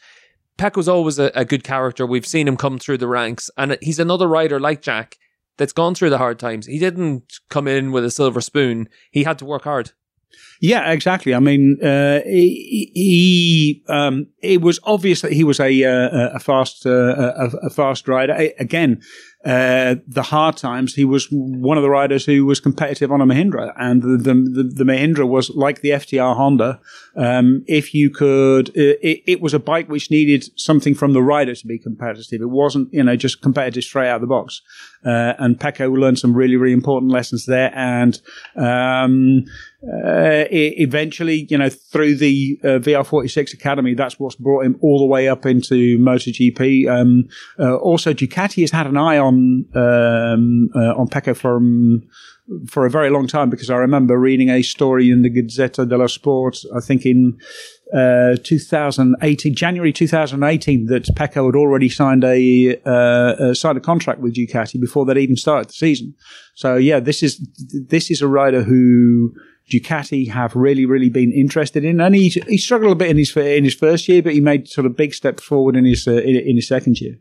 Pecco's 0.58 0.88
always 0.88 1.18
a, 1.18 1.32
a 1.34 1.44
good 1.44 1.64
character. 1.64 2.06
We've 2.06 2.26
seen 2.26 2.46
him 2.46 2.56
come 2.56 2.78
through 2.78 2.98
the 2.98 3.08
ranks. 3.08 3.50
And 3.56 3.78
he's 3.82 3.98
another 3.98 4.28
rider 4.28 4.60
like 4.60 4.80
Jack 4.80 5.16
that's 5.56 5.72
gone 5.72 5.94
through 5.94 6.10
the 6.10 6.18
hard 6.18 6.38
times. 6.38 6.66
He 6.66 6.78
didn't 6.78 7.40
come 7.48 7.66
in 7.66 7.90
with 7.90 8.04
a 8.04 8.10
silver 8.10 8.40
spoon, 8.40 8.88
he 9.10 9.24
had 9.24 9.38
to 9.40 9.44
work 9.44 9.64
hard. 9.64 9.92
Yeah, 10.62 10.92
exactly. 10.92 11.34
I 11.34 11.38
mean, 11.38 11.82
uh, 11.82 12.20
he, 12.24 12.92
he 12.94 13.82
um, 13.88 14.26
it 14.42 14.60
was 14.60 14.78
obvious 14.84 15.22
that 15.22 15.32
he 15.32 15.42
was 15.42 15.58
a 15.58 15.84
uh, 15.84 16.34
a 16.34 16.38
fast 16.38 16.84
uh, 16.84 16.90
a, 16.90 17.50
a, 17.62 17.70
fast 17.70 18.06
rider. 18.06 18.52
Again, 18.58 19.00
uh, 19.42 19.94
the 20.06 20.22
hard 20.22 20.58
times, 20.58 20.94
he 20.94 21.04
was 21.04 21.26
one 21.30 21.78
of 21.78 21.82
the 21.82 21.88
riders 21.88 22.26
who 22.26 22.44
was 22.44 22.60
competitive 22.60 23.10
on 23.10 23.22
a 23.22 23.26
Mahindra, 23.26 23.72
and 23.78 24.02
the 24.02 24.18
the, 24.18 24.34
the, 24.34 24.62
the 24.64 24.84
Mahindra 24.84 25.26
was 25.26 25.48
like 25.48 25.80
the 25.80 25.90
FTR 25.90 26.36
Honda. 26.36 26.78
Um, 27.16 27.64
if 27.66 27.94
you 27.94 28.10
could, 28.10 28.68
uh, 28.70 29.00
it, 29.00 29.22
it, 29.26 29.40
was 29.40 29.54
a 29.54 29.58
bike 29.58 29.88
which 29.88 30.10
needed 30.10 30.44
something 30.60 30.94
from 30.94 31.14
the 31.14 31.22
rider 31.22 31.54
to 31.54 31.66
be 31.66 31.78
competitive. 31.78 32.42
It 32.42 32.50
wasn't, 32.50 32.92
you 32.92 33.02
know, 33.02 33.16
just 33.16 33.40
competitive 33.40 33.82
straight 33.82 34.08
out 34.08 34.16
of 34.16 34.20
the 34.20 34.26
box. 34.26 34.60
Uh, 35.06 35.32
and 35.38 35.58
Pecco 35.58 35.90
learned 35.90 36.18
some 36.18 36.34
really, 36.34 36.56
really 36.56 36.74
important 36.74 37.10
lessons 37.10 37.46
there, 37.46 37.72
and 37.74 38.20
um, 38.56 39.46
uh, 39.82 40.44
eventually, 40.52 41.46
you 41.48 41.58
know, 41.58 41.68
through 41.68 42.16
the 42.16 42.58
uh, 42.62 42.66
VR46 42.78 43.54
Academy, 43.54 43.94
that's 43.94 44.18
what's 44.18 44.36
brought 44.36 44.64
him 44.64 44.76
all 44.80 44.98
the 44.98 45.04
way 45.06 45.28
up 45.28 45.46
into 45.46 45.98
MotoGP. 45.98 46.88
Um, 46.88 47.28
uh, 47.58 47.76
also, 47.76 48.12
Ducati 48.12 48.62
has 48.62 48.70
had 48.70 48.86
an 48.86 48.96
eye 48.96 49.18
on 49.18 49.66
um, 49.74 50.70
uh, 50.74 50.94
on 50.94 51.08
Pecco 51.08 51.34
from 51.36 52.02
for 52.66 52.84
a 52.84 52.90
very 52.90 53.10
long 53.10 53.26
time 53.26 53.48
because 53.48 53.70
I 53.70 53.76
remember 53.76 54.18
reading 54.18 54.48
a 54.48 54.62
story 54.62 55.10
in 55.10 55.22
the 55.22 55.30
Gazzetta 55.30 55.88
dello 55.88 56.08
Sport, 56.08 56.58
I 56.74 56.80
think 56.80 57.06
in 57.06 57.38
uh, 57.94 58.36
2018, 58.42 59.54
January 59.54 59.92
2018, 59.92 60.86
that 60.86 61.04
Pecco 61.16 61.46
had 61.46 61.56
already 61.56 61.88
signed 61.88 62.24
a 62.24 62.80
uh, 62.84 63.54
signed 63.54 63.78
a 63.78 63.80
contract 63.80 64.20
with 64.20 64.34
Ducati 64.34 64.80
before 64.80 65.04
they'd 65.04 65.18
even 65.18 65.36
started 65.36 65.68
the 65.68 65.74
season. 65.74 66.14
So 66.54 66.76
yeah, 66.76 67.00
this 67.00 67.22
is 67.22 67.40
this 67.88 68.10
is 68.10 68.22
a 68.22 68.28
rider 68.28 68.62
who 68.62 69.34
Ducati 69.70 70.28
have 70.28 70.54
really, 70.56 70.84
really 70.84 71.08
been 71.08 71.32
interested 71.32 71.84
in. 71.84 72.00
And 72.00 72.14
he, 72.14 72.28
he 72.28 72.58
struggled 72.58 72.92
a 72.92 72.96
bit 72.96 73.10
in 73.10 73.16
his 73.16 73.34
in 73.36 73.64
his 73.64 73.74
first 73.74 74.08
year, 74.08 74.22
but 74.22 74.34
he 74.34 74.40
made 74.40 74.68
sort 74.68 74.86
of 74.86 74.96
big 74.96 75.14
steps 75.14 75.42
forward 75.42 75.76
in 75.76 75.84
his 75.84 76.06
uh, 76.06 76.12
in, 76.12 76.36
in, 76.36 76.56
his 76.56 76.68
second 76.68 77.00
year. 77.00 77.16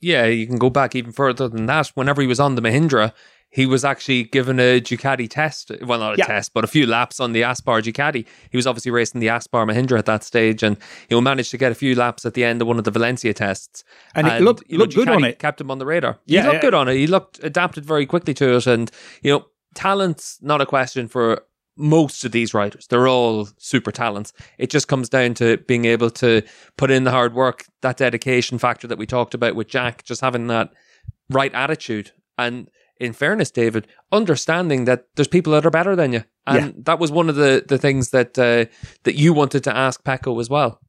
Yeah, 0.00 0.26
you 0.26 0.46
can 0.46 0.58
go 0.58 0.70
back 0.70 0.94
even 0.94 1.12
further 1.12 1.48
than 1.48 1.66
that. 1.66 1.88
Whenever 1.88 2.22
he 2.22 2.28
was 2.28 2.38
on 2.38 2.54
the 2.54 2.62
Mahindra, 2.62 3.12
he 3.50 3.66
was 3.66 3.84
actually 3.84 4.24
given 4.24 4.60
a 4.60 4.80
Ducati 4.80 5.28
test. 5.28 5.72
Well, 5.82 5.98
not 5.98 6.14
a 6.14 6.18
yeah. 6.18 6.26
test, 6.26 6.52
but 6.52 6.64
a 6.64 6.66
few 6.66 6.86
laps 6.86 7.18
on 7.18 7.32
the 7.32 7.42
Aspar 7.42 7.80
Ducati. 7.80 8.26
He 8.50 8.56
was 8.56 8.66
obviously 8.66 8.90
racing 8.90 9.20
the 9.20 9.28
Aspar 9.28 9.64
Mahindra 9.64 9.98
at 9.98 10.06
that 10.06 10.22
stage, 10.22 10.62
and 10.62 10.76
he 11.08 11.18
managed 11.20 11.50
to 11.52 11.58
get 11.58 11.72
a 11.72 11.74
few 11.74 11.94
laps 11.94 12.26
at 12.26 12.34
the 12.34 12.44
end 12.44 12.60
of 12.60 12.68
one 12.68 12.78
of 12.78 12.84
the 12.84 12.90
Valencia 12.90 13.32
tests. 13.32 13.84
And, 14.14 14.26
and 14.26 14.36
it 14.36 14.44
looked, 14.44 14.64
you 14.68 14.76
know, 14.76 14.84
looked 14.84 14.94
good 14.94 15.08
on 15.08 15.24
it. 15.24 15.38
Kept 15.38 15.60
him 15.60 15.70
on 15.70 15.78
the 15.78 15.86
radar. 15.86 16.18
Yeah, 16.26 16.42
he 16.42 16.46
looked 16.46 16.54
yeah. 16.56 16.60
good 16.60 16.74
on 16.74 16.88
it. 16.88 16.94
He 16.94 17.06
looked 17.06 17.42
adapted 17.42 17.84
very 17.84 18.06
quickly 18.06 18.34
to 18.34 18.56
it, 18.56 18.66
and 18.66 18.90
you 19.22 19.32
know, 19.32 19.46
talent's 19.74 20.38
not 20.42 20.60
a 20.60 20.66
question 20.66 21.08
for 21.08 21.42
most 21.78 22.24
of 22.24 22.32
these 22.32 22.52
writers. 22.52 22.86
They're 22.88 23.08
all 23.08 23.48
super 23.56 23.92
talents. 23.92 24.32
It 24.58 24.68
just 24.68 24.88
comes 24.88 25.08
down 25.08 25.34
to 25.34 25.58
being 25.58 25.84
able 25.84 26.10
to 26.10 26.42
put 26.76 26.90
in 26.90 27.04
the 27.04 27.10
hard 27.10 27.34
work, 27.34 27.64
that 27.82 27.96
dedication 27.96 28.58
factor 28.58 28.86
that 28.88 28.98
we 28.98 29.06
talked 29.06 29.34
about 29.34 29.54
with 29.54 29.68
Jack, 29.68 30.04
just 30.04 30.20
having 30.20 30.48
that 30.48 30.70
right 31.30 31.54
attitude. 31.54 32.10
And 32.36 32.68
in 33.00 33.12
fairness, 33.12 33.50
David, 33.50 33.86
understanding 34.10 34.84
that 34.86 35.06
there's 35.14 35.28
people 35.28 35.52
that 35.52 35.64
are 35.64 35.70
better 35.70 35.94
than 35.94 36.12
you. 36.12 36.24
And 36.46 36.66
yeah. 36.66 36.72
that 36.84 36.98
was 36.98 37.12
one 37.12 37.28
of 37.28 37.36
the, 37.36 37.64
the 37.66 37.78
things 37.78 38.10
that 38.10 38.38
uh, 38.38 38.66
that 39.04 39.14
you 39.14 39.32
wanted 39.32 39.64
to 39.64 39.76
ask 39.76 40.02
Pecco 40.02 40.40
as 40.40 40.50
well. 40.50 40.80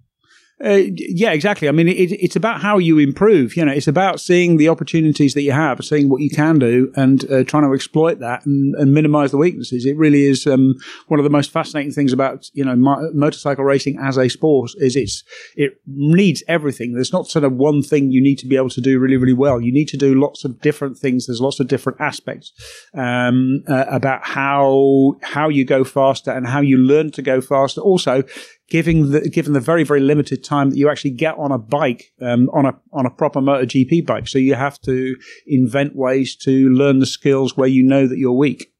Uh, 0.63 0.81
yeah, 0.93 1.31
exactly. 1.31 1.69
I 1.69 1.71
mean, 1.71 1.87
it, 1.87 2.11
it's 2.11 2.35
about 2.35 2.61
how 2.61 2.79
you 2.79 2.97
improve. 2.99 3.55
You 3.55 3.63
know, 3.63 3.71
it's 3.71 3.87
about 3.87 4.19
seeing 4.19 4.57
the 4.57 4.67
opportunities 4.67 5.33
that 5.33 5.43
you 5.43 5.53
have, 5.53 5.83
seeing 5.85 6.09
what 6.09 6.21
you 6.21 6.29
can 6.29 6.59
do, 6.59 6.91
and 6.97 7.23
uh, 7.31 7.43
trying 7.45 7.63
to 7.63 7.73
exploit 7.73 8.19
that 8.19 8.45
and, 8.45 8.75
and, 8.75 8.93
minimize 8.93 9.31
the 9.31 9.37
weaknesses. 9.37 9.85
It 9.85 9.95
really 9.95 10.25
is 10.25 10.45
um, 10.45 10.75
one 11.07 11.17
of 11.17 11.23
the 11.23 11.29
most 11.29 11.51
fascinating 11.51 11.93
things 11.93 12.11
about 12.11 12.49
you 12.53 12.65
know 12.65 12.75
mo- 12.75 13.09
motorcycle 13.13 13.63
racing 13.63 13.97
as 14.01 14.17
a 14.17 14.27
sport. 14.27 14.71
Is 14.79 14.97
it's 14.97 15.23
it 15.55 15.79
needs 15.85 16.43
everything. 16.49 16.93
There's 16.93 17.13
not 17.13 17.27
sort 17.27 17.45
of 17.45 17.53
one 17.53 17.81
thing 17.81 18.11
you 18.11 18.21
need 18.21 18.39
to 18.39 18.47
be 18.47 18.57
able 18.57 18.69
to 18.71 18.81
do 18.81 18.99
really, 18.99 19.17
really 19.17 19.33
well. 19.33 19.61
You 19.61 19.71
need 19.71 19.87
to 19.89 19.97
do 19.97 20.19
lots 20.19 20.43
of 20.43 20.59
different 20.59 20.97
things. 20.97 21.27
There's 21.27 21.39
lots 21.41 21.61
of 21.61 21.69
different 21.69 22.01
aspects 22.01 22.51
um, 22.93 23.63
uh, 23.69 23.85
about 23.89 24.27
how 24.27 25.15
how 25.21 25.47
you 25.47 25.63
go 25.63 25.85
faster 25.85 26.31
and 26.31 26.45
how 26.45 26.59
you 26.59 26.77
learn 26.77 27.11
to 27.11 27.21
go 27.21 27.39
faster. 27.39 27.79
Also, 27.79 28.23
given 28.69 29.11
the 29.11 29.29
given 29.29 29.53
the 29.53 29.59
very 29.59 29.83
very 29.83 29.99
limited 29.99 30.43
time 30.43 30.69
that 30.69 30.77
you 30.77 30.89
actually 30.89 31.11
get 31.11 31.35
on 31.37 31.51
a 31.51 31.57
bike 31.57 32.11
um, 32.21 32.49
on 32.53 32.65
a 32.65 32.73
on 32.93 33.05
a 33.05 33.09
proper 33.09 33.41
MotoGP 33.41 34.05
bike. 34.05 34.27
So 34.27 34.39
you 34.39 34.55
have 34.55 34.79
to 34.81 35.15
invent 35.47 35.95
ways 35.95 36.35
to 36.37 36.69
learn 36.69 36.99
the 36.99 37.05
skills 37.05 37.57
where 37.57 37.67
you 37.67 37.83
know 37.83 38.07
that 38.07 38.17
you're 38.17 38.31
weak. 38.31 38.71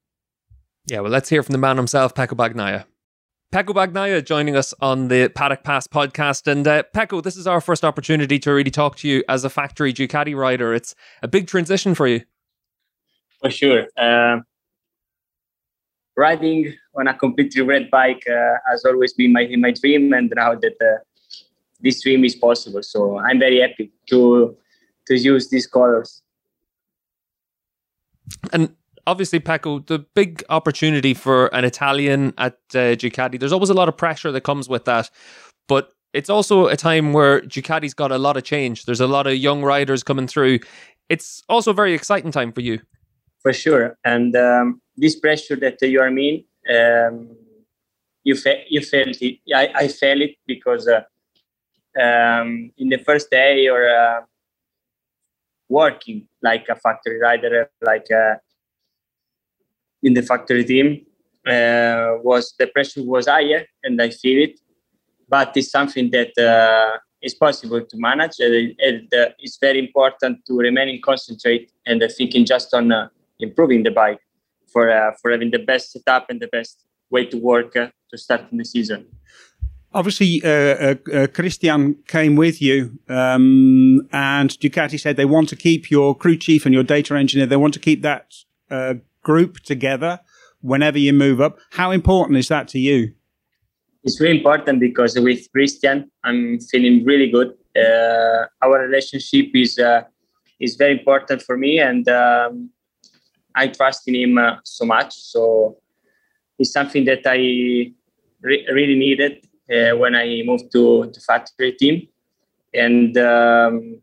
Yeah, 0.88 1.02
well, 1.02 1.12
let's 1.12 1.30
hear 1.30 1.44
from 1.44 1.54
the 1.54 1.60
man 1.60 1.78
himself, 1.78 2.16
Pecco 2.16 2.36
Bagnaia. 2.36 2.86
Pecco 3.52 3.74
Bagnaia 3.74 4.24
joining 4.24 4.56
us 4.56 4.76
on 4.80 5.08
the 5.08 5.28
Paddock 5.30 5.64
Pass 5.64 5.88
podcast. 5.88 6.46
And 6.46 6.68
uh, 6.68 6.84
Pecco, 6.96 7.22
this 7.24 7.36
is 7.36 7.48
our 7.48 7.62
first 7.62 7.84
opportunity 7.84 8.38
to 8.40 8.52
really 8.52 8.70
talk 8.70 8.96
to 8.98 9.08
you 9.08 9.24
as 9.28 9.44
a 9.44 9.50
factory 9.50 9.92
Ducati 9.92 10.36
rider. 10.36 10.74
It's 10.74 10.94
a 11.24 11.28
big 11.28 11.48
transition 11.48 11.96
for 11.96 12.08
you. 12.08 12.22
For 13.42 13.50
sure. 13.50 13.88
Uh, 13.98 14.42
riding 16.20 16.74
on 17.00 17.08
a 17.08 17.14
completely 17.14 17.62
red 17.62 17.90
bike 17.90 18.24
uh, 18.28 18.56
has 18.70 18.86
always 18.86 19.14
been 19.14 19.32
my 19.34 19.48
my 19.58 19.72
dream, 19.72 20.14
and 20.14 20.32
now 20.36 20.54
that 20.56 20.76
uh, 20.82 21.00
this 21.80 22.02
dream 22.04 22.26
is 22.26 22.36
possible, 22.36 22.84
so 22.84 23.20
I'm 23.20 23.40
very 23.40 23.62
happy 23.62 23.92
to 24.10 24.56
to 25.08 25.18
use 25.18 25.50
these 25.50 25.68
colors. 25.68 26.22
And 28.54 28.76
obviously, 29.08 29.40
Pecco, 29.40 29.86
the 29.88 30.00
big 30.14 30.44
opportunity 30.50 31.14
for 31.14 31.48
an 31.48 31.66
Italian 31.66 32.34
at 32.38 32.58
uh, 32.74 32.96
Ducati. 33.02 33.40
There's 33.40 33.54
always 33.54 33.72
a 33.72 33.74
lot 33.74 33.90
of 33.90 33.98
pressure 33.98 34.32
that 34.32 34.42
comes 34.42 34.70
with 34.70 34.86
that, 34.86 35.10
but 35.68 35.94
it's 36.14 36.30
also 36.30 36.68
a 36.68 36.76
time 36.76 37.14
where 37.14 37.42
Ducati's 37.42 37.94
got 37.94 38.12
a 38.12 38.18
lot 38.18 38.38
of 38.38 38.44
change. 38.44 38.86
There's 38.86 39.02
a 39.02 39.08
lot 39.08 39.28
of 39.28 39.36
young 39.36 39.64
riders 39.64 40.04
coming 40.04 40.28
through. 40.28 40.60
It's 41.08 41.44
also 41.50 41.72
a 41.72 41.74
very 41.74 41.94
exciting 41.94 42.32
time 42.32 42.52
for 42.52 42.62
you. 42.62 42.80
For 43.42 43.54
sure, 43.54 43.98
and 44.04 44.36
um, 44.36 44.82
this 45.00 45.16
pressure 45.16 45.56
that 45.56 45.82
you 45.82 46.02
are 46.02 46.08
in, 46.08 46.44
um, 46.76 47.30
you 48.24 48.36
fe- 48.36 48.66
you 48.70 48.82
felt 48.82 49.18
it. 49.22 49.40
I, 49.56 49.72
I 49.76 49.88
felt 49.88 50.22
it 50.22 50.36
because 50.46 50.88
uh, 50.88 51.02
um, 52.00 52.72
in 52.78 52.90
the 52.90 52.98
first 52.98 53.30
day 53.32 53.68
or 53.68 53.90
uh, 53.90 54.22
working 55.70 56.28
like 56.42 56.68
a 56.70 56.76
factory 56.76 57.20
rider, 57.20 57.70
like 57.82 58.08
uh, 58.12 58.36
in 60.04 60.14
the 60.14 60.22
factory 60.22 60.66
team, 60.66 61.06
uh, 61.48 62.20
was 62.22 62.54
the 62.60 62.68
pressure 62.68 63.04
was 63.04 63.28
higher, 63.28 63.66
and 63.84 64.02
I 64.02 64.10
feel 64.10 64.44
it. 64.44 64.60
But 65.28 65.56
it's 65.56 65.72
something 65.72 66.10
that 66.12 66.38
uh, 66.38 66.98
is 67.22 67.36
possible 67.36 67.82
to 67.82 67.98
manage, 67.98 68.40
and, 68.40 68.76
and 68.80 69.14
uh, 69.14 69.30
it's 69.40 69.58
very 69.58 69.80
important 69.80 70.46
to 70.48 70.58
remain 70.58 71.00
concentrate 71.02 71.72
and 71.86 72.04
thinking 72.18 72.46
just 72.46 72.74
on 72.74 72.92
improving 73.40 73.84
the 73.84 73.92
bike 73.92 74.20
for 74.72 74.92
uh, 74.92 75.12
for 75.22 75.32
having 75.32 75.52
the 75.52 75.60
best 75.60 75.92
setup 75.92 76.30
and 76.30 76.40
the 76.40 76.48
best 76.48 76.86
way 77.10 77.26
to 77.26 77.38
work 77.38 77.76
uh, 77.76 77.88
to 78.12 78.18
start 78.18 78.42
in 78.52 78.58
the 78.58 78.66
season. 78.66 79.08
Obviously, 79.92 80.42
uh, 80.44 80.50
uh, 80.50 80.96
uh, 81.12 81.28
Christian 81.28 81.96
came 82.08 82.36
with 82.36 82.62
you, 82.62 83.00
um, 83.08 84.08
and 84.12 84.52
Ducati 84.52 85.00
said 85.00 85.18
they 85.18 85.26
want 85.26 85.50
to 85.50 85.56
keep 85.56 85.90
your 85.90 86.16
crew 86.16 86.38
chief 86.38 86.66
and 86.66 86.74
your 86.74 86.84
data 86.84 87.16
engineer. 87.16 87.48
They 87.48 87.56
want 87.58 87.74
to 87.74 87.80
keep 87.80 88.04
that 88.04 88.36
uh, 88.70 88.96
group 89.24 89.62
together 89.62 90.20
whenever 90.62 91.00
you 91.00 91.12
move 91.12 91.42
up. 91.42 91.58
How 91.72 91.90
important 91.90 92.38
is 92.38 92.50
that 92.50 92.68
to 92.70 92.80
you? 92.80 93.14
It's 94.04 94.22
really 94.22 94.38
important 94.38 94.80
because 94.80 95.20
with 95.20 95.52
Christian, 95.52 96.10
I'm 96.24 96.60
feeling 96.60 97.04
really 97.04 97.30
good. 97.32 97.54
Uh, 97.76 98.46
our 98.62 98.80
relationship 98.80 99.48
is 99.56 99.80
uh, 99.80 100.04
is 100.60 100.76
very 100.76 101.00
important 101.00 101.42
for 101.42 101.58
me, 101.58 101.80
and 101.80 102.08
um, 102.10 102.70
I 103.56 103.68
trust 103.68 104.08
in 104.08 104.16
him 104.16 104.40
so 104.64 104.86
much. 104.86 105.14
So 105.16 105.78
it's 106.58 106.72
something 106.72 107.06
that 107.06 107.22
I 107.26 107.94
re- 108.42 108.68
really 108.72 108.96
needed 108.96 109.48
uh, 109.72 109.98
when 109.98 110.16
I 110.16 110.42
moved 110.46 110.72
to 110.74 111.10
the 111.14 111.20
factory 111.20 111.74
team, 111.74 112.08
and 112.74 113.18
um, 113.18 114.02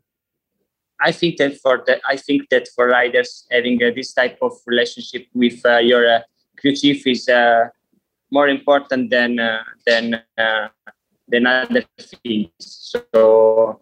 I 1.01 1.13
think 1.13 1.37
that 1.39 1.57
for 1.59 1.83
the, 1.87 2.01
I 2.09 2.17
think 2.17 2.49
that 2.51 2.69
for 2.75 2.89
riders 2.89 3.47
having 3.51 3.83
uh, 3.83 3.91
this 3.95 4.13
type 4.15 4.39
of 4.41 4.53
relationship 4.67 5.27
with 5.35 5.65
uh, 5.65 5.79
your 5.79 6.09
uh, 6.09 6.21
crew 6.59 6.75
chief 6.75 7.07
is 7.07 7.29
uh, 7.29 7.69
more 8.31 8.49
important 8.49 9.11
than 9.11 9.39
uh, 9.39 9.63
than 9.85 10.23
than 11.29 11.47
other 11.47 11.85
things. 11.99 12.51
So 12.59 13.81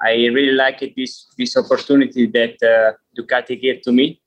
I 0.00 0.26
really 0.26 0.52
like 0.52 0.82
it, 0.82 0.94
this 0.96 1.26
this 1.38 1.56
opportunity 1.56 2.26
that 2.26 2.58
Ducati 3.16 3.60
gave 3.60 3.80
to 3.82 3.92
me 3.92 4.20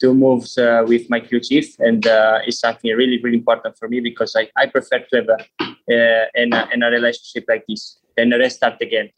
to 0.00 0.14
moves 0.14 0.58
uh, 0.58 0.84
with 0.86 1.08
my 1.10 1.20
crew 1.20 1.40
chief, 1.40 1.78
and 1.78 2.06
uh, 2.06 2.40
it's 2.46 2.60
something 2.60 2.90
really, 2.94 3.20
really 3.22 3.36
important 3.36 3.76
for 3.78 3.88
me 3.88 4.00
because 4.00 4.34
I, 4.36 4.48
I 4.56 4.66
prefer 4.66 4.98
to 4.98 5.16
have 5.16 5.28
a, 5.28 5.64
uh, 5.64 6.26
in, 6.34 6.52
a, 6.52 6.68
in 6.72 6.82
a 6.82 6.90
relationship 6.90 7.44
like 7.48 7.64
this 7.68 7.98
than 8.16 8.30
restart 8.30 8.80
again. 8.80 9.10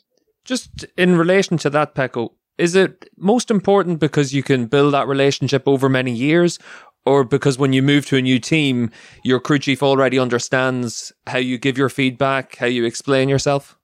Just 0.44 0.86
in 0.96 1.16
relation 1.16 1.58
to 1.58 1.70
that, 1.70 1.94
Pecco, 1.94 2.32
is 2.58 2.74
it 2.74 3.08
most 3.16 3.50
important 3.50 3.98
because 3.98 4.32
you 4.32 4.42
can 4.42 4.66
build 4.66 4.94
that 4.94 5.06
relationship 5.06 5.64
over 5.66 5.88
many 5.88 6.12
years, 6.12 6.58
or 7.04 7.24
because 7.24 7.58
when 7.58 7.72
you 7.72 7.82
move 7.82 8.06
to 8.06 8.16
a 8.16 8.22
new 8.22 8.38
team, 8.38 8.90
your 9.22 9.40
crew 9.40 9.58
chief 9.58 9.82
already 9.82 10.18
understands 10.18 11.12
how 11.26 11.38
you 11.38 11.58
give 11.58 11.76
your 11.76 11.88
feedback, 11.88 12.56
how 12.56 12.66
you 12.66 12.84
explain 12.84 13.28
yourself? 13.28 13.78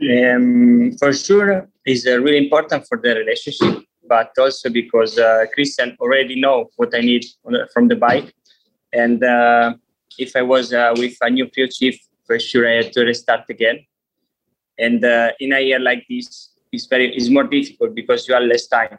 Um, 0.00 0.96
for 0.98 1.12
sure, 1.12 1.68
is 1.84 2.06
uh, 2.06 2.20
really 2.20 2.38
important 2.38 2.86
for 2.86 2.98
the 2.98 3.14
relationship 3.14 3.84
but 4.08 4.30
also 4.38 4.70
because 4.70 5.18
uh, 5.18 5.44
Christian 5.54 5.96
already 6.00 6.40
know 6.40 6.70
what 6.76 6.94
I 6.94 7.00
need 7.00 7.24
from 7.72 7.88
the 7.88 7.96
bike. 7.96 8.32
And 8.92 9.22
uh, 9.22 9.74
if 10.18 10.34
I 10.34 10.42
was 10.42 10.72
uh, 10.72 10.94
with 10.96 11.16
a 11.20 11.30
new 11.30 11.48
crew 11.48 11.68
chief, 11.68 11.98
for 12.26 12.38
sure 12.38 12.68
I 12.68 12.82
had 12.82 12.92
to 12.92 13.04
restart 13.04 13.44
again. 13.48 13.78
And 14.78 15.04
uh, 15.04 15.32
in 15.40 15.52
a 15.52 15.60
year 15.60 15.78
like 15.78 16.04
this, 16.08 16.50
it's 16.72 16.86
very 16.86 17.14
it's 17.14 17.28
more 17.28 17.44
difficult 17.44 17.94
because 17.94 18.28
you 18.28 18.34
have 18.34 18.44
less 18.44 18.66
time. 18.66 18.98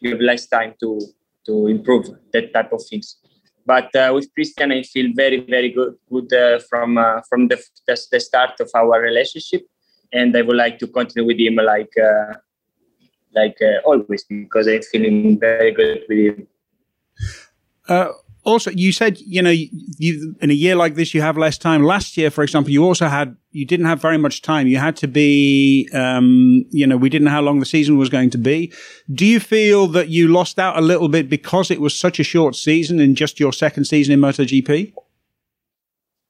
You 0.00 0.10
have 0.10 0.20
less 0.20 0.46
time 0.46 0.74
to 0.80 1.00
to 1.46 1.66
improve 1.68 2.06
that 2.32 2.52
type 2.52 2.72
of 2.72 2.82
things. 2.88 3.16
But 3.64 3.94
uh, 3.96 4.12
with 4.14 4.32
Christian, 4.34 4.72
I 4.72 4.82
feel 4.82 5.10
very 5.14 5.40
very 5.40 5.70
good 5.70 5.94
good 6.10 6.32
uh, 6.32 6.60
from 6.68 6.98
from 7.28 7.48
the, 7.48 7.58
the, 7.86 7.96
the 8.12 8.20
start 8.20 8.60
of 8.60 8.70
our 8.74 9.00
relationship, 9.00 9.62
and 10.12 10.36
I 10.36 10.42
would 10.42 10.56
like 10.56 10.78
to 10.78 10.86
continue 10.86 11.26
with 11.26 11.38
him 11.38 11.56
like 11.56 11.94
like 13.36 13.56
uh, 13.62 13.80
always 13.84 14.24
because 14.24 14.66
I'm 14.66 14.82
feeling 14.82 15.38
very 15.38 15.72
good 15.72 16.02
with 16.08 16.18
him. 16.18 16.46
Uh, 17.88 18.08
also, 18.46 18.70
you 18.70 18.92
said 18.92 19.18
you 19.20 19.42
know 19.42 19.50
you, 19.50 20.36
in 20.40 20.50
a 20.50 20.54
year 20.54 20.76
like 20.76 20.94
this 20.94 21.12
you 21.12 21.20
have 21.20 21.36
less 21.36 21.58
time. 21.58 21.82
Last 21.82 22.16
year, 22.16 22.30
for 22.30 22.44
example, 22.44 22.70
you 22.70 22.84
also 22.84 23.08
had 23.08 23.36
you 23.50 23.66
didn't 23.66 23.86
have 23.86 24.00
very 24.00 24.18
much 24.18 24.40
time. 24.40 24.68
You 24.68 24.78
had 24.78 24.96
to 24.98 25.08
be 25.08 25.88
um, 25.92 26.64
you 26.70 26.86
know 26.86 26.96
we 26.96 27.08
didn't 27.08 27.24
know 27.24 27.32
how 27.32 27.42
long 27.42 27.58
the 27.60 27.66
season 27.66 27.98
was 27.98 28.08
going 28.08 28.30
to 28.30 28.38
be. 28.38 28.72
Do 29.12 29.26
you 29.26 29.40
feel 29.40 29.88
that 29.88 30.08
you 30.08 30.28
lost 30.28 30.58
out 30.58 30.78
a 30.78 30.80
little 30.80 31.08
bit 31.08 31.28
because 31.28 31.70
it 31.70 31.80
was 31.80 31.98
such 31.98 32.20
a 32.20 32.24
short 32.24 32.54
season 32.54 33.00
in 33.00 33.16
just 33.16 33.40
your 33.40 33.52
second 33.52 33.84
season 33.84 34.14
in 34.14 34.20
MotoGP? 34.20 34.92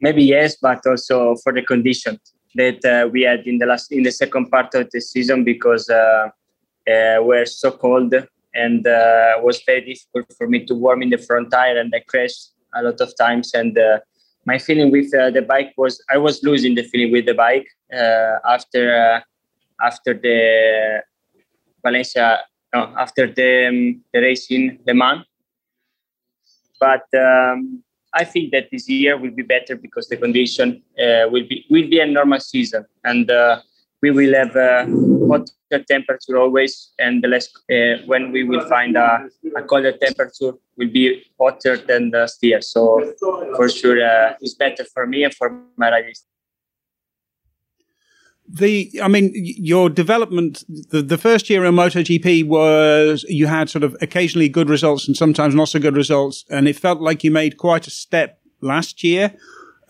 Maybe 0.00 0.24
yes, 0.24 0.56
but 0.56 0.86
also 0.86 1.36
for 1.42 1.52
the 1.52 1.62
conditions 1.62 2.18
that 2.54 2.82
uh, 2.84 3.08
we 3.08 3.22
had 3.22 3.46
in 3.46 3.58
the 3.58 3.66
last 3.66 3.92
in 3.92 4.02
the 4.04 4.10
second 4.10 4.50
part 4.50 4.74
of 4.74 4.88
the 4.90 5.00
season 5.00 5.44
because 5.44 5.90
uh, 5.90 6.28
were 6.86 7.44
so 7.44 7.70
cold 7.70 8.14
and 8.56 8.86
uh, 8.86 9.34
was 9.42 9.62
very 9.66 9.82
difficult 9.82 10.26
for 10.36 10.48
me 10.48 10.64
to 10.64 10.74
warm 10.74 11.02
in 11.02 11.10
the 11.10 11.18
front 11.18 11.50
tire 11.50 11.78
and 11.78 11.92
I 11.94 12.00
crashed 12.00 12.52
a 12.74 12.82
lot 12.82 13.00
of 13.00 13.16
times. 13.16 13.52
And 13.54 13.78
uh, 13.78 14.00
my 14.46 14.58
feeling 14.58 14.90
with 14.90 15.14
uh, 15.14 15.30
the 15.30 15.42
bike 15.42 15.72
was 15.76 16.02
I 16.10 16.16
was 16.16 16.42
losing 16.42 16.74
the 16.74 16.82
feeling 16.82 17.12
with 17.12 17.26
the 17.26 17.34
bike 17.34 17.68
uh, 17.92 18.36
after 18.48 18.82
uh, 18.96 19.20
after 19.84 20.14
the 20.14 21.02
Valencia 21.84 22.40
no, 22.74 22.94
after 22.98 23.26
the 23.26 23.68
um, 23.68 24.02
the 24.12 24.20
race 24.20 24.50
in 24.50 24.78
Le 24.86 24.94
Mans. 24.94 25.24
But 26.80 27.06
um, 27.14 27.82
I 28.12 28.24
think 28.24 28.52
that 28.52 28.68
this 28.70 28.88
year 28.88 29.16
will 29.18 29.30
be 29.30 29.42
better 29.42 29.76
because 29.76 30.08
the 30.08 30.16
condition 30.16 30.82
will 30.96 31.46
be 31.50 31.66
will 31.70 31.88
be 31.88 32.00
a 32.00 32.06
normal 32.06 32.40
season. 32.40 32.86
And 33.04 33.30
we 34.10 34.26
will 34.26 34.34
have 34.34 34.54
hotter 35.30 35.84
temperature 35.88 36.38
always, 36.38 36.92
and 36.98 37.22
the 37.22 37.28
less 37.28 37.48
uh, 37.70 38.04
when 38.06 38.32
we 38.32 38.44
will 38.44 38.66
find 38.68 38.96
a, 38.96 39.28
a, 39.56 39.62
colder 39.62 39.92
temperature 39.92 40.52
will 40.76 40.92
be 40.92 41.24
hotter 41.40 41.76
than 41.76 42.10
the 42.10 42.30
year. 42.42 42.60
So 42.60 43.12
for 43.56 43.68
sure, 43.68 43.98
uh, 44.04 44.34
it's 44.40 44.54
better 44.54 44.84
for 44.84 45.06
me 45.06 45.24
and 45.24 45.34
for 45.34 45.48
my 45.76 45.90
riders. 45.90 46.24
The, 48.48 49.00
I 49.02 49.08
mean, 49.08 49.32
your 49.34 49.90
development, 49.90 50.62
the, 50.68 51.02
the 51.02 51.18
first 51.18 51.50
year 51.50 51.64
in 51.64 51.74
MotoGP 51.74 52.46
was 52.46 53.24
you 53.28 53.48
had 53.48 53.68
sort 53.68 53.82
of 53.82 53.96
occasionally 54.00 54.48
good 54.48 54.70
results 54.70 55.08
and 55.08 55.16
sometimes 55.16 55.52
not 55.54 55.68
so 55.68 55.80
good 55.80 55.96
results, 55.96 56.44
and 56.48 56.68
it 56.68 56.76
felt 56.76 57.00
like 57.00 57.24
you 57.24 57.32
made 57.32 57.56
quite 57.56 57.88
a 57.88 57.90
step 57.90 58.40
last 58.60 59.02
year. 59.02 59.34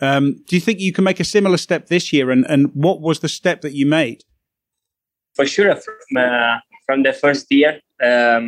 Um, 0.01 0.37
do 0.47 0.57
you 0.57 0.61
think 0.61 0.81
you 0.81 0.93
can 0.93 1.05
make 1.05 1.21
a 1.21 1.25
similar 1.25 1.57
step 1.57 1.87
this 1.87 2.13
year? 2.13 2.31
And, 2.31 2.45
and 2.49 2.71
what 2.75 3.01
was 3.01 3.21
the 3.21 3.29
step 3.29 3.63
that 3.63 3.73
you 3.73 3.87
made? 3.87 4.25
for 5.37 5.47
sure 5.47 5.77
from, 5.77 6.17
uh, 6.17 6.57
from 6.87 7.03
the 7.03 7.13
first 7.13 7.47
year 7.51 7.73
um, 8.03 8.47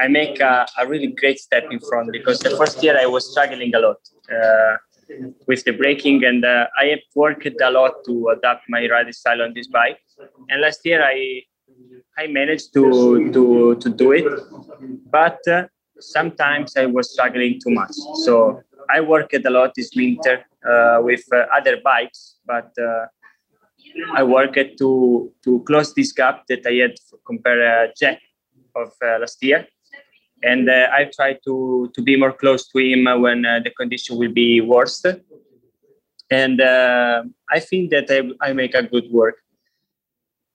i 0.00 0.06
make 0.06 0.38
a, 0.40 0.66
a, 0.78 0.86
really 0.86 1.08
great 1.08 1.38
step 1.38 1.64
in 1.70 1.80
front 1.88 2.08
because 2.12 2.38
the 2.40 2.54
first 2.60 2.82
year 2.82 2.96
i 2.98 3.06
was 3.06 3.30
struggling 3.32 3.74
a 3.74 3.80
lot 3.86 3.96
uh, 4.36 4.74
with 5.48 5.64
the 5.64 5.72
braking 5.72 6.22
and 6.24 6.44
uh, 6.44 6.66
i 6.82 6.84
have 6.92 7.04
worked 7.14 7.60
a 7.68 7.70
lot 7.70 7.92
to 8.06 8.28
adapt 8.34 8.62
my 8.68 8.86
riding 8.94 9.12
style 9.12 9.42
on 9.42 9.52
this 9.54 9.68
bike 9.68 9.98
and 10.50 10.60
last 10.60 10.80
year 10.84 11.02
i 11.02 11.16
i 12.18 12.26
managed 12.26 12.72
to 12.74 12.84
to 13.32 13.74
to 13.82 13.88
do 14.02 14.12
it 14.12 14.26
but 15.18 15.38
uh, 15.48 15.64
sometimes 15.98 16.76
i 16.76 16.86
was 16.86 17.12
struggling 17.12 17.58
too 17.64 17.72
much 17.80 17.94
so 18.24 18.60
i 18.90 19.00
worked 19.00 19.34
a 19.34 19.50
lot 19.50 19.72
this 19.74 19.90
winter 19.96 20.36
with 21.02 21.24
uh, 21.32 21.46
other 21.56 21.76
bikes 21.84 22.38
but 22.46 22.72
I 24.14 24.22
worked 24.22 24.78
to 24.78 25.32
to 25.44 25.62
close 25.66 25.94
this 25.94 26.12
gap 26.12 26.46
that 26.48 26.66
I 26.66 26.74
had 26.82 26.94
compared 27.26 27.62
uh, 27.62 27.92
Jack 27.98 28.20
of 28.74 28.92
uh, 29.02 29.18
last 29.20 29.42
year, 29.42 29.66
and 30.42 30.68
uh, 30.68 30.88
I 30.92 31.10
try 31.14 31.38
to 31.44 31.90
to 31.94 32.02
be 32.02 32.16
more 32.16 32.32
close 32.32 32.68
to 32.68 32.78
him 32.78 33.04
when 33.20 33.44
uh, 33.44 33.60
the 33.64 33.70
condition 33.70 34.18
will 34.18 34.32
be 34.32 34.60
worse. 34.60 35.04
And 36.30 36.60
uh, 36.60 37.22
I 37.50 37.60
think 37.60 37.90
that 37.90 38.10
I, 38.10 38.48
I 38.48 38.52
make 38.52 38.74
a 38.74 38.82
good 38.82 39.10
work. 39.10 39.36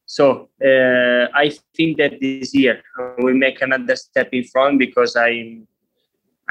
So 0.05 0.49
uh, 0.61 1.31
I 1.33 1.55
think 1.75 1.97
that 1.97 2.19
this 2.19 2.53
year 2.53 2.83
we 3.23 3.33
make 3.33 3.61
another 3.61 3.95
step 3.95 4.29
in 4.33 4.43
front 4.43 4.79
because 4.79 5.15
I 5.15 5.61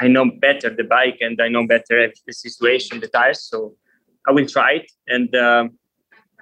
I 0.01 0.09
know 0.09 0.31
better 0.41 0.75
the 0.75 0.85
bike 0.85 1.19
and 1.21 1.41
I 1.41 1.49
know 1.49 1.67
better 1.67 2.11
the 2.27 2.33
situation, 2.33 3.01
the 3.01 3.09
tires. 3.09 3.43
So 3.43 3.77
I 4.27 4.33
will 4.33 4.47
try 4.47 4.73
it 4.73 4.91
and. 5.09 5.35
Um, 5.35 5.79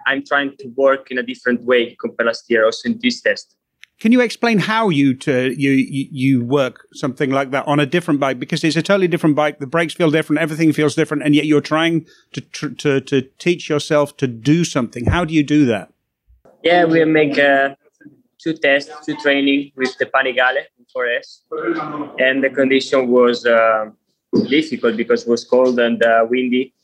I'm 0.08 0.24
trying 0.24 0.56
to 0.58 0.68
work 0.76 1.10
in 1.10 1.18
a 1.18 1.22
different 1.22 1.62
way 1.62 1.94
compared 2.00 2.26
last 2.26 2.44
year, 2.48 2.64
also 2.64 2.88
in 2.88 2.98
this 3.02 3.20
test. 3.20 3.54
Can 4.00 4.12
you 4.12 4.20
explain 4.20 4.60
how 4.60 4.90
you 4.90 5.12
to 5.14 5.52
you 5.60 5.72
you 5.72 6.44
work 6.44 6.86
something 6.92 7.30
like 7.30 7.50
that 7.50 7.66
on 7.66 7.80
a 7.80 7.86
different 7.86 8.20
bike 8.20 8.38
because 8.38 8.62
it's 8.62 8.76
a 8.76 8.82
totally 8.82 9.08
different 9.08 9.34
bike. 9.34 9.58
The 9.58 9.66
brakes 9.66 9.94
feel 9.94 10.10
different, 10.10 10.40
everything 10.40 10.72
feels 10.72 10.94
different, 10.94 11.24
and 11.24 11.34
yet 11.34 11.46
you're 11.46 11.60
trying 11.60 12.06
to 12.32 12.40
to 12.76 13.00
to 13.00 13.22
teach 13.38 13.68
yourself 13.68 14.16
to 14.18 14.28
do 14.28 14.64
something. 14.64 15.06
How 15.06 15.24
do 15.24 15.34
you 15.34 15.42
do 15.42 15.66
that? 15.66 15.92
Yeah, 16.62 16.84
we 16.84 17.04
make 17.04 17.38
uh, 17.38 17.74
two 18.42 18.54
tests, 18.54 18.90
two 19.04 19.16
training 19.16 19.72
with 19.76 19.96
the 19.98 20.06
Panigale 20.06 20.62
4S, 20.94 21.42
and 22.18 22.42
the 22.42 22.50
condition 22.50 23.08
was 23.08 23.44
uh, 23.44 23.86
difficult 24.48 24.96
because 24.96 25.24
it 25.24 25.30
was 25.30 25.44
cold 25.44 25.78
and 25.78 26.02
uh, 26.02 26.26
windy. 26.28 26.74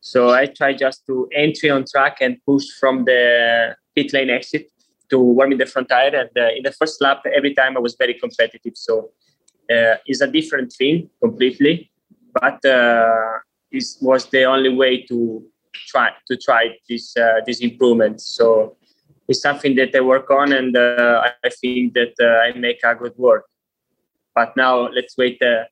So 0.00 0.30
I 0.30 0.46
tried 0.46 0.78
just 0.78 1.06
to 1.06 1.28
entry 1.32 1.70
on 1.70 1.84
track 1.90 2.18
and 2.20 2.36
push 2.44 2.64
from 2.80 3.04
the 3.04 3.76
pit 3.94 4.12
lane 4.12 4.30
exit 4.30 4.68
to 5.10 5.18
warm 5.18 5.52
in 5.52 5.58
the 5.58 5.66
front 5.66 5.88
tire. 5.88 6.14
And 6.14 6.30
uh, 6.36 6.48
in 6.56 6.62
the 6.64 6.72
first 6.72 7.00
lap, 7.00 7.22
every 7.32 7.54
time 7.54 7.76
I 7.76 7.80
was 7.80 7.94
very 7.94 8.14
competitive. 8.14 8.72
So 8.76 9.10
uh, 9.70 9.96
it's 10.06 10.20
a 10.20 10.26
different 10.26 10.72
thing 10.72 11.08
completely, 11.20 11.92
but 12.40 12.64
uh, 12.64 13.38
it 13.70 13.84
was 14.00 14.26
the 14.26 14.44
only 14.44 14.74
way 14.74 15.02
to 15.06 15.44
try 15.86 16.10
to 16.28 16.36
try 16.36 16.76
this 16.88 17.16
uh, 17.16 17.40
this 17.46 17.60
improvement. 17.60 18.20
So 18.20 18.76
it's 19.28 19.40
something 19.40 19.74
that 19.76 19.94
I 19.94 20.00
work 20.00 20.30
on, 20.30 20.52
and 20.52 20.76
uh, 20.76 21.22
I 21.44 21.48
think 21.48 21.94
that 21.94 22.14
uh, 22.20 22.48
I 22.48 22.58
make 22.58 22.80
a 22.84 22.94
good 22.94 23.16
work. 23.16 23.44
But 24.34 24.56
now 24.56 24.88
let's 24.88 25.16
wait 25.16 25.40
uh, 25.42 25.64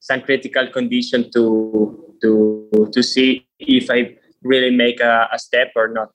some 0.00 0.22
critical 0.22 0.66
condition 0.68 1.30
to 1.32 2.14
to 2.22 2.90
to 2.92 3.02
see 3.02 3.46
if 3.58 3.90
I 3.90 4.16
really 4.42 4.70
make 4.70 5.00
a, 5.00 5.28
a 5.32 5.38
step 5.38 5.72
or 5.76 5.88
not. 5.88 6.10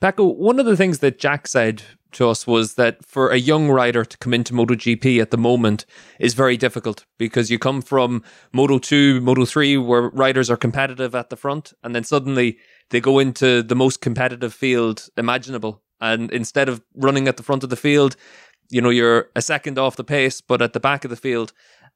Pecco, 0.00 0.34
one 0.34 0.58
of 0.58 0.66
the 0.66 0.76
things 0.76 0.98
that 0.98 1.18
Jack 1.18 1.46
said 1.46 1.82
to 2.12 2.28
us 2.28 2.46
was 2.46 2.74
that 2.74 3.04
for 3.04 3.30
a 3.30 3.36
young 3.36 3.70
rider 3.70 4.04
to 4.04 4.18
come 4.18 4.34
into 4.34 4.52
MotoGP 4.52 5.20
at 5.20 5.30
the 5.30 5.38
moment 5.38 5.86
is 6.18 6.34
very 6.34 6.56
difficult 6.56 7.04
because 7.18 7.50
you 7.50 7.58
come 7.58 7.82
from 7.82 8.22
Moto 8.52 8.78
2, 8.78 9.20
Moto 9.20 9.44
3, 9.44 9.78
where 9.78 10.10
riders 10.10 10.50
are 10.50 10.56
competitive 10.56 11.14
at 11.14 11.30
the 11.30 11.36
front, 11.36 11.72
and 11.82 11.94
then 11.94 12.04
suddenly 12.04 12.58
they 12.90 13.00
go 13.00 13.18
into 13.18 13.62
the 13.62 13.74
most 13.74 14.00
competitive 14.00 14.54
field 14.54 15.08
imaginable. 15.16 15.82
And 16.00 16.30
instead 16.32 16.68
of 16.68 16.82
running 16.94 17.28
at 17.28 17.36
the 17.36 17.42
front 17.42 17.64
of 17.64 17.70
the 17.70 17.76
field, 17.76 18.16
you 18.70 18.80
know, 18.80 18.90
you're 18.90 19.30
a 19.36 19.42
second 19.42 19.78
off 19.78 19.96
the 19.96 20.04
pace, 20.04 20.40
but 20.40 20.62
at 20.62 20.72
the 20.72 20.80
back 20.80 21.04
of 21.04 21.10
the 21.10 21.16
field. 21.16 21.52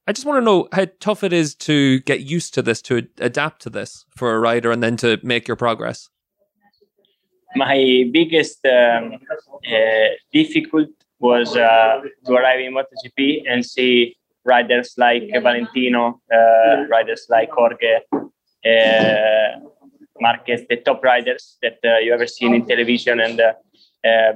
I 0.08 0.12
just 0.12 0.26
want 0.26 0.40
to 0.40 0.44
know 0.44 0.68
how 0.72 0.86
tough 1.00 1.24
it 1.24 1.32
is 1.32 1.54
to 1.56 1.98
get 2.00 2.20
used 2.20 2.54
to 2.54 2.62
this, 2.62 2.80
to 2.82 3.08
adapt 3.18 3.62
to 3.62 3.70
this 3.70 4.04
for 4.16 4.34
a 4.34 4.38
rider, 4.38 4.70
and 4.70 4.80
then 4.82 4.96
to 4.98 5.18
make 5.22 5.48
your 5.48 5.56
progress 5.56 6.08
my 7.56 8.04
biggest 8.12 8.64
um, 8.66 9.14
uh, 9.66 10.08
difficult 10.32 10.88
was 11.18 11.56
uh, 11.56 12.00
to 12.26 12.32
arrive 12.32 12.60
in 12.60 12.74
MotoGP 12.74 13.42
and 13.48 13.64
see 13.64 14.16
riders 14.44 14.94
like 14.98 15.24
Valentino, 15.32 16.20
uh, 16.32 16.86
riders 16.88 17.26
like 17.30 17.50
Jorge, 17.50 18.00
uh, 18.12 19.58
Marquez, 20.20 20.62
the 20.68 20.76
top 20.76 21.02
riders 21.04 21.58
that 21.62 21.78
uh, 21.84 21.98
you 21.98 22.12
ever 22.12 22.26
seen 22.26 22.54
in 22.54 22.66
television, 22.66 23.20
and 23.20 23.40
uh, 23.40 23.52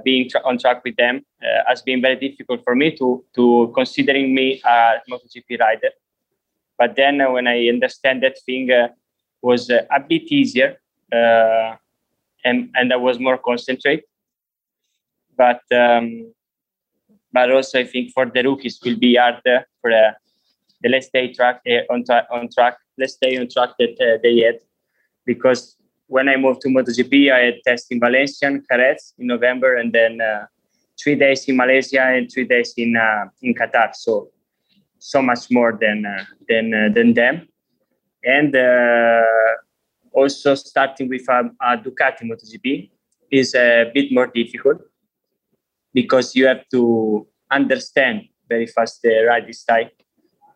being 0.04 0.28
tra- 0.28 0.42
on 0.44 0.58
track 0.58 0.82
with 0.84 0.96
them 0.96 1.24
has 1.66 1.82
been 1.82 2.00
very 2.02 2.16
difficult 2.16 2.62
for 2.64 2.74
me 2.74 2.96
to 2.96 3.24
to 3.34 3.72
considering 3.74 4.34
me 4.34 4.60
a 4.64 5.00
MotoGP 5.10 5.60
rider. 5.60 5.90
But 6.78 6.96
then 6.96 7.18
when 7.32 7.46
I 7.46 7.68
understand 7.68 8.22
that 8.22 8.36
thing 8.46 8.70
was 9.42 9.70
a 9.70 10.00
bit 10.08 10.22
easier 10.32 10.76
and 12.44 12.70
and 12.74 12.92
I 12.92 12.96
was 12.96 13.18
more 13.18 13.38
concentrate. 13.38 14.04
But 15.36 15.62
um, 15.72 16.32
but 17.32 17.50
also 17.50 17.80
I 17.80 17.84
think 17.84 18.12
for 18.12 18.26
the 18.26 18.42
rookies 18.42 18.80
will 18.84 18.96
be 18.96 19.16
harder 19.16 19.66
for 19.80 19.92
uh, 19.92 20.12
the 20.82 20.88
let's 20.88 21.06
stay 21.06 21.32
track 21.32 21.60
uh, 21.66 21.92
on 21.92 22.04
tra- 22.04 22.26
on 22.30 22.48
track 22.50 22.76
let's 22.98 23.14
stay 23.14 23.38
on 23.38 23.48
track 23.48 23.70
that 23.78 23.96
uh, 24.00 24.18
they 24.22 24.38
had 24.38 24.58
because 25.24 25.76
when 26.06 26.28
I 26.28 26.36
moved 26.36 26.60
to 26.62 26.68
MotoGP 26.68 27.32
I 27.32 27.40
had 27.46 27.54
tests 27.66 27.88
in 27.90 28.00
Valencia 28.00 28.48
and 28.48 28.64
Jerez 28.70 29.14
in 29.18 29.26
November 29.26 29.76
and 29.76 29.92
then 29.92 30.20
uh, 30.20 30.46
three 31.02 31.14
days 31.14 31.44
in 31.48 31.56
Malaysia 31.56 32.02
and 32.02 32.30
three 32.30 32.44
days 32.44 32.74
in 32.76 32.96
uh, 32.96 33.26
in 33.42 33.54
Qatar. 33.54 33.94
So 33.94 34.30
so 34.98 35.22
much 35.22 35.50
more 35.50 35.78
than 35.80 36.04
uh, 36.04 36.24
than 36.48 36.92
than 36.94 37.14
them. 37.14 37.48
And 38.22 38.54
also 40.12 40.54
starting 40.54 41.08
with 41.08 41.26
a, 41.28 41.50
a 41.62 41.78
Ducati 41.78 42.22
MotoGP 42.22 42.90
is 43.30 43.54
a 43.54 43.90
bit 43.94 44.12
more 44.12 44.26
difficult 44.26 44.82
because 45.94 46.34
you 46.34 46.46
have 46.46 46.68
to 46.70 47.26
understand 47.50 48.22
very 48.48 48.66
fast 48.66 49.00
the 49.02 49.24
riding 49.26 49.52
style. 49.52 49.86
uh, 49.86 49.99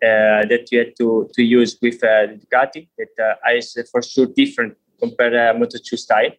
that 0.00 0.68
you 0.70 0.78
had 0.78 0.96
to, 0.98 1.28
to 1.34 1.42
use 1.42 1.76
with 1.80 2.02
uh, 2.02 2.26
Ducati 2.26 2.88
that 2.98 3.36
uh, 3.46 3.54
is 3.54 3.76
for 3.90 4.02
sure 4.02 4.26
different 4.26 4.76
compared 4.98 5.32
to 5.32 5.50
uh, 5.50 5.54
Moto2 5.54 5.98
style. 5.98 6.30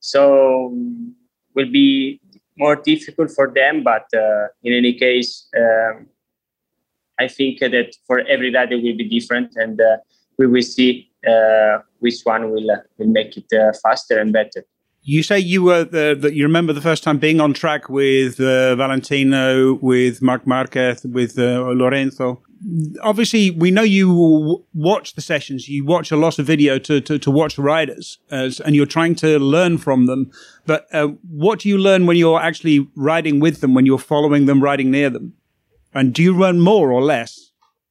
So 0.00 0.72
will 1.54 1.70
be 1.70 2.20
more 2.56 2.76
difficult 2.76 3.30
for 3.30 3.52
them, 3.54 3.82
but 3.82 4.06
uh, 4.14 4.48
in 4.62 4.72
any 4.72 4.94
case, 4.94 5.48
um, 5.56 6.06
I 7.18 7.28
think 7.28 7.60
that 7.60 7.96
for 8.06 8.20
every 8.20 8.52
rider 8.52 8.76
will 8.76 8.96
be 8.96 9.08
different, 9.08 9.52
and 9.56 9.80
uh, 9.80 9.96
we 10.38 10.46
will 10.46 10.62
see 10.62 11.10
uh, 11.26 11.78
which 11.98 12.20
one 12.24 12.50
will 12.50 12.70
uh, 12.70 12.76
will 12.96 13.08
make 13.08 13.36
it 13.36 13.52
uh, 13.52 13.72
faster 13.82 14.18
and 14.18 14.32
better. 14.32 14.64
You 15.02 15.22
say 15.22 15.38
you 15.38 15.62
were 15.62 15.84
the, 15.84 16.16
the, 16.20 16.34
you 16.34 16.44
remember 16.44 16.72
the 16.72 16.80
first 16.80 17.02
time 17.02 17.18
being 17.18 17.40
on 17.40 17.54
track 17.54 17.88
with 17.88 18.38
uh, 18.40 18.76
Valentino, 18.76 19.74
with 19.74 20.20
Marc 20.20 20.46
Marquez, 20.46 21.04
with 21.04 21.38
uh, 21.38 21.60
Lorenzo. 21.82 22.42
Obviously, 23.02 23.50
we 23.50 23.70
know 23.70 23.82
you 23.82 24.64
watch 24.74 25.14
the 25.14 25.20
sessions. 25.20 25.68
You 25.68 25.84
watch 25.84 26.10
a 26.10 26.16
lot 26.16 26.38
of 26.38 26.46
video 26.46 26.78
to 26.78 27.00
to, 27.00 27.18
to 27.18 27.30
watch 27.30 27.58
riders, 27.58 28.18
as, 28.30 28.60
and 28.60 28.74
you're 28.74 28.86
trying 28.86 29.14
to 29.16 29.38
learn 29.38 29.78
from 29.78 30.06
them. 30.06 30.30
But 30.66 30.86
uh, 30.92 31.08
what 31.30 31.60
do 31.60 31.68
you 31.68 31.78
learn 31.78 32.06
when 32.06 32.16
you're 32.16 32.40
actually 32.40 32.88
riding 32.94 33.40
with 33.40 33.60
them? 33.60 33.74
When 33.74 33.86
you're 33.86 33.98
following 33.98 34.46
them, 34.46 34.62
riding 34.62 34.90
near 34.90 35.10
them, 35.10 35.34
and 35.94 36.12
do 36.12 36.22
you 36.22 36.36
learn 36.36 36.60
more 36.60 36.92
or 36.92 37.02
less? 37.02 37.48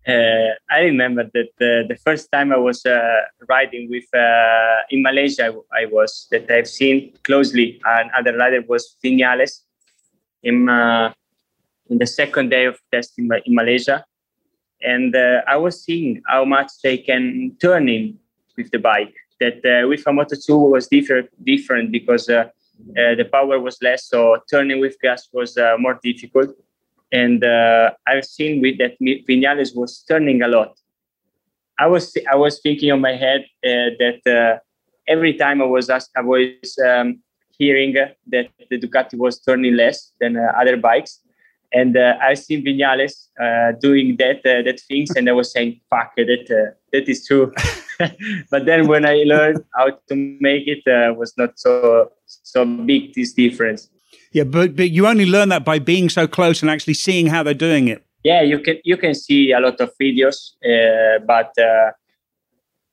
uh, 0.08 0.56
I 0.72 0.80
remember 0.80 1.30
that 1.34 1.50
the 1.60 1.98
first 2.04 2.32
time 2.32 2.54
I 2.54 2.58
was 2.58 2.86
uh, 2.86 3.22
riding 3.50 3.90
with 3.90 4.06
uh, 4.16 4.84
in 4.90 5.04
Malaysia, 5.04 5.54
I, 5.74 5.86
was 5.86 6.28
that 6.32 6.50
I've 6.50 6.68
seen 6.68 7.14
closely. 7.24 7.82
Another 7.84 8.38
rider 8.38 8.62
was 8.68 8.96
Vinales 9.04 9.64
in 10.44 10.70
uh, 10.70 11.14
in 11.90 11.98
the 11.98 12.08
second 12.08 12.50
day 12.50 12.66
of 12.66 12.80
testing 12.92 13.26
in, 13.26 13.42
in 13.46 13.56
Malaysia, 13.56 14.06
and 14.82 15.16
uh, 15.16 15.42
I 15.48 15.58
was 15.58 15.84
seeing 15.84 16.22
how 16.28 16.46
much 16.46 16.72
they 16.84 16.98
can 16.98 17.56
turn 17.62 17.90
in 17.90 18.18
with 18.56 18.72
the 18.72 18.80
bike. 18.80 19.14
That 19.40 19.62
with 19.88 20.04
a 20.08 20.14
Moto 20.14 20.36
2 20.36 20.58
was 20.58 20.88
different 20.88 21.30
different 21.44 21.92
because 21.92 22.26
the 22.26 23.30
power 23.32 23.60
was 23.60 23.78
less, 23.84 24.10
so 24.10 24.38
turning 24.50 24.80
with 24.80 25.00
gas 25.00 25.30
was 25.32 25.58
more 25.78 26.00
difficult 26.04 26.56
and 27.12 27.44
uh, 27.44 27.92
I've 28.06 28.26
seen 28.26 28.62
with 28.62 28.78
that 28.80 29.00
Vinales 29.00 29.76
was 29.76 30.04
turning 30.08 30.42
a 30.42 30.48
lot. 30.48 30.78
I 31.80 31.88
was 31.88 32.14
I 32.32 32.36
was 32.36 32.60
thinking 32.60 32.92
on 32.92 33.02
my 33.02 33.14
head 33.14 33.46
uh, 33.64 33.94
that 34.00 34.22
uh, 34.26 34.60
every 35.08 35.34
time 35.36 35.62
I 35.62 35.66
was 35.66 35.90
asked, 35.90 36.12
I 36.18 36.22
was 36.22 36.78
um, 36.86 37.22
hearing 37.58 37.94
that 37.94 38.18
the 38.70 38.80
Ducati 38.80 39.18
was 39.18 39.40
turning 39.40 39.76
less 39.76 40.12
than 40.20 40.38
uh, 40.38 40.52
other 40.60 40.76
bikes, 40.76 41.22
and 41.74 41.98
uh, 41.98 42.16
I've 42.22 42.40
seen 42.40 42.64
Vinales 42.66 43.28
uh, 43.42 43.74
doing 43.80 44.16
that 44.18 44.44
that 44.44 44.80
things, 44.88 45.12
and 45.16 45.30
I 45.30 45.34
was 45.34 45.52
saying, 45.52 45.82
"Fuck, 45.90 46.16
that 46.18 46.74
that 46.94 47.10
is 47.10 47.28
true." 47.28 47.54
but 48.52 48.66
then 48.66 48.88
when 48.88 49.06
I 49.06 49.24
learned 49.26 49.64
how 49.76 49.90
to 50.10 50.16
make 50.40 50.68
it, 50.68 50.84
was 51.18 51.34
not 51.38 51.60
so 51.60 52.12
so 52.26 52.66
big 52.66 53.14
this 53.14 53.34
difference. 53.34 53.90
Yeah, 54.32 54.44
but 54.44 54.76
but 54.76 54.90
you 54.92 55.08
only 55.08 55.26
learn 55.26 55.50
that 55.50 55.66
by 55.66 55.80
being 55.80 56.10
so 56.10 56.28
close 56.28 56.62
and 56.62 56.70
actually 56.70 56.94
seeing 56.94 57.28
how 57.28 57.44
they're 57.44 57.54
doing 57.54 57.88
it. 57.88 58.04
Yeah, 58.24 58.42
you 58.42 58.60
can 58.60 58.78
you 58.84 58.98
can 58.98 59.14
see 59.14 59.52
a 59.52 59.60
lot 59.60 59.80
of 59.80 59.92
videos, 60.02 60.54
uh, 60.64 61.20
but 61.26 61.52
uh, 61.58 61.92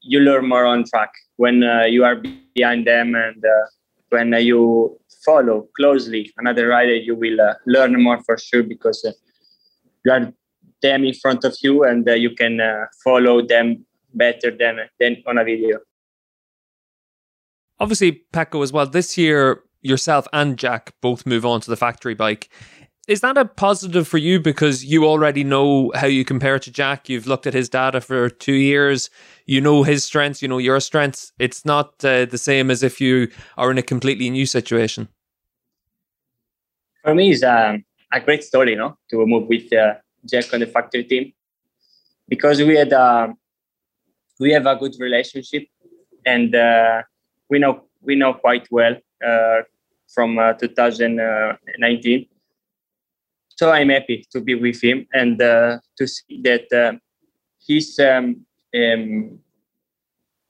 you 0.01 0.21
learn 0.21 0.49
more 0.49 0.67
on 0.67 0.85
track 0.85 1.11
when 1.37 1.65
uh, 1.65 1.85
you 1.85 2.05
are 2.05 2.17
behind 2.55 2.87
them 2.87 3.15
and 3.15 3.45
uh, 3.45 3.67
when 4.15 4.33
you 4.51 4.99
follow 5.25 5.69
closely 5.77 6.33
another 6.39 6.69
rider. 6.69 6.95
You 6.95 7.15
will 7.15 7.41
uh, 7.41 7.55
learn 7.67 8.01
more 8.03 8.21
for 8.23 8.37
sure 8.39 8.63
because 8.63 9.05
uh, 9.05 9.13
you 10.05 10.13
are 10.13 10.33
them 10.83 11.05
in 11.05 11.15
front 11.15 11.45
of 11.45 11.57
you 11.63 11.85
and 11.85 12.07
you 12.07 12.31
can 12.35 12.61
follow 13.03 13.37
them 13.47 13.85
better 14.15 14.51
than 14.63 14.81
than 15.01 15.23
on 15.27 15.39
a 15.39 15.45
video. 15.45 15.79
Obviously, 17.81 18.25
Pecco 18.33 18.63
as 18.63 18.73
well. 18.73 18.87
This 18.87 19.19
year, 19.19 19.65
yourself 19.83 20.27
and 20.33 20.57
Jack 20.57 20.95
both 21.01 21.27
move 21.27 21.45
on 21.45 21.61
to 21.61 21.71
the 21.71 21.77
factory 21.77 22.15
bike. 22.15 22.49
Is 23.07 23.21
that 23.21 23.37
a 23.37 23.45
positive 23.45 24.09
for 24.09 24.17
you 24.17 24.41
because 24.41 24.85
you 24.85 25.05
already 25.05 25.45
know 25.45 25.93
how 25.95 26.07
you 26.07 26.25
compare 26.25 26.59
to 26.59 26.71
Jack? 26.71 27.09
You've 27.09 27.27
looked 27.27 27.47
at 27.47 27.53
his 27.53 27.69
data 27.69 28.01
for 28.01 28.31
two 28.31 28.55
years. 28.55 29.11
You 29.45 29.61
know 29.61 29.83
his 29.83 30.05
strengths. 30.05 30.41
You 30.41 30.49
know 30.49 30.57
your 30.57 30.81
strengths. 30.81 31.33
It's 31.39 31.67
not 31.67 32.03
uh, 32.03 32.25
the 32.25 32.39
same 32.39 32.71
as 32.71 32.83
if 32.83 33.03
you 33.03 33.29
are 33.59 33.71
in 33.71 33.77
a 33.77 33.83
completely 33.83 34.31
new 34.31 34.47
situation. 34.47 35.09
For 37.03 37.15
me, 37.15 37.33
it's 37.33 37.43
um, 37.43 37.85
a 38.11 38.21
great 38.21 38.43
story, 38.43 38.75
know, 38.75 38.97
to 39.11 39.27
move 39.27 39.49
with 39.49 39.71
uh, 39.71 39.95
Jack 40.25 40.55
on 40.55 40.61
the 40.61 40.67
factory 40.67 41.05
team 41.05 41.35
because 42.29 42.59
we 42.63 42.75
had 42.75 42.93
um, 42.95 43.37
we 44.41 44.51
have 44.53 44.65
a 44.65 44.77
good 44.77 44.95
relationship 44.99 45.67
and 46.25 46.55
uh, 46.55 47.03
we 47.51 47.59
know 47.59 47.85
we 48.01 48.17
know 48.17 48.33
quite 48.33 48.67
well 48.71 48.97
uh, 49.23 49.61
from 50.09 50.39
uh, 50.39 50.55
2019. 50.55 52.29
So 53.57 53.71
I'm 53.71 53.91
happy 53.91 54.27
to 54.33 54.41
be 54.41 54.55
with 54.55 54.83
him 54.83 55.07
and 55.13 55.41
uh, 55.41 55.79
to 55.99 56.07
see 56.07 56.43
that 56.43 56.99
he's 57.59 57.99
um, 57.99 58.45
um, 58.75 59.39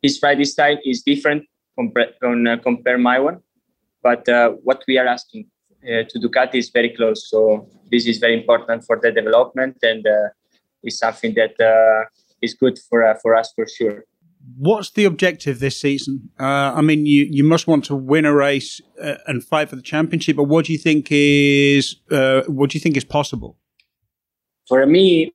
his 0.00 0.20
riding 0.22 0.44
style 0.44 0.78
is 0.84 1.02
different 1.02 1.44
compare 1.76 2.12
on 2.22 2.46
uh, 2.46 2.56
compare 2.56 2.98
my 2.98 3.18
one, 3.18 3.40
but 4.02 4.28
uh, 4.28 4.50
what 4.62 4.82
we 4.86 4.98
are 4.98 5.06
asking 5.06 5.46
uh, 5.84 6.02
to 6.08 6.18
Ducati 6.18 6.56
is 6.56 6.70
very 6.70 6.90
close. 6.90 7.28
So 7.28 7.68
this 7.90 8.06
is 8.06 8.18
very 8.18 8.38
important 8.38 8.84
for 8.84 8.98
the 9.00 9.10
development 9.12 9.78
and 9.82 10.06
uh, 10.06 10.28
is 10.82 10.98
something 10.98 11.34
that 11.34 11.58
uh, 11.60 12.08
is 12.40 12.54
good 12.54 12.78
for 12.88 13.04
uh, 13.04 13.14
for 13.20 13.34
us 13.34 13.52
for 13.54 13.66
sure. 13.66 14.04
What's 14.56 14.90
the 14.90 15.04
objective 15.04 15.58
this 15.58 15.80
season? 15.80 16.30
Uh, 16.38 16.74
I 16.74 16.82
mean, 16.82 17.06
you, 17.06 17.26
you 17.30 17.44
must 17.44 17.66
want 17.66 17.84
to 17.86 17.94
win 17.94 18.26
a 18.26 18.34
race 18.34 18.80
uh, 19.02 19.14
and 19.26 19.42
fight 19.42 19.70
for 19.70 19.76
the 19.76 19.82
championship, 19.82 20.36
but 20.36 20.44
what 20.44 20.66
do 20.66 20.72
you 20.72 20.78
think 20.78 21.08
is 21.10 21.96
uh, 22.10 22.42
what 22.46 22.70
do 22.70 22.76
you 22.76 22.80
think 22.80 22.96
is 22.96 23.04
possible? 23.04 23.56
For 24.68 24.84
me, 24.86 25.32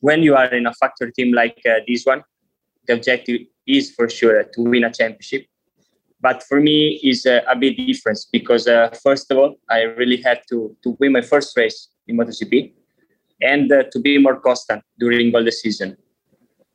when 0.00 0.22
you 0.22 0.36
are 0.36 0.52
in 0.54 0.66
a 0.66 0.72
factory 0.74 1.12
team 1.12 1.32
like 1.32 1.60
uh, 1.66 1.80
this 1.88 2.04
one, 2.04 2.22
the 2.86 2.94
objective 2.94 3.40
is 3.66 3.90
for 3.90 4.08
sure 4.08 4.44
to 4.44 4.62
win 4.62 4.84
a 4.84 4.92
championship. 4.92 5.46
But 6.20 6.42
for 6.42 6.60
me, 6.60 7.00
is 7.02 7.26
uh, 7.26 7.40
a 7.48 7.56
bit 7.56 7.76
different 7.76 8.18
because 8.30 8.68
uh, 8.68 8.90
first 9.02 9.30
of 9.30 9.38
all, 9.38 9.56
I 9.70 9.82
really 9.82 10.22
had 10.22 10.42
to 10.50 10.76
to 10.84 10.96
win 11.00 11.12
my 11.12 11.22
first 11.22 11.56
race 11.56 11.88
in 12.06 12.16
MotoGP 12.16 12.72
and 13.40 13.70
to 13.70 13.98
be 14.00 14.18
more 14.18 14.38
constant 14.38 14.82
during 14.98 15.34
all 15.34 15.44
the 15.44 15.52
season. 15.52 15.96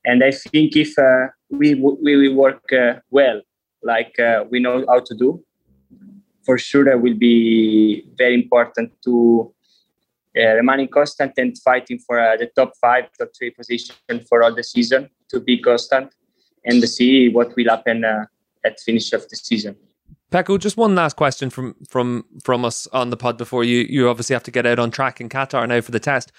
And 0.06 0.24
I 0.24 0.32
think 0.32 0.76
if 0.76 0.98
uh, 0.98 1.28
we 1.50 1.74
we 1.76 2.16
will 2.16 2.36
work 2.36 2.64
uh, 2.72 3.00
well, 3.10 3.42
like 3.84 4.20
uh, 4.20 4.46
we 4.50 4.60
know 4.60 4.86
how 4.88 5.00
to 5.00 5.16
do, 5.16 5.44
for 6.46 6.58
sure 6.58 6.88
it 6.88 7.02
will 7.02 7.18
be 7.18 8.06
very 8.18 8.36
important 8.36 8.92
to 9.06 9.54
uh, 10.38 10.54
remaining 10.56 10.88
constant 10.88 11.34
and 11.38 11.58
fighting 11.60 11.98
for 12.00 12.20
uh, 12.20 12.38
the 12.38 12.50
top 12.56 12.74
five, 12.80 13.06
top 13.18 13.30
three 13.38 13.50
position 13.50 13.96
for 14.30 14.44
all 14.44 14.54
the 14.54 14.64
season 14.64 15.10
to 15.30 15.40
be 15.40 15.60
constant 15.60 16.14
and 16.66 16.88
see 16.88 17.30
what 17.30 17.56
will 17.56 17.70
happen 17.70 18.04
at 18.04 18.80
finish 18.80 19.14
of 19.14 19.28
the 19.30 19.36
season. 19.36 19.76
Pecco, 20.32 20.60
just 20.60 20.76
one 20.76 20.96
last 20.96 21.16
question 21.16 21.50
from 21.50 21.76
from 21.88 22.26
from 22.44 22.66
us 22.66 22.88
on 22.88 23.10
the 23.10 23.18
pod 23.18 23.38
before 23.38 23.64
you 23.64 23.86
you 23.90 24.10
obviously 24.10 24.34
have 24.34 24.44
to 24.44 24.52
get 24.52 24.66
out 24.66 24.80
on 24.80 24.92
track 24.92 25.22
in 25.22 25.30
Qatar 25.30 25.68
now 25.68 25.82
for 25.82 25.92
the 25.92 26.00
test. 26.00 26.32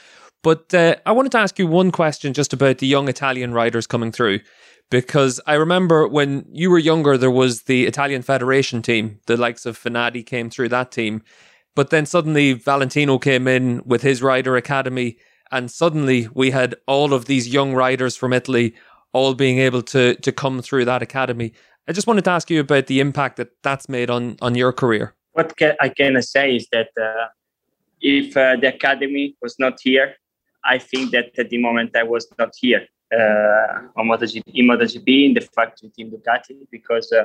But 0.46 0.72
uh, 0.72 0.94
I 1.04 1.10
wanted 1.10 1.32
to 1.32 1.38
ask 1.38 1.58
you 1.58 1.66
one 1.66 1.90
question 1.90 2.32
just 2.32 2.52
about 2.52 2.78
the 2.78 2.86
young 2.86 3.08
Italian 3.08 3.52
riders 3.52 3.88
coming 3.88 4.12
through. 4.12 4.38
Because 4.92 5.40
I 5.44 5.54
remember 5.54 6.06
when 6.06 6.46
you 6.52 6.70
were 6.70 6.78
younger, 6.78 7.18
there 7.18 7.32
was 7.32 7.62
the 7.62 7.84
Italian 7.84 8.22
Federation 8.22 8.80
team, 8.80 9.18
the 9.26 9.36
likes 9.36 9.66
of 9.66 9.76
Fenati 9.76 10.24
came 10.24 10.48
through 10.48 10.68
that 10.68 10.92
team. 10.92 11.24
But 11.74 11.90
then 11.90 12.06
suddenly 12.06 12.52
Valentino 12.52 13.18
came 13.18 13.48
in 13.48 13.82
with 13.84 14.02
his 14.02 14.22
rider 14.22 14.54
academy, 14.56 15.18
and 15.50 15.68
suddenly 15.68 16.28
we 16.32 16.52
had 16.52 16.76
all 16.86 17.12
of 17.12 17.24
these 17.24 17.48
young 17.48 17.74
riders 17.74 18.14
from 18.14 18.32
Italy 18.32 18.72
all 19.12 19.34
being 19.34 19.58
able 19.58 19.82
to 19.82 20.14
to 20.14 20.30
come 20.30 20.62
through 20.62 20.84
that 20.84 21.02
academy. 21.02 21.54
I 21.88 21.92
just 21.92 22.06
wanted 22.06 22.22
to 22.26 22.30
ask 22.30 22.50
you 22.50 22.60
about 22.60 22.86
the 22.86 23.00
impact 23.00 23.38
that 23.38 23.48
that's 23.64 23.88
made 23.88 24.10
on 24.10 24.36
on 24.40 24.54
your 24.54 24.72
career. 24.72 25.16
What 25.32 25.56
can, 25.56 25.74
I 25.80 25.88
can 25.88 26.22
say 26.22 26.54
is 26.54 26.68
that 26.70 26.90
uh, 26.96 27.30
if 28.00 28.36
uh, 28.36 28.54
the 28.60 28.68
academy 28.68 29.34
was 29.42 29.56
not 29.58 29.80
here, 29.82 30.14
I 30.66 30.78
think 30.78 31.12
that 31.12 31.38
at 31.38 31.50
the 31.50 31.58
moment 31.58 31.96
I 31.96 32.02
was 32.02 32.26
not 32.38 32.52
here 32.60 32.86
uh, 33.12 33.82
on 33.96 34.06
MotoGP, 34.08 34.42
in 34.54 34.66
MotoGP 34.66 35.26
in 35.26 35.34
the 35.34 35.40
factory 35.40 35.90
team 35.90 36.10
Ducati 36.10 36.66
because 36.70 37.12
uh, 37.12 37.24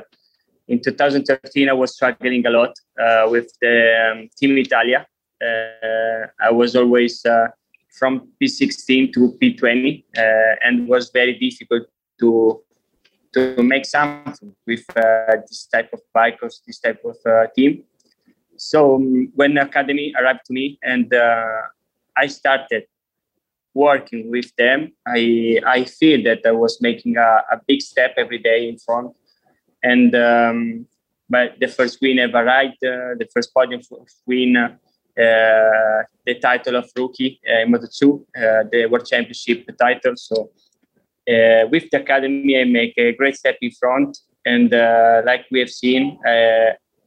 in 0.68 0.80
2013 0.80 1.68
I 1.68 1.72
was 1.72 1.94
struggling 1.94 2.46
a 2.46 2.50
lot 2.50 2.72
uh, 2.98 3.26
with 3.28 3.52
the 3.60 4.12
um, 4.12 4.28
Team 4.38 4.56
Italia. 4.58 5.06
Uh, 5.42 6.26
I 6.40 6.50
was 6.52 6.76
always 6.76 7.24
uh, 7.26 7.48
from 7.90 8.28
P16 8.40 9.12
to 9.14 9.36
P20 9.42 10.04
uh, 10.16 10.22
and 10.64 10.88
was 10.88 11.10
very 11.10 11.38
difficult 11.38 11.88
to 12.20 12.62
to 13.34 13.62
make 13.62 13.86
something 13.86 14.54
with 14.66 14.84
this 15.48 15.66
type 15.72 15.90
of 15.94 16.00
bike 16.12 16.38
or 16.42 16.50
this 16.66 16.78
type 16.78 17.02
of 17.02 17.16
team. 17.54 17.82
So 18.58 18.96
um, 18.96 19.32
when 19.34 19.56
academy 19.56 20.12
arrived 20.18 20.40
to 20.48 20.52
me 20.52 20.78
and 20.82 21.10
I 22.14 22.26
started 22.26 22.84
working 23.74 24.30
with 24.30 24.54
them, 24.56 24.92
I 25.06 25.60
I 25.66 25.84
feel 25.84 26.22
that 26.24 26.40
I 26.46 26.52
was 26.52 26.80
making 26.80 27.16
a, 27.16 27.42
a 27.52 27.60
big 27.66 27.80
step 27.82 28.14
every 28.16 28.38
day 28.38 28.68
in 28.68 28.78
front. 28.78 29.12
And 29.82 30.14
um, 30.14 30.86
but 31.28 31.58
the 31.60 31.68
first 31.68 31.98
win 32.00 32.18
ever 32.18 32.44
ride, 32.44 32.76
uh, 32.84 33.16
the 33.18 33.28
first 33.32 33.52
podium 33.54 33.80
win, 34.26 34.56
uh, 34.56 34.68
the 35.16 36.34
title 36.40 36.76
of 36.76 36.90
rookie 36.96 37.40
uh, 37.48 37.62
in 37.62 37.72
Moto2, 37.72 38.02
uh, 38.02 38.64
the 38.70 38.86
World 38.86 39.06
Championship 39.06 39.66
title. 39.78 40.14
So 40.16 40.50
uh, 41.28 41.68
with 41.70 41.90
the 41.90 42.00
academy, 42.00 42.60
I 42.60 42.64
make 42.64 42.94
a 42.96 43.12
great 43.12 43.36
step 43.36 43.56
in 43.60 43.70
front. 43.72 44.18
And 44.44 44.74
uh, 44.74 45.22
like 45.24 45.46
we 45.50 45.60
have 45.60 45.70
seen, 45.70 46.18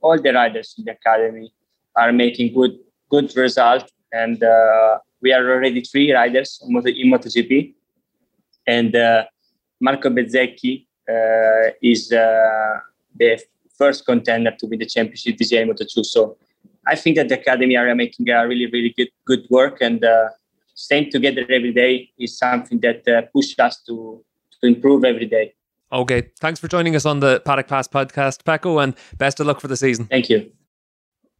all 0.01 0.22
the 0.22 0.34
riders 0.34 0.76
in 0.78 0.86
the 0.86 0.91
academy 0.91 1.51
are 1.95 2.11
making 2.11 2.53
good 2.53 2.78
good 3.09 3.36
result 3.36 3.91
and 4.22 4.43
we 5.22 5.34
are 5.34 5.45
already 5.53 5.82
three 5.82 6.13
riders 6.13 6.61
in, 6.63 6.74
Moto, 6.74 6.89
MotoGP, 6.89 7.74
and 8.68 8.95
uh, 8.95 9.26
Marco 9.80 10.09
Bezzecchi 10.09 10.86
uh, 11.09 11.72
is 11.82 12.11
uh, 12.11 12.80
the 13.16 13.39
first 13.78 14.05
contender 14.05 14.51
to 14.59 14.68
win 14.68 14.80
the 14.80 14.86
championship 14.86 15.38
this 15.38 15.51
year 15.51 15.61
in 15.63 15.70
Moto2. 15.70 16.05
So 16.05 16.38
I 16.88 16.95
think 16.95 17.16
that 17.18 17.30
the 17.30 17.39
academy 17.39 17.76
are 17.76 17.93
making 17.95 18.30
a 18.30 18.47
really, 18.47 18.68
really 18.68 18.93
good 18.97 19.09
good 19.26 19.43
work, 19.49 19.78
and 19.82 20.03
uh, 20.03 20.30
staying 20.76 21.11
together 21.11 21.41
every 21.49 21.74
day 21.74 22.09
is 22.18 22.38
something 22.38 22.80
that 22.82 23.07
uh, 23.07 23.22
pushes 23.34 23.59
us 23.59 23.82
to 23.88 24.24
to 24.61 24.68
improve 24.68 25.03
every 25.03 25.26
day. 25.26 25.53
Okay, 25.91 26.30
thanks 26.39 26.59
for 26.59 26.68
joining 26.68 26.95
us 26.95 27.05
on 27.05 27.20
the 27.20 27.41
Paddock 27.45 27.68
Pass 27.68 27.88
podcast, 27.88 28.43
Pecco, 28.43 28.84
and 28.84 28.95
best 29.18 29.39
of 29.39 29.47
luck 29.47 29.59
for 29.61 29.68
the 29.68 29.78
season. 29.78 30.05
Thank 30.05 30.30
you. 30.30 30.51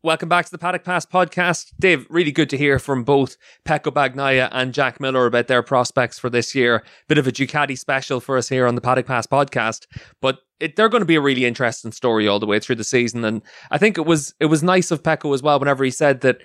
Welcome 0.06 0.30
back 0.30 0.46
to 0.46 0.52
the 0.52 0.60
Paddock 0.60 0.84
Pass 0.84 1.04
podcast. 1.04 1.74
Dave, 1.80 2.06
really 2.12 2.32
good 2.32 2.52
to 2.52 2.60
hear 2.60 2.78
from 2.78 3.04
both 3.04 3.38
Pecco 3.68 3.92
Bagnaia 3.92 4.50
and 4.52 4.72
Jack 4.72 5.00
Miller 5.00 5.26
about 5.26 5.48
their 5.48 5.64
prospects 5.64 6.20
for 6.20 6.30
this 6.30 6.54
year. 6.54 6.84
Bit 7.08 7.18
of 7.18 7.26
a 7.26 7.32
Ducati 7.32 7.76
special 7.76 8.20
for 8.20 8.38
us 8.38 8.48
here 8.48 8.68
on 8.68 8.76
the 8.76 8.82
Paddock 8.82 9.08
Pass 9.08 9.26
podcast, 9.26 9.88
but 10.22 10.42
it, 10.60 10.76
they're 10.76 10.90
going 10.90 11.02
to 11.02 11.08
be 11.08 11.16
a 11.16 11.22
really 11.22 11.44
interesting 11.44 11.92
story 11.92 12.28
all 12.28 12.40
the 12.40 12.46
way 12.46 12.60
through 12.60 12.76
the 12.76 12.84
season. 12.84 13.26
And 13.26 13.42
I 13.72 13.80
think 13.80 13.98
it 13.98 14.06
was 14.06 14.36
it 14.40 14.46
was 14.46 14.62
nice 14.62 14.92
of 14.92 15.02
Pecco 15.02 15.34
as 15.34 15.42
well 15.42 15.58
whenever 15.58 15.84
he 15.84 15.90
said 15.90 16.22
that 16.22 16.38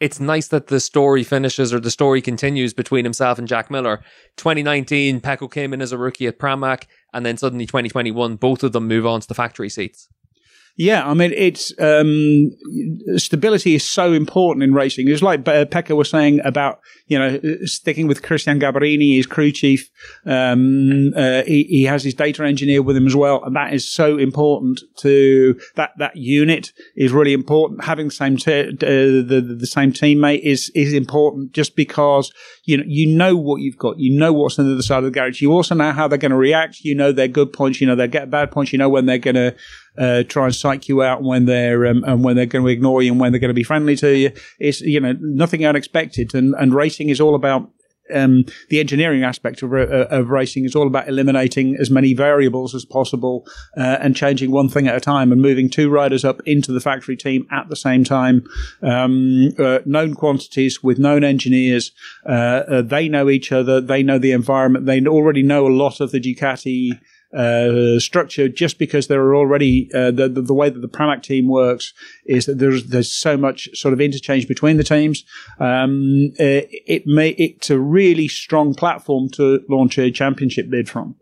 it's 0.00 0.18
nice 0.18 0.48
that 0.48 0.66
the 0.66 0.80
story 0.80 1.22
finishes 1.22 1.72
or 1.72 1.78
the 1.78 1.92
story 1.92 2.20
continues 2.20 2.74
between 2.74 3.04
himself 3.04 3.38
and 3.38 3.46
Jack 3.46 3.70
Miller. 3.70 4.02
2019, 4.38 5.20
Pecco 5.20 5.48
came 5.48 5.72
in 5.72 5.80
as 5.80 5.92
a 5.92 5.98
rookie 5.98 6.26
at 6.26 6.40
Pramac, 6.40 6.86
and 7.12 7.24
then 7.24 7.36
suddenly 7.36 7.64
2021, 7.64 8.34
both 8.34 8.64
of 8.64 8.72
them 8.72 8.88
move 8.88 9.06
on 9.06 9.20
to 9.20 9.28
the 9.28 9.34
factory 9.34 9.68
seats. 9.68 10.08
Yeah, 10.76 11.08
I 11.08 11.14
mean, 11.14 11.32
it's 11.36 11.72
um, 11.78 12.50
stability 13.16 13.76
is 13.76 13.88
so 13.88 14.12
important 14.12 14.64
in 14.64 14.74
racing. 14.74 15.06
It's 15.06 15.22
like 15.22 15.46
uh, 15.46 15.66
Pecco 15.66 15.94
was 15.94 16.10
saying 16.10 16.40
about 16.44 16.80
you 17.06 17.16
know 17.16 17.38
sticking 17.64 18.08
with 18.08 18.24
Christian 18.24 18.58
Gabarrini, 18.58 19.14
his 19.14 19.26
crew 19.26 19.52
chief. 19.52 19.88
Um, 20.26 21.12
uh, 21.14 21.44
he, 21.44 21.62
he, 21.64 21.84
has 21.84 22.02
his 22.02 22.14
data 22.14 22.44
engineer 22.44 22.82
with 22.82 22.96
him 22.96 23.06
as 23.06 23.14
well, 23.14 23.44
and 23.44 23.54
that 23.54 23.72
is 23.72 23.88
so 23.88 24.18
important 24.18 24.80
to 24.96 25.56
that 25.76 25.92
that 25.98 26.16
unit 26.16 26.72
is 26.96 27.12
really 27.12 27.34
important. 27.34 27.84
Having 27.84 28.08
the 28.08 28.14
same 28.14 28.34
uh, 28.34 28.74
the 28.82 29.56
the 29.56 29.66
same 29.68 29.92
teammate 29.92 30.40
is 30.40 30.72
is 30.74 30.92
important 30.92 31.52
just 31.52 31.76
because 31.76 32.32
you 32.64 32.78
know 32.78 32.84
you 32.84 33.16
know 33.16 33.36
what 33.36 33.60
you've 33.60 33.78
got, 33.78 34.00
you 34.00 34.18
know 34.18 34.32
what's 34.32 34.58
on 34.58 34.66
the 34.66 34.72
other 34.72 34.82
side 34.82 34.98
of 34.98 35.04
the 35.04 35.10
garage. 35.12 35.40
You 35.40 35.52
also 35.52 35.76
know 35.76 35.92
how 35.92 36.08
they're 36.08 36.18
going 36.18 36.32
to 36.32 36.36
react. 36.36 36.80
You 36.80 36.96
know 36.96 37.12
their 37.12 37.28
good 37.28 37.52
points, 37.52 37.80
you 37.80 37.86
know 37.86 37.94
their 37.94 38.08
get 38.08 38.28
bad 38.28 38.50
points. 38.50 38.72
You 38.72 38.80
know 38.80 38.88
when 38.88 39.06
they're 39.06 39.18
going 39.18 39.36
to 39.36 39.54
uh, 39.98 40.22
try 40.24 40.46
and 40.46 40.54
psych 40.54 40.88
you 40.88 41.02
out 41.02 41.22
when 41.22 41.46
they're 41.46 41.86
um, 41.86 42.04
and 42.04 42.24
when 42.24 42.36
they're 42.36 42.46
going 42.46 42.64
to 42.64 42.70
ignore 42.70 43.02
you 43.02 43.12
and 43.12 43.20
when 43.20 43.32
they're 43.32 43.40
going 43.40 43.48
to 43.48 43.54
be 43.54 43.62
friendly 43.62 43.96
to 43.96 44.16
you. 44.16 44.30
It's 44.58 44.80
you 44.80 45.00
know 45.00 45.14
nothing 45.20 45.64
unexpected, 45.64 46.34
and 46.34 46.54
and 46.58 46.74
racing 46.74 47.08
is 47.08 47.20
all 47.20 47.34
about 47.34 47.70
um, 48.12 48.44
the 48.68 48.80
engineering 48.80 49.24
aspect 49.24 49.62
of, 49.62 49.72
uh, 49.72 50.06
of 50.10 50.28
racing 50.28 50.64
is 50.64 50.74
all 50.74 50.86
about 50.86 51.08
eliminating 51.08 51.76
as 51.76 51.90
many 51.90 52.12
variables 52.14 52.74
as 52.74 52.84
possible 52.84 53.46
uh, 53.76 53.98
and 54.00 54.14
changing 54.16 54.50
one 54.50 54.68
thing 54.68 54.86
at 54.86 54.96
a 54.96 55.00
time 55.00 55.32
and 55.32 55.40
moving 55.40 55.70
two 55.70 55.90
riders 55.90 56.24
up 56.24 56.40
into 56.44 56.72
the 56.72 56.80
factory 56.80 57.16
team 57.16 57.46
at 57.50 57.68
the 57.68 57.76
same 57.76 58.04
time. 58.04 58.44
Um, 58.82 59.50
uh, 59.58 59.78
known 59.86 60.14
quantities 60.14 60.82
with 60.82 60.98
known 60.98 61.24
engineers. 61.24 61.92
Uh, 62.28 62.62
uh, 62.68 62.82
they 62.82 63.08
know 63.08 63.30
each 63.30 63.52
other. 63.52 63.80
They 63.80 64.02
know 64.02 64.18
the 64.18 64.32
environment. 64.32 64.86
They 64.86 65.04
already 65.06 65.42
know 65.42 65.66
a 65.66 65.68
lot 65.68 66.00
of 66.00 66.10
the 66.10 66.20
Ducati 66.20 67.00
uh, 67.34 67.98
structure 67.98 68.48
just 68.48 68.78
because 68.78 69.08
there 69.08 69.22
are 69.22 69.34
already 69.34 69.90
uh, 69.94 70.10
the, 70.10 70.28
the, 70.28 70.42
the 70.42 70.54
way 70.54 70.70
that 70.70 70.80
the 70.80 70.88
Pramac 70.88 71.22
team 71.22 71.48
works 71.48 71.92
is 72.26 72.46
that 72.46 72.58
there's 72.58 72.86
there's 72.86 73.12
so 73.12 73.36
much 73.36 73.68
sort 73.74 73.92
of 73.92 74.00
interchange 74.00 74.46
between 74.46 74.76
the 74.76 74.84
teams. 74.84 75.24
Um, 75.58 76.32
uh, 76.38 76.66
it 76.70 77.06
may 77.06 77.30
it's 77.30 77.70
a 77.70 77.78
really 77.78 78.28
strong 78.28 78.74
platform 78.74 79.28
to 79.30 79.62
launch 79.68 79.98
a 79.98 80.10
championship 80.10 80.70
bid 80.70 80.88
from. 80.88 81.16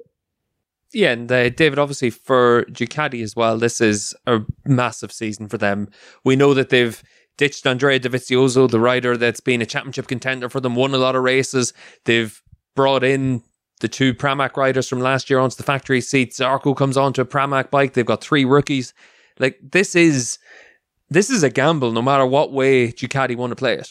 Yeah, 0.93 1.13
and 1.13 1.33
uh, 1.33 1.49
David, 1.49 1.79
obviously 1.79 2.11
for 2.11 2.67
Ducati 2.67 3.23
as 3.23 3.35
well, 3.35 3.57
this 3.57 3.81
is 3.81 4.15
a 4.27 4.41
massive 4.67 5.11
season 5.11 5.49
for 5.49 5.57
them. 5.57 5.89
We 6.23 6.37
know 6.37 6.53
that 6.53 6.69
they've 6.69 7.03
ditched 7.39 7.67
Andrea 7.67 7.99
Dovizioso, 7.99 8.71
the 8.71 8.79
rider 8.79 9.17
that's 9.17 9.41
been 9.41 9.63
a 9.63 9.67
championship 9.67 10.07
contender 10.07 10.51
for 10.51 10.61
them, 10.61 10.75
won 10.75 10.95
a 10.95 10.99
lot 10.99 11.17
of 11.17 11.23
races. 11.23 11.73
They've 12.05 12.41
brought 12.75 13.05
in 13.05 13.43
the 13.83 13.89
two 13.89 14.15
Pramac 14.15 14.57
riders 14.57 14.89
from 14.89 15.01
last 15.01 15.29
year 15.29 15.39
onto 15.39 15.57
the 15.57 15.63
factory 15.63 16.01
seat. 16.01 16.33
Zarco 16.33 16.75
comes 16.75 16.97
onto 16.97 17.21
a 17.21 17.27
Pramac 17.27 17.71
bike. 17.71 17.93
They've 17.93 18.07
got 18.07 18.23
three 18.23 18.47
rookies. 18.47 18.95
Like 19.39 19.59
this 19.61 19.95
is 19.95 20.39
this 21.11 21.29
is 21.29 21.43
a 21.43 21.51
gamble, 21.51 21.93
no 21.93 22.01
matter 22.01 22.25
what 22.25 22.53
way 22.53 22.93
Ducati 22.93 23.37
want 23.37 23.51
to 23.51 23.57
play 23.57 23.75
it. 23.75 23.91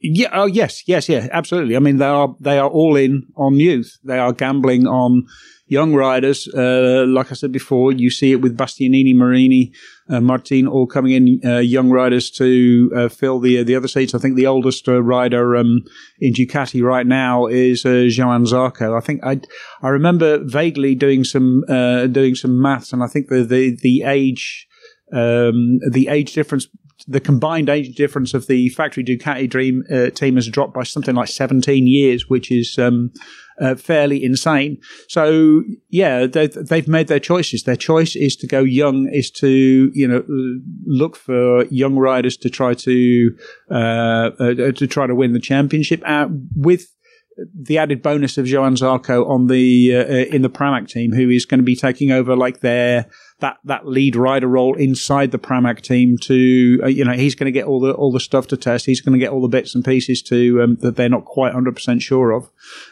Yeah. 0.00 0.30
Oh, 0.32 0.46
yes. 0.46 0.82
Yes. 0.86 1.08
Yeah. 1.08 1.28
Absolutely. 1.30 1.76
I 1.76 1.80
mean, 1.80 1.98
they 1.98 2.06
are 2.06 2.34
they 2.40 2.58
are 2.58 2.68
all 2.68 2.96
in 2.96 3.24
on 3.36 3.56
youth. 3.56 3.98
They 4.04 4.18
are 4.18 4.32
gambling 4.32 4.86
on 4.86 5.26
young 5.66 5.94
riders. 5.94 6.48
Uh, 6.48 7.04
like 7.06 7.30
I 7.30 7.34
said 7.34 7.52
before, 7.52 7.92
you 7.92 8.10
see 8.10 8.32
it 8.32 8.40
with 8.40 8.56
Bastianini, 8.56 9.14
Marini, 9.14 9.72
Martin, 10.20 10.66
all 10.66 10.86
coming 10.86 11.12
in, 11.12 11.40
uh, 11.44 11.58
young 11.58 11.90
riders 11.90 12.30
to 12.32 12.90
uh, 12.94 13.08
fill 13.08 13.40
the 13.40 13.62
the 13.62 13.76
other 13.76 13.88
seats. 13.88 14.14
I 14.14 14.18
think 14.18 14.36
the 14.36 14.46
oldest 14.46 14.88
uh, 14.88 15.02
rider 15.02 15.56
um, 15.56 15.80
in 16.20 16.32
Ducati 16.32 16.82
right 16.82 17.06
now 17.06 17.46
is 17.46 17.84
uh, 17.84 17.90
Johann 18.08 18.44
Zarco. 18.44 18.96
I 18.96 19.04
think 19.04 19.24
I 19.24 19.40
I 19.82 19.88
remember 19.88 20.38
vaguely 20.44 20.94
doing 20.94 21.24
some 21.24 21.64
doing 21.66 22.34
some 22.34 22.60
maths, 22.60 22.92
and 22.92 23.02
I 23.02 23.06
think 23.06 23.28
the 23.28 23.44
the 23.44 23.76
the 23.80 24.04
age. 24.06 24.68
Um, 25.14 25.78
the 25.90 26.08
age 26.08 26.32
difference 26.32 26.68
the 27.06 27.20
combined 27.20 27.68
age 27.68 27.94
difference 27.94 28.34
of 28.34 28.46
the 28.46 28.68
factory 28.70 29.04
Ducati 29.04 29.48
Dream 29.48 29.82
uh, 29.92 30.10
team 30.10 30.36
has 30.36 30.48
dropped 30.48 30.74
by 30.74 30.82
something 30.82 31.14
like 31.14 31.28
17 31.28 31.86
years, 31.86 32.28
which 32.28 32.50
is 32.50 32.78
um, 32.78 33.12
uh, 33.60 33.74
fairly 33.74 34.22
insane. 34.22 34.78
So 35.08 35.62
yeah, 35.88 36.26
they've, 36.26 36.88
made 36.88 37.08
their 37.08 37.20
choices. 37.20 37.62
Their 37.62 37.76
choice 37.76 38.16
is 38.16 38.36
to 38.36 38.46
go 38.46 38.60
young, 38.60 39.08
is 39.12 39.30
to 39.32 39.90
you 39.94 40.08
know 40.08 40.24
look 40.84 41.16
for 41.16 41.64
young 41.66 41.96
riders 41.96 42.36
to 42.38 42.50
try 42.50 42.74
to 42.74 43.36
uh, 43.70 44.30
uh 44.38 44.54
to 44.72 44.86
try 44.86 45.06
to 45.06 45.14
win 45.14 45.32
the 45.32 45.40
championship 45.40 46.02
uh, 46.04 46.28
with 46.56 46.92
the 47.54 47.78
added 47.78 48.02
bonus 48.02 48.38
of 48.38 48.46
Johann 48.46 48.74
Zarco 48.74 49.28
on 49.28 49.46
the 49.46 49.96
uh, 49.96 50.34
in 50.34 50.42
the 50.42 50.50
Pramac 50.50 50.88
team, 50.88 51.12
who 51.12 51.30
is 51.30 51.44
going 51.44 51.60
to 51.60 51.64
be 51.64 51.76
taking 51.76 52.12
over 52.12 52.36
like 52.36 52.60
their 52.60 53.06
that 53.40 53.58
that 53.64 53.86
lead 53.86 54.16
rider 54.16 54.46
role 54.46 54.76
inside 54.76 55.30
the 55.30 55.38
Pramac 55.38 55.80
team 55.80 56.16
to 56.22 56.80
uh, 56.82 56.86
you 56.86 57.04
know 57.04 57.12
he's 57.12 57.34
going 57.34 57.46
to 57.46 57.52
get 57.52 57.66
all 57.66 57.80
the 57.80 57.92
all 57.92 58.12
the 58.12 58.20
stuff 58.20 58.46
to 58.48 58.56
test. 58.56 58.86
He's 58.86 59.00
going 59.00 59.12
to 59.12 59.18
get 59.18 59.30
all 59.30 59.40
the 59.40 59.48
bits 59.48 59.74
and 59.74 59.84
pieces 59.84 60.22
to 60.22 60.62
um, 60.62 60.76
that 60.80 60.96
they're 60.96 61.08
not 61.08 61.24
quite 61.24 61.52
hundred 61.52 61.74
percent 61.74 62.02
sure 62.02 62.32
of, 62.32 62.50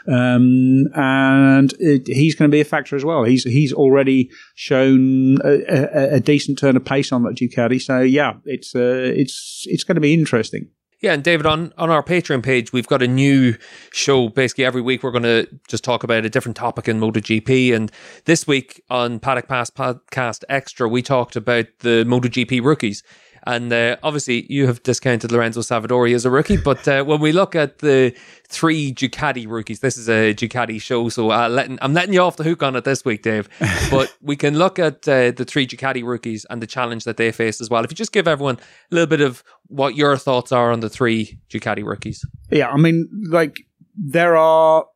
um, 0.08 0.86
and 0.94 1.72
it, 1.78 2.06
he's 2.06 2.34
going 2.34 2.50
to 2.50 2.54
be 2.54 2.60
a 2.60 2.64
factor 2.64 2.96
as 2.96 3.04
well. 3.04 3.24
He's 3.24 3.44
he's 3.44 3.72
already 3.72 4.30
shown 4.54 5.38
a, 5.44 5.62
a, 5.68 6.14
a, 6.16 6.20
decent 6.20 6.58
turn 6.58 6.76
of 6.76 6.84
pace 6.84 7.12
on 7.12 7.22
that 7.24 7.36
Ducati. 7.36 7.80
So 7.80 8.00
yeah, 8.00 8.34
it's 8.44 8.74
uh, 8.74 9.12
it's 9.14 9.64
it's 9.68 9.84
going 9.84 9.96
to 9.96 10.00
be 10.00 10.14
interesting. 10.14 10.68
Yeah, 11.00 11.14
and 11.14 11.24
David, 11.24 11.46
on, 11.46 11.72
on 11.78 11.88
our 11.88 12.02
Patreon 12.02 12.42
page, 12.42 12.74
we've 12.74 12.86
got 12.86 13.02
a 13.02 13.08
new 13.08 13.56
show. 13.90 14.28
Basically, 14.28 14.66
every 14.66 14.82
week 14.82 15.02
we're 15.02 15.10
going 15.10 15.22
to 15.22 15.46
just 15.66 15.82
talk 15.82 16.04
about 16.04 16.26
a 16.26 16.28
different 16.28 16.56
topic 16.56 16.88
in 16.88 17.00
MotoGP. 17.00 17.74
And 17.74 17.90
this 18.26 18.46
week 18.46 18.82
on 18.90 19.18
Paddock 19.18 19.48
Pass 19.48 19.70
Podcast 19.70 20.44
Extra, 20.50 20.90
we 20.90 21.00
talked 21.00 21.36
about 21.36 21.64
the 21.78 22.04
MotoGP 22.06 22.62
rookies. 22.62 23.02
And 23.44 23.72
uh, 23.72 23.96
obviously, 24.02 24.46
you 24.52 24.66
have 24.66 24.82
discounted 24.82 25.32
Lorenzo 25.32 25.60
Savadori 25.60 26.14
as 26.14 26.24
a 26.24 26.30
rookie, 26.30 26.56
but 26.56 26.86
uh, 26.86 27.04
when 27.04 27.20
we 27.20 27.32
look 27.32 27.54
at 27.54 27.78
the 27.78 28.14
three 28.48 28.92
Ducati 28.92 29.46
rookies, 29.48 29.80
this 29.80 29.96
is 29.96 30.08
a 30.08 30.34
Ducati 30.34 30.80
show, 30.80 31.08
so 31.08 31.30
uh, 31.30 31.48
letting, 31.48 31.78
I'm 31.80 31.94
letting 31.94 32.12
you 32.12 32.20
off 32.20 32.36
the 32.36 32.44
hook 32.44 32.62
on 32.62 32.76
it 32.76 32.84
this 32.84 33.04
week, 33.04 33.22
Dave. 33.22 33.48
but 33.90 34.14
we 34.20 34.36
can 34.36 34.58
look 34.58 34.78
at 34.78 35.08
uh, 35.08 35.30
the 35.30 35.44
three 35.46 35.66
Ducati 35.66 36.04
rookies 36.04 36.44
and 36.50 36.62
the 36.62 36.66
challenge 36.66 37.04
that 37.04 37.16
they 37.16 37.32
face 37.32 37.60
as 37.60 37.70
well. 37.70 37.84
If 37.84 37.90
you 37.90 37.96
just 37.96 38.12
give 38.12 38.28
everyone 38.28 38.56
a 38.56 38.94
little 38.94 39.06
bit 39.06 39.20
of 39.20 39.42
what 39.68 39.96
your 39.96 40.16
thoughts 40.16 40.52
are 40.52 40.72
on 40.72 40.80
the 40.80 40.90
three 40.90 41.38
Ducati 41.48 41.84
rookies. 41.84 42.24
Yeah, 42.50 42.68
I 42.68 42.76
mean, 42.76 43.08
like 43.28 43.60
there 43.96 44.36
are 44.36 44.86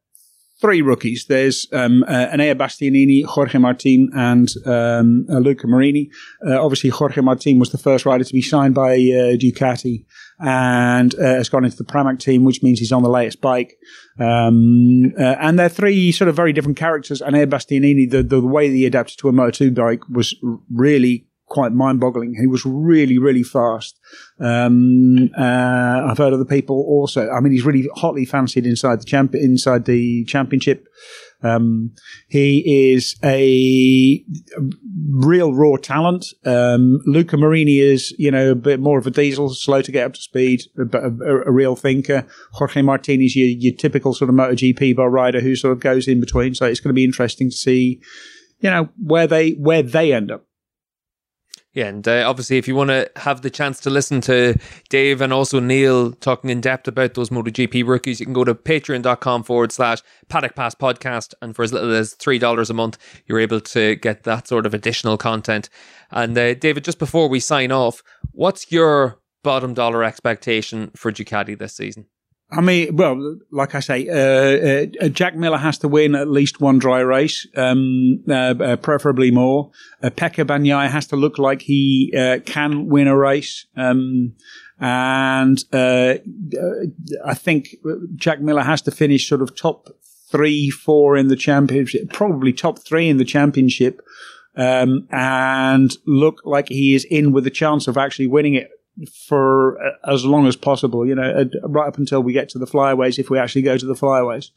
three 0.64 0.80
rookies. 0.80 1.26
There's 1.26 1.66
um, 1.74 2.02
uh, 2.04 2.28
Bastianini, 2.32 3.22
Jorge 3.26 3.58
Martin, 3.58 4.08
and 4.14 4.48
um, 4.64 5.26
uh, 5.28 5.38
Luca 5.38 5.66
Marini. 5.66 6.10
Uh, 6.46 6.58
obviously, 6.58 6.88
Jorge 6.88 7.20
Martin 7.20 7.58
was 7.58 7.70
the 7.70 7.76
first 7.76 8.06
rider 8.06 8.24
to 8.24 8.32
be 8.32 8.40
signed 8.40 8.74
by 8.74 8.94
uh, 8.94 9.36
Ducati 9.36 10.06
and 10.38 11.14
uh, 11.16 11.34
has 11.34 11.50
gone 11.50 11.66
into 11.66 11.76
the 11.76 11.84
Pramac 11.84 12.18
team, 12.18 12.44
which 12.44 12.62
means 12.62 12.78
he's 12.78 12.92
on 12.92 13.02
the 13.02 13.10
latest 13.10 13.42
bike. 13.42 13.76
Um, 14.18 15.12
uh, 15.18 15.36
and 15.38 15.58
they're 15.58 15.68
three 15.68 16.10
sort 16.12 16.30
of 16.30 16.34
very 16.34 16.54
different 16.54 16.78
characters. 16.78 17.20
Enea 17.20 17.46
Bastianini, 17.46 18.10
the, 18.10 18.22
the 18.22 18.40
way 18.40 18.70
he 18.70 18.86
adapted 18.86 19.18
to 19.18 19.28
a 19.28 19.32
Moto2 19.32 19.74
bike 19.74 20.08
was 20.08 20.34
really 20.72 21.26
quite 21.54 21.72
mind-boggling. 21.72 22.34
He 22.38 22.46
was 22.46 22.66
really, 22.66 23.18
really 23.18 23.44
fast. 23.44 23.98
Um, 24.40 25.30
uh, 25.38 26.08
I've 26.10 26.18
heard 26.18 26.32
other 26.32 26.44
people 26.44 26.84
also. 26.86 27.30
I 27.30 27.40
mean, 27.40 27.52
he's 27.52 27.64
really 27.64 27.88
hotly 27.94 28.24
fancied 28.24 28.66
inside 28.66 29.00
the 29.00 29.04
champ 29.04 29.34
inside 29.34 29.84
the 29.84 30.24
championship. 30.24 30.86
Um, 31.42 31.94
he 32.28 32.92
is 32.92 33.16
a 33.22 34.24
real 35.10 35.52
raw 35.52 35.76
talent. 35.76 36.26
Um, 36.44 37.00
Luca 37.06 37.36
Marini 37.36 37.78
is, 37.78 38.14
you 38.18 38.30
know, 38.30 38.52
a 38.52 38.54
bit 38.54 38.80
more 38.80 38.98
of 38.98 39.06
a 39.06 39.10
diesel, 39.10 39.50
slow 39.50 39.82
to 39.82 39.92
get 39.92 40.06
up 40.06 40.14
to 40.14 40.20
speed, 40.20 40.62
but 40.74 41.04
a, 41.04 41.08
a, 41.08 41.42
a 41.42 41.52
real 41.52 41.76
thinker. 41.76 42.26
Jorge 42.52 42.82
Martin 42.82 43.20
is 43.20 43.36
your, 43.36 43.48
your 43.48 43.74
typical 43.76 44.14
sort 44.14 44.30
of 44.30 44.36
MotoGP 44.36 44.96
bar 44.96 45.10
rider 45.10 45.40
who 45.40 45.54
sort 45.54 45.72
of 45.72 45.80
goes 45.80 46.08
in 46.08 46.18
between. 46.18 46.54
So 46.54 46.66
it's 46.66 46.80
going 46.80 46.94
to 46.94 46.94
be 46.94 47.04
interesting 47.04 47.50
to 47.50 47.56
see, 47.56 48.00
you 48.60 48.70
know, 48.70 48.88
where 48.96 49.26
they 49.26 49.50
where 49.52 49.82
they 49.82 50.12
end 50.12 50.30
up. 50.32 50.46
Yeah, 51.74 51.88
and 51.88 52.06
uh, 52.06 52.22
obviously, 52.24 52.56
if 52.56 52.68
you 52.68 52.76
want 52.76 52.90
to 52.90 53.10
have 53.16 53.42
the 53.42 53.50
chance 53.50 53.80
to 53.80 53.90
listen 53.90 54.20
to 54.22 54.56
Dave 54.90 55.20
and 55.20 55.32
also 55.32 55.58
Neil 55.58 56.12
talking 56.12 56.50
in 56.50 56.60
depth 56.60 56.86
about 56.86 57.14
those 57.14 57.30
MotoGP 57.30 57.84
rookies, 57.84 58.20
you 58.20 58.26
can 58.26 58.32
go 58.32 58.44
to 58.44 58.54
patreon.com 58.54 59.42
forward 59.42 59.72
slash 59.72 59.98
paddock 60.28 60.54
pass 60.54 60.76
podcast. 60.76 61.34
And 61.42 61.56
for 61.56 61.64
as 61.64 61.72
little 61.72 61.92
as 61.92 62.14
$3 62.14 62.70
a 62.70 62.74
month, 62.74 62.98
you're 63.26 63.40
able 63.40 63.60
to 63.60 63.96
get 63.96 64.22
that 64.22 64.46
sort 64.46 64.66
of 64.66 64.74
additional 64.74 65.18
content. 65.18 65.68
And 66.12 66.38
uh, 66.38 66.54
David, 66.54 66.84
just 66.84 67.00
before 67.00 67.28
we 67.28 67.40
sign 67.40 67.72
off, 67.72 68.04
what's 68.30 68.70
your 68.70 69.18
bottom 69.42 69.74
dollar 69.74 70.04
expectation 70.04 70.92
for 70.94 71.10
Ducati 71.10 71.58
this 71.58 71.74
season? 71.74 72.06
I 72.56 72.60
mean, 72.60 72.94
well, 72.96 73.38
like 73.50 73.74
I 73.74 73.80
say, 73.80 74.08
uh, 74.08 75.04
uh, 75.04 75.08
Jack 75.08 75.34
Miller 75.34 75.58
has 75.58 75.78
to 75.78 75.88
win 75.88 76.14
at 76.14 76.28
least 76.28 76.60
one 76.60 76.78
dry 76.78 77.00
race, 77.00 77.46
um, 77.56 78.22
uh, 78.28 78.54
uh 78.60 78.76
preferably 78.76 79.30
more. 79.30 79.72
Uh, 80.02 80.10
Pecco 80.10 80.44
Bagnaia 80.44 80.88
has 80.88 81.06
to 81.08 81.16
look 81.16 81.38
like 81.38 81.62
he 81.62 82.14
uh, 82.16 82.38
can 82.46 82.86
win 82.86 83.08
a 83.08 83.16
race. 83.16 83.66
Um, 83.76 84.34
and 84.78 85.64
I 85.72 87.34
think 87.34 87.76
Jack 88.16 88.40
Miller 88.40 88.62
has 88.62 88.82
to 88.82 88.90
finish 88.90 89.28
sort 89.28 89.42
of 89.42 89.56
top 89.56 89.88
three, 90.30 90.70
four 90.70 91.16
in 91.16 91.28
the 91.28 91.36
championship, 91.36 92.12
probably 92.12 92.52
top 92.52 92.78
three 92.78 93.08
in 93.08 93.16
the 93.16 93.24
championship, 93.24 94.00
um, 94.56 95.08
and 95.10 95.96
look 96.06 96.42
like 96.44 96.68
he 96.68 96.94
is 96.94 97.04
in 97.04 97.32
with 97.32 97.46
a 97.46 97.50
chance 97.50 97.88
of 97.88 97.96
actually 97.96 98.26
winning 98.26 98.54
it 98.54 98.70
for 99.26 99.78
as 100.06 100.24
long 100.24 100.46
as 100.46 100.56
possible, 100.56 101.06
you 101.06 101.14
know, 101.14 101.48
right 101.64 101.88
up 101.88 101.98
until 101.98 102.22
we 102.22 102.32
get 102.32 102.48
to 102.50 102.58
the 102.58 102.66
flyaways, 102.66 103.18
if 103.18 103.30
we 103.30 103.38
actually 103.38 103.62
go 103.62 103.76
to 103.76 103.86
the 103.86 103.94
flyaways. 103.94 104.52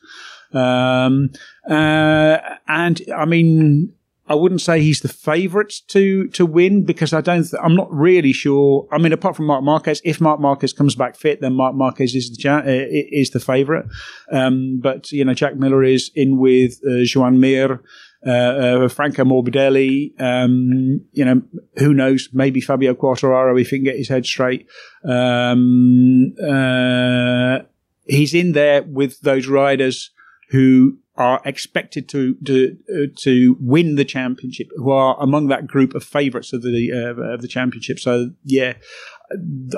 Um, 0.53 1.31
uh, 1.69 2.37
and 2.67 3.01
I 3.15 3.25
mean, 3.25 3.93
I 4.29 4.35
wouldn't 4.35 4.61
say 4.61 4.81
he's 4.81 4.99
the 4.99 5.07
favourite 5.07 5.73
to 5.87 6.27
to 6.29 6.45
win 6.45 6.83
because 6.83 7.13
I 7.13 7.21
don't. 7.21 7.43
Th- 7.43 7.61
I'm 7.63 7.75
not 7.75 7.91
really 7.91 8.33
sure. 8.33 8.87
I 8.91 8.97
mean, 8.97 9.13
apart 9.13 9.37
from 9.37 9.45
Marc 9.45 9.63
Marquez, 9.63 10.01
if 10.03 10.19
Marc 10.19 10.39
Marquez 10.39 10.73
comes 10.73 10.95
back 10.95 11.15
fit, 11.15 11.39
then 11.39 11.53
Marc 11.53 11.75
Marquez 11.75 12.13
is 12.13 12.29
the 12.29 12.37
cha- 12.37 12.59
uh, 12.59 12.63
is 12.65 13.31
the 13.31 13.39
favourite. 13.39 13.85
Um, 14.31 14.79
but 14.81 15.11
you 15.11 15.23
know, 15.23 15.33
Jack 15.33 15.55
Miller 15.55 15.83
is 15.83 16.11
in 16.13 16.37
with 16.37 16.79
uh, 16.85 17.03
Joan 17.03 17.39
Mir. 17.39 17.81
Uh, 18.25 18.29
uh, 18.31 18.89
Franco 18.89 19.23
Morbidelli, 19.23 20.19
um, 20.19 21.05
you 21.11 21.23
know, 21.23 21.41
who 21.77 21.93
knows? 21.93 22.29
Maybe 22.33 22.59
Fabio 22.59 22.93
Quartararo 22.95 23.59
if 23.61 23.69
he 23.69 23.77
can 23.77 23.83
get 23.83 23.95
his 23.95 24.09
head 24.09 24.25
straight. 24.25 24.67
Um, 25.03 26.33
uh, 26.43 27.59
he's 28.05 28.33
in 28.33 28.53
there 28.53 28.81
with 28.81 29.21
those 29.21 29.47
riders 29.47 30.11
who 30.49 30.97
are 31.15 31.41
expected 31.45 32.07
to 32.09 32.35
to 32.45 32.77
uh, 32.89 33.07
to 33.17 33.57
win 33.59 33.95
the 33.95 34.05
championship, 34.05 34.69
who 34.75 34.91
are 34.91 35.15
among 35.19 35.47
that 35.47 35.67
group 35.67 35.93
of 35.93 36.03
favourites 36.03 36.53
of 36.53 36.61
the 36.61 36.91
uh, 36.91 37.21
of 37.33 37.41
the 37.41 37.47
championship. 37.47 37.99
So 37.99 38.31
yeah, 38.43 38.73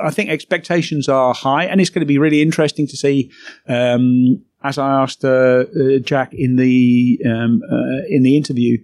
I 0.01 0.11
think 0.11 0.29
expectations 0.29 1.09
are 1.09 1.33
high, 1.33 1.65
and 1.65 1.81
it's 1.81 1.89
going 1.89 2.01
to 2.01 2.05
be 2.05 2.17
really 2.17 2.41
interesting 2.41 2.87
to 2.87 2.97
see 2.97 3.31
um, 3.67 4.43
as 4.63 4.77
I 4.77 5.01
asked 5.01 5.23
uh, 5.23 5.65
uh, 5.79 5.99
Jack 5.99 6.33
in 6.33 6.55
the 6.57 7.19
um, 7.25 7.61
uh, 7.71 8.05
in 8.09 8.23
the 8.23 8.35
interview, 8.35 8.77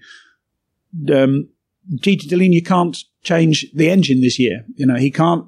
um, 1.13 1.49
Gigi 1.95 2.29
Dall'Igna 2.29 2.65
can't 2.65 2.97
change 3.23 3.65
the 3.73 3.89
engine 3.89 4.21
this 4.21 4.39
year. 4.39 4.65
You 4.75 4.85
know, 4.85 4.95
he 4.95 5.11
can't 5.11 5.45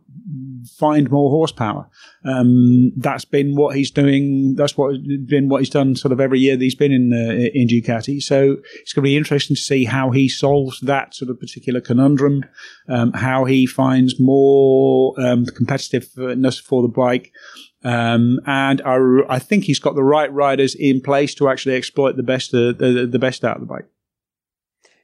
find 0.68 1.09
more 1.09 1.30
horsepower. 1.30 1.89
Um, 2.26 2.91
that's 2.97 3.26
been 3.26 3.55
what 3.55 3.76
he's 3.76 3.91
doing. 3.91 4.55
That's 4.55 4.78
what 4.78 4.95
been 5.28 5.49
what 5.49 5.59
he's 5.59 5.70
done 5.70 5.95
sort 5.95 6.11
of 6.11 6.20
every 6.20 6.39
year 6.39 6.55
that 6.55 6.63
he's 6.63 6.76
been 6.76 6.91
in 6.91 7.13
uh, 7.13 7.49
in 7.53 7.68
Ducati. 7.68 8.22
So 8.22 8.57
it's 8.76 8.93
going 8.93 9.03
to 9.03 9.09
be 9.09 9.18
interesting 9.18 9.55
to 9.55 9.61
see 9.61 9.86
how 9.86 10.11
he 10.11 10.28
solves 10.28 10.80
that 10.82 11.15
sort 11.15 11.32
of 11.32 11.39
particular 11.39 11.82
conundrum. 11.82 12.45
Um, 12.88 13.13
how 13.13 13.45
he 13.45 13.65
finds 13.65 14.20
more 14.20 15.13
um, 15.20 15.45
competitiveness 15.45 16.61
for 16.61 16.82
the 16.82 16.88
bike. 16.88 17.32
Um, 17.84 18.39
and 18.45 18.82
I, 18.82 18.97
I 19.30 19.39
think 19.39 19.65
he's 19.65 19.80
got 19.80 19.95
the 19.95 20.03
right 20.03 20.32
riders 20.34 20.76
in 20.76 21.01
place 21.01 21.34
to 21.36 21.47
actually 21.47 21.76
exploit 21.76 22.18
the 22.18 22.24
best 22.24 22.53
uh, 22.53 22.74
the, 22.74 23.07
the 23.09 23.20
best 23.20 23.43
out 23.43 23.57
of 23.57 23.61
the 23.61 23.68
bike. 23.68 23.86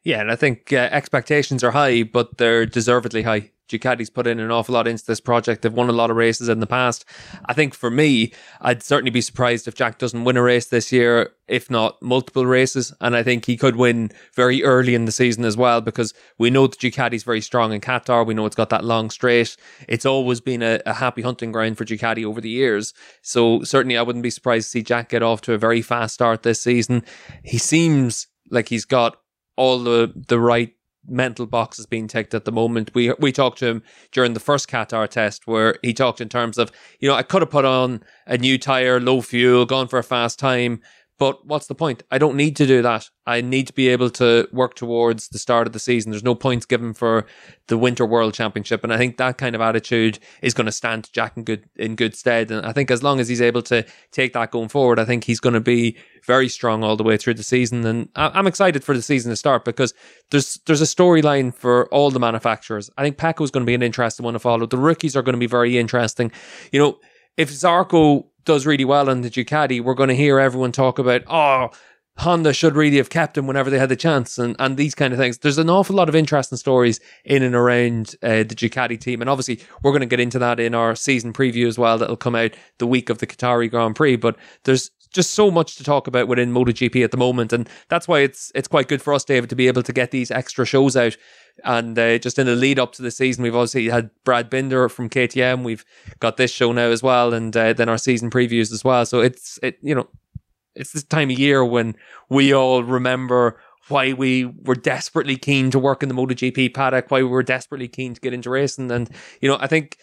Yeah, 0.03 0.19
and 0.19 0.31
I 0.31 0.35
think 0.35 0.73
uh, 0.73 0.89
expectations 0.91 1.63
are 1.63 1.71
high, 1.71 2.03
but 2.03 2.37
they're 2.37 2.65
deservedly 2.65 3.21
high. 3.23 3.51
Ducati's 3.69 4.09
put 4.09 4.27
in 4.27 4.39
an 4.39 4.51
awful 4.51 4.73
lot 4.73 4.87
into 4.87 5.05
this 5.05 5.19
project. 5.19 5.61
They've 5.61 5.73
won 5.73 5.89
a 5.89 5.93
lot 5.93 6.11
of 6.11 6.17
races 6.17 6.49
in 6.49 6.59
the 6.59 6.67
past. 6.67 7.05
I 7.45 7.53
think 7.53 7.73
for 7.73 7.89
me, 7.89 8.33
I'd 8.61 8.83
certainly 8.83 9.11
be 9.11 9.21
surprised 9.21 9.67
if 9.67 9.75
Jack 9.75 9.97
doesn't 9.97 10.25
win 10.25 10.37
a 10.37 10.41
race 10.41 10.67
this 10.67 10.91
year, 10.91 11.31
if 11.47 11.71
not 11.71 12.01
multiple 12.01 12.45
races. 12.45 12.93
And 12.99 13.15
I 13.15 13.23
think 13.23 13.45
he 13.45 13.57
could 13.57 13.75
win 13.75 14.11
very 14.35 14.63
early 14.63 14.95
in 14.95 15.05
the 15.05 15.11
season 15.11 15.45
as 15.45 15.57
well, 15.57 15.81
because 15.81 16.13
we 16.37 16.49
know 16.49 16.67
that 16.67 16.79
Ducati's 16.79 17.23
very 17.23 17.41
strong 17.41 17.71
in 17.73 17.81
Qatar. 17.81 18.25
We 18.25 18.33
know 18.33 18.45
it's 18.45 18.55
got 18.55 18.69
that 18.69 18.83
long 18.83 19.09
straight. 19.09 19.55
It's 19.87 20.05
always 20.05 20.41
been 20.41 20.61
a, 20.61 20.81
a 20.85 20.93
happy 20.93 21.21
hunting 21.21 21.51
ground 21.51 21.77
for 21.77 21.85
Ducati 21.85 22.25
over 22.25 22.41
the 22.41 22.49
years. 22.49 22.93
So 23.21 23.63
certainly 23.63 23.97
I 23.97 24.01
wouldn't 24.01 24.23
be 24.23 24.29
surprised 24.29 24.65
to 24.67 24.71
see 24.71 24.83
Jack 24.83 25.09
get 25.09 25.23
off 25.23 25.41
to 25.41 25.53
a 25.53 25.57
very 25.57 25.81
fast 25.81 26.13
start 26.15 26.43
this 26.43 26.61
season. 26.61 27.03
He 27.43 27.57
seems 27.57 28.27
like 28.49 28.69
he's 28.69 28.85
got 28.85 29.17
all 29.55 29.79
the 29.79 30.11
the 30.27 30.39
right 30.39 30.73
mental 31.07 31.45
boxes 31.45 31.85
being 31.85 32.07
ticked 32.07 32.33
at 32.33 32.45
the 32.45 32.51
moment. 32.51 32.91
We 32.93 33.13
we 33.19 33.31
talked 33.31 33.59
to 33.59 33.67
him 33.67 33.83
during 34.11 34.33
the 34.33 34.39
first 34.39 34.69
Qatar 34.69 35.07
test 35.07 35.47
where 35.47 35.77
he 35.81 35.93
talked 35.93 36.21
in 36.21 36.29
terms 36.29 36.57
of, 36.57 36.71
you 36.99 37.09
know, 37.09 37.15
I 37.15 37.23
could 37.23 37.41
have 37.41 37.51
put 37.51 37.65
on 37.65 38.03
a 38.25 38.37
new 38.37 38.57
tire, 38.57 38.99
low 38.99 39.21
fuel, 39.21 39.65
gone 39.65 39.87
for 39.87 39.99
a 39.99 40.03
fast 40.03 40.39
time, 40.39 40.81
but 41.19 41.45
what's 41.45 41.67
the 41.67 41.75
point? 41.75 42.03
I 42.09 42.17
don't 42.17 42.35
need 42.35 42.55
to 42.57 42.65
do 42.65 42.81
that. 42.81 43.09
I 43.25 43.41
need 43.41 43.67
to 43.67 43.73
be 43.73 43.87
able 43.89 44.09
to 44.11 44.47
work 44.51 44.73
towards 44.73 45.29
the 45.29 45.37
start 45.37 45.67
of 45.67 45.73
the 45.73 45.79
season. 45.79 46.11
There's 46.11 46.23
no 46.23 46.35
points 46.35 46.65
given 46.65 46.93
for 46.93 47.25
the 47.67 47.77
Winter 47.77 48.05
World 48.05 48.33
Championship, 48.33 48.83
and 48.83 48.91
I 48.91 48.97
think 48.97 49.17
that 49.17 49.37
kind 49.37 49.55
of 49.55 49.61
attitude 49.61 50.19
is 50.41 50.53
going 50.53 50.65
to 50.65 50.71
stand 50.71 51.11
Jack 51.13 51.37
in 51.37 51.43
good 51.43 51.69
in 51.75 51.95
good 51.95 52.15
stead. 52.15 52.51
And 52.51 52.65
I 52.65 52.73
think 52.73 52.89
as 52.89 53.03
long 53.03 53.19
as 53.19 53.29
he's 53.29 53.41
able 53.41 53.61
to 53.63 53.85
take 54.11 54.33
that 54.33 54.51
going 54.51 54.69
forward, 54.69 54.99
I 54.99 55.05
think 55.05 55.23
he's 55.23 55.39
going 55.39 55.53
to 55.53 55.61
be 55.61 55.97
very 56.25 56.49
strong 56.49 56.83
all 56.83 56.95
the 56.95 57.03
way 57.03 57.17
through 57.17 57.35
the 57.35 57.43
season. 57.43 57.85
And 57.85 58.09
I'm 58.15 58.47
excited 58.47 58.83
for 58.83 58.95
the 58.95 59.01
season 59.01 59.29
to 59.29 59.35
start 59.35 59.65
because 59.65 59.93
there's 60.31 60.59
there's 60.65 60.81
a 60.81 60.85
storyline 60.85 61.53
for 61.53 61.87
all 61.93 62.11
the 62.11 62.19
manufacturers. 62.19 62.89
I 62.97 63.03
think 63.03 63.17
Pecco 63.17 63.43
is 63.43 63.51
going 63.51 63.65
to 63.65 63.69
be 63.69 63.75
an 63.75 63.83
interesting 63.83 64.23
one 64.23 64.33
to 64.33 64.39
follow. 64.39 64.65
The 64.65 64.77
rookies 64.77 65.15
are 65.15 65.21
going 65.21 65.33
to 65.33 65.39
be 65.39 65.47
very 65.47 65.77
interesting. 65.77 66.31
You 66.71 66.79
know, 66.79 66.99
if 67.37 67.51
Zarco 67.51 68.25
does 68.45 68.65
really 68.65 68.85
well 68.85 69.09
on 69.09 69.21
the 69.21 69.29
Ducati, 69.29 69.81
we're 69.81 69.93
going 69.93 70.09
to 70.09 70.15
hear 70.15 70.39
everyone 70.39 70.71
talk 70.71 70.99
about, 70.99 71.23
oh, 71.27 71.69
Honda 72.17 72.53
should 72.53 72.75
really 72.75 72.97
have 72.97 73.09
kept 73.09 73.37
him 73.37 73.47
whenever 73.47 73.69
they 73.69 73.79
had 73.79 73.89
the 73.89 73.95
chance 73.95 74.37
and, 74.37 74.55
and 74.59 74.77
these 74.77 74.93
kind 74.93 75.13
of 75.13 75.19
things. 75.19 75.39
There's 75.39 75.57
an 75.57 75.69
awful 75.69 75.95
lot 75.95 76.09
of 76.09 76.15
interesting 76.15 76.57
stories 76.57 76.99
in 77.25 77.41
and 77.41 77.55
around 77.55 78.15
uh, 78.21 78.43
the 78.43 78.55
Ducati 78.55 78.99
team. 78.99 79.21
And 79.21 79.29
obviously, 79.29 79.59
we're 79.81 79.91
going 79.91 80.01
to 80.01 80.07
get 80.07 80.19
into 80.19 80.37
that 80.39 80.59
in 80.59 80.75
our 80.75 80.95
season 80.95 81.33
preview 81.33 81.67
as 81.67 81.79
well. 81.79 81.97
That'll 81.97 82.15
come 82.15 82.35
out 82.35 82.51
the 82.77 82.85
week 82.85 83.09
of 83.09 83.17
the 83.17 83.25
Qatari 83.25 83.69
Grand 83.69 83.95
Prix. 83.95 84.17
But 84.17 84.35
there's 84.63 84.91
just 85.11 85.31
so 85.31 85.49
much 85.49 85.75
to 85.77 85.83
talk 85.83 86.05
about 86.05 86.27
within 86.27 86.53
MotoGP 86.53 87.03
at 87.03 87.11
the 87.11 87.17
moment. 87.17 87.51
And 87.51 87.67
that's 87.89 88.07
why 88.07 88.19
it's, 88.19 88.51
it's 88.53 88.67
quite 88.67 88.87
good 88.87 89.01
for 89.01 89.13
us, 89.13 89.23
David, 89.23 89.49
to 89.49 89.55
be 89.55 89.67
able 89.67 89.83
to 89.83 89.93
get 89.93 90.11
these 90.11 90.29
extra 90.29 90.65
shows 90.65 90.95
out 90.95 91.17
and 91.63 91.97
uh, 91.97 92.17
just 92.17 92.39
in 92.39 92.45
the 92.45 92.55
lead 92.55 92.79
up 92.79 92.93
to 92.93 93.01
the 93.01 93.11
season, 93.11 93.43
we've 93.43 93.55
obviously 93.55 93.87
had 93.89 94.09
Brad 94.23 94.49
Binder 94.49 94.89
from 94.89 95.09
KTM. 95.09 95.63
We've 95.63 95.85
got 96.19 96.37
this 96.37 96.51
show 96.51 96.71
now 96.71 96.87
as 96.87 97.03
well, 97.03 97.33
and 97.33 97.55
uh, 97.55 97.73
then 97.73 97.89
our 97.89 97.97
season 97.97 98.29
previews 98.29 98.71
as 98.71 98.83
well. 98.83 99.05
So 99.05 99.19
it's 99.19 99.59
it 99.61 99.77
you 99.81 99.95
know 99.95 100.07
it's 100.75 100.91
this 100.91 101.03
time 101.03 101.29
of 101.29 101.39
year 101.39 101.63
when 101.63 101.95
we 102.29 102.53
all 102.53 102.83
remember 102.83 103.59
why 103.89 104.13
we 104.13 104.45
were 104.45 104.75
desperately 104.75 105.35
keen 105.35 105.69
to 105.71 105.79
work 105.79 106.01
in 106.01 106.09
the 106.09 106.15
MotoGP 106.15 106.73
paddock, 106.73 107.11
why 107.11 107.19
we 107.19 107.29
were 107.29 107.43
desperately 107.43 107.87
keen 107.87 108.13
to 108.13 108.21
get 108.21 108.33
into 108.33 108.49
racing, 108.49 108.91
and 108.91 109.09
you 109.41 109.49
know 109.49 109.57
I 109.59 109.67
think 109.67 109.97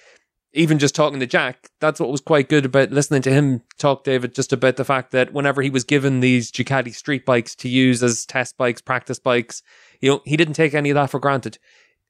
even 0.53 0.79
just 0.79 0.95
talking 0.95 1.21
to 1.21 1.27
Jack, 1.27 1.71
that's 1.81 2.01
what 2.01 2.11
was 2.11 2.21
quite 2.21 2.49
good 2.49 2.65
about 2.65 2.91
listening 2.91 3.23
to 3.23 3.33
him 3.33 3.63
talk, 3.79 4.03
David, 4.03 4.35
just 4.35 4.53
about 4.53 4.77
the 4.77 4.85
fact 4.85 5.13
that 5.13 5.33
whenever 5.33 5.63
he 5.63 5.71
was 5.71 5.85
given 5.85 6.21
these 6.21 6.51
Ducati 6.51 6.93
street 6.95 7.25
bikes 7.25 7.55
to 7.57 7.69
use 7.69 8.03
as 8.03 8.27
test 8.27 8.57
bikes, 8.57 8.81
practice 8.81 9.21
bikes, 9.21 9.63
you 10.01 10.11
know, 10.11 10.23
he 10.25 10.37
didn't 10.37 10.55
take 10.55 10.75
any 10.75 10.91
of 10.91 10.95
that 10.95 11.11
for 11.11 11.21
granted. 11.21 11.59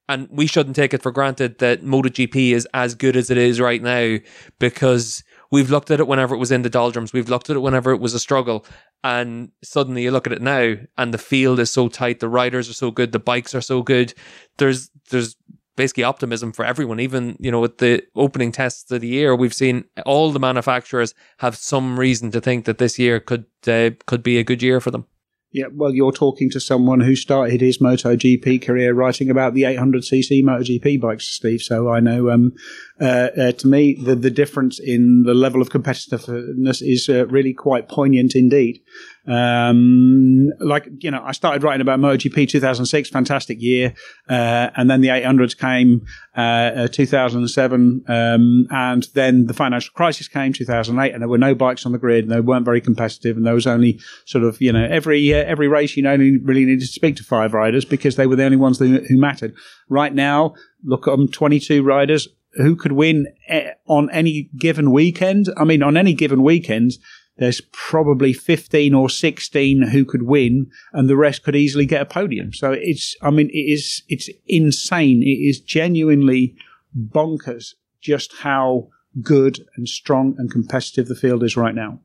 And 0.09 0.29
we 0.29 0.49
shouldn't 0.49 0.75
take 0.75 0.93
it 0.93 1.03
for 1.03 1.13
granted 1.13 1.59
that 1.59 1.83
MotoGP 1.85 2.51
is 2.51 2.67
as 2.75 2.97
good 2.97 3.17
as 3.17 3.31
it 3.31 3.39
is 3.39 3.61
right 3.61 3.81
now 3.81 4.19
because 4.59 5.23
we've 5.53 5.71
looked 5.71 5.91
at 5.93 6.01
it 6.01 6.09
whenever 6.09 6.35
it 6.35 6.39
was 6.39 6.51
in 6.51 6.63
the 6.63 6.71
doldrums. 6.71 7.13
We've 7.13 7.29
looked 7.29 7.49
at 7.49 7.55
it 7.55 7.61
whenever 7.61 7.93
it 7.93 8.01
was 8.01 8.13
a 8.13 8.19
struggle. 8.19 8.67
And 9.05 9.53
suddenly 9.63 10.03
you 10.03 10.11
look 10.11 10.27
at 10.27 10.33
it 10.33 10.43
now 10.43 10.75
and 10.99 11.15
the 11.15 11.19
field 11.19 11.61
is 11.61 11.71
so 11.71 11.87
tight. 11.87 12.19
The 12.19 12.29
riders 12.29 12.69
are 12.69 12.75
so 12.75 12.91
good. 12.91 13.13
The 13.13 13.21
bikes 13.21 13.55
are 13.55 13.61
so 13.61 13.83
good. 13.83 14.13
There's, 14.59 14.91
there's 15.11 15.37
basically 15.77 16.03
optimism 16.03 16.53
for 16.53 16.65
everyone. 16.65 16.99
Even, 16.99 17.37
you 17.39 17.53
know, 17.53 17.61
with 17.61 17.79
the 17.79 18.03
opening 18.17 18.51
tests 18.51 18.91
of 18.91 19.03
the 19.03 19.09
year, 19.09 19.37
we've 19.37 19.55
seen 19.55 19.85
all 20.05 20.33
the 20.33 20.41
manufacturers 20.41 21.15
have 21.39 21.55
some 21.55 22.01
reason 22.01 22.33
to 22.33 22.41
think 22.41 22.65
that 22.65 22.79
this 22.79 22.99
year 22.99 23.21
could, 23.21 23.45
uh, 23.69 23.91
could 24.07 24.25
be 24.25 24.39
a 24.39 24.45
good 24.45 24.61
year 24.61 24.81
for 24.81 24.91
them. 24.91 25.07
Yeah, 25.53 25.67
well, 25.73 25.93
you're 25.93 26.13
talking 26.13 26.49
to 26.51 26.61
someone 26.61 27.01
who 27.01 27.17
started 27.17 27.61
his 27.61 27.79
MotoGP 27.79 28.63
career 28.65 28.95
writing 28.95 29.31
about 29.31 29.55
the 29.55 29.63
800cc 29.63 30.45
MotoGP 30.45 31.01
bikes, 31.01 31.27
Steve. 31.27 31.61
So 31.61 31.91
I 31.91 31.99
know, 31.99 32.31
um, 32.31 32.53
uh, 33.01 33.31
uh, 33.37 33.53
to 33.53 33.67
me, 33.67 33.95
the, 33.95 34.15
the 34.15 34.31
difference 34.31 34.79
in 34.79 35.25
the 35.25 35.35
level 35.35 35.61
of 35.61 35.71
competitiveness 35.71 36.83
is 36.83 37.09
uh, 37.09 37.27
really 37.27 37.53
quite 37.53 37.89
poignant 37.89 38.37
indeed. 38.37 38.81
Um, 39.27 40.49
like, 40.61 40.89
you 41.01 41.11
know, 41.11 41.23
I 41.23 41.33
started 41.33 41.63
writing 41.63 41.81
about 41.81 42.01
MotoGP 42.01 42.49
2006, 42.49 43.11
fantastic 43.11 43.61
year. 43.61 43.95
Uh, 44.29 44.71
and 44.77 44.91
then 44.91 45.01
the 45.01 45.09
800s 45.09 45.57
came, 45.57 46.07
uh, 46.37 46.41
uh 46.41 46.89
2007. 46.89 48.05
Um, 48.09 48.67
and 48.71 49.07
then 49.15 49.47
the 49.47 49.55
financial 49.55 49.93
crisis 49.95 50.29
came 50.29 50.53
2008 50.53 51.13
and 51.13 51.23
there 51.23 51.29
were 51.29 51.39
no 51.39 51.55
bikes 51.55 51.85
on 51.87 51.93
the 51.93 51.99
grid 51.99 52.25
and 52.25 52.33
they 52.33 52.41
weren't 52.41 52.65
very 52.65 52.81
competitive. 52.81 53.37
And 53.37 53.47
there 53.47 53.55
was 53.55 53.67
only 53.67 54.01
sort 54.25 54.45
of, 54.45 54.61
you 54.61 54.73
know, 54.73 54.87
every, 54.91 55.35
uh, 55.35 55.45
every 55.45 55.69
race, 55.69 55.97
you 55.97 56.07
only 56.09 56.39
really 56.39 56.65
needed 56.65 56.81
to 56.81 56.87
speak 56.87 57.17
to 57.17 57.25
five 57.25 57.55
riders 57.55 57.85
because 57.85 58.17
they 58.17 58.27
were 58.27 58.37
the 58.37 58.45
only 58.45 58.57
ones 58.57 58.79
who, 58.79 59.01
who 59.09 59.17
mattered. 59.17 59.55
Right 59.89 60.15
now, 60.15 60.55
look 60.85 61.07
at 61.07 61.13
them, 61.13 61.29
22 61.29 61.83
riders, 61.83 62.29
who 62.55 62.77
could 62.77 62.93
win 62.93 63.27
eh, 63.49 63.71
on 63.87 64.11
any 64.11 64.51
given 64.59 64.91
weekend. 64.91 65.49
I 65.57 65.65
mean, 65.65 65.83
on 65.83 65.97
any 65.97 66.15
given 66.15 66.43
weekend, 66.43 66.93
there's 67.41 67.63
probably 67.73 68.35
15 68.35 68.95
or 68.95 69.09
16 69.09 69.89
who 69.89 70.05
could 70.05 70.25
win 70.25 70.71
and 70.93 71.09
the 71.09 71.17
rest 71.17 71.43
could 71.43 71.57
easily 71.57 71.87
get 71.87 72.03
a 72.03 72.05
podium. 72.05 72.53
So 72.53 72.73
it's, 72.73 73.17
I 73.23 73.31
mean, 73.31 73.49
it 73.49 73.73
is, 73.73 74.03
it's 74.09 74.29
insane. 74.47 75.23
It 75.23 75.41
is 75.49 75.59
genuinely 75.59 76.55
bonkers 76.95 77.75
just 78.01 78.35
how 78.41 78.89
good 79.23 79.67
and 79.77 79.89
strong 79.89 80.35
and 80.37 80.51
competitive 80.51 81.09
the 81.09 81.15
field 81.15 81.43
is 81.43 81.57
right 81.57 81.75
now. 81.75 82.01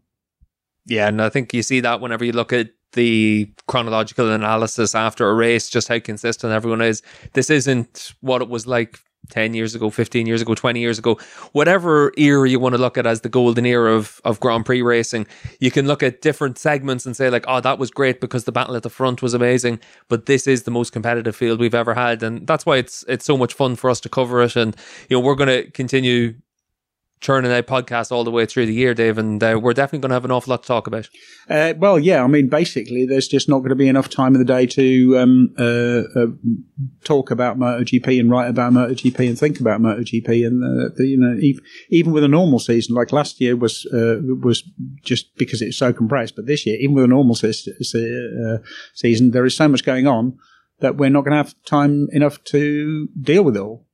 Yeah, 0.86 1.10
and 1.10 1.22
I 1.22 1.28
think 1.28 1.54
you 1.54 1.64
see 1.64 1.82
that 1.82 2.00
whenever 2.00 2.24
you 2.24 2.32
look 2.32 2.54
at 2.54 2.70
the 2.94 3.52
chronological 3.68 4.32
analysis 4.32 4.96
after 4.96 5.30
a 5.30 5.34
race, 5.34 5.70
just 5.70 5.90
how 5.90 6.00
consistent 6.00 6.54
everyone 6.54 6.82
is. 6.82 7.02
This 7.34 7.50
isn't 7.50 8.14
what 8.22 8.42
it 8.42 8.48
was 8.48 8.66
like 8.66 9.00
10 9.30 9.54
years 9.54 9.76
ago, 9.76 9.90
15 9.90 10.28
years 10.28 10.42
ago, 10.42 10.54
20 10.54 10.80
years 10.80 11.00
ago, 11.00 11.20
whatever 11.52 12.12
era 12.18 12.50
you 12.50 12.60
want 12.60 12.74
to 12.76 12.82
look 12.82 12.98
at 12.98 13.06
as 13.06 13.22
the 13.22 13.30
golden 13.30 13.66
era 13.66 13.94
of, 13.94 14.22
of 14.24 14.40
Grand 14.40 14.66
Prix 14.66 14.82
racing, 14.82 15.28
you 15.60 15.72
can 15.72 15.88
look 15.88 16.04
at 16.04 16.22
different 16.22 16.58
segments 16.58 17.06
and 17.06 17.16
say, 17.16 17.30
like, 17.30 17.46
oh, 17.48 17.62
that 17.62 17.80
was 17.80 17.92
great 17.92 18.22
because 18.22 18.46
the 18.46 18.52
battle 18.52 18.76
at 18.76 18.84
the 18.84 18.90
front 18.90 19.22
was 19.22 19.34
amazing. 19.34 19.80
But 20.08 20.26
this 20.26 20.48
is 20.48 20.64
the 20.64 20.72
most 20.72 20.92
competitive 20.92 21.36
field 21.36 21.60
we've 21.60 21.76
ever 21.76 21.94
had. 21.94 22.24
And 22.24 22.46
that's 22.48 22.66
why 22.66 22.78
it's 22.78 23.04
it's 23.08 23.26
so 23.26 23.38
much 23.38 23.54
fun 23.54 23.76
for 23.76 23.90
us 23.90 24.00
to 24.02 24.10
cover 24.10 24.42
it. 24.42 24.56
And, 24.56 24.76
you 25.10 25.18
know, 25.18 25.22
we're 25.22 25.36
going 25.36 25.50
to 25.50 25.70
continue 25.72 26.36
churning 27.26 27.52
out 27.52 27.66
podcasts 27.66 28.12
all 28.12 28.24
the 28.24 28.30
way 28.30 28.46
through 28.46 28.68
the 28.68 28.74
year, 28.74 28.94
Dave, 28.94 29.18
and 29.18 29.44
uh, 29.44 29.60
we're 29.60 29.74
definitely 29.74 29.98
going 29.98 30.12
to 30.12 30.14
have 30.14 30.26
an 30.26 30.32
awful 30.32 30.52
lot 30.52 30.62
to 30.62 30.68
talk 30.68 30.86
about. 30.86 31.10
Uh, 31.50 31.74
well, 31.76 31.98
yeah, 31.98 32.24
I 32.24 32.28
mean, 32.28 32.50
basically, 32.50 33.08
there's 33.08 33.28
just 33.28 33.50
not 33.50 33.60
going 33.60 33.70
to 33.70 33.76
be 33.76 33.88
enough 33.88 34.10
time 34.10 34.36
in 34.36 34.40
the 34.40 34.46
day 34.46 34.68
to 34.68 35.18
um, 35.18 35.56
uh, 35.58 36.04
uh 36.16 36.28
talk 37.04 37.32
about 37.32 37.58
MotoGP 37.58 38.20
and 38.20 38.30
write 38.30 38.48
about 38.48 38.74
MotoGP 38.74 39.28
and 39.28 39.40
think 39.40 39.60
about 39.60 39.82
MotoGP, 39.82 40.46
and 40.46 40.64
uh, 40.64 40.94
the, 40.96 41.08
you 41.08 41.18
know, 41.18 41.36
even, 41.40 41.64
even 41.90 42.12
with 42.14 42.24
a 42.24 42.28
normal 42.28 42.60
season, 42.60 42.94
like 42.94 43.12
last 43.12 43.42
year 43.42 43.56
was 43.56 43.88
uh, 43.92 44.18
was 44.44 44.62
just 45.04 45.36
because 45.36 45.64
it's 45.64 45.78
so 45.78 45.92
compressed, 45.92 46.36
but 46.36 46.46
this 46.46 46.68
year, 46.68 46.78
even 46.80 46.94
with 46.94 47.06
a 47.06 47.08
normal 47.08 47.34
season, 47.34 49.32
there 49.32 49.46
is 49.46 49.58
so 49.58 49.68
much 49.68 49.84
going 49.84 50.06
on 50.06 50.38
that 50.80 50.98
we're 50.98 51.10
not 51.10 51.22
going 51.22 51.32
to 51.32 51.38
have 51.38 51.56
time 51.66 52.08
enough 52.12 52.44
to 52.44 53.08
deal 53.20 53.44
with 53.44 53.58
it 53.58 53.62
all. 53.62 53.85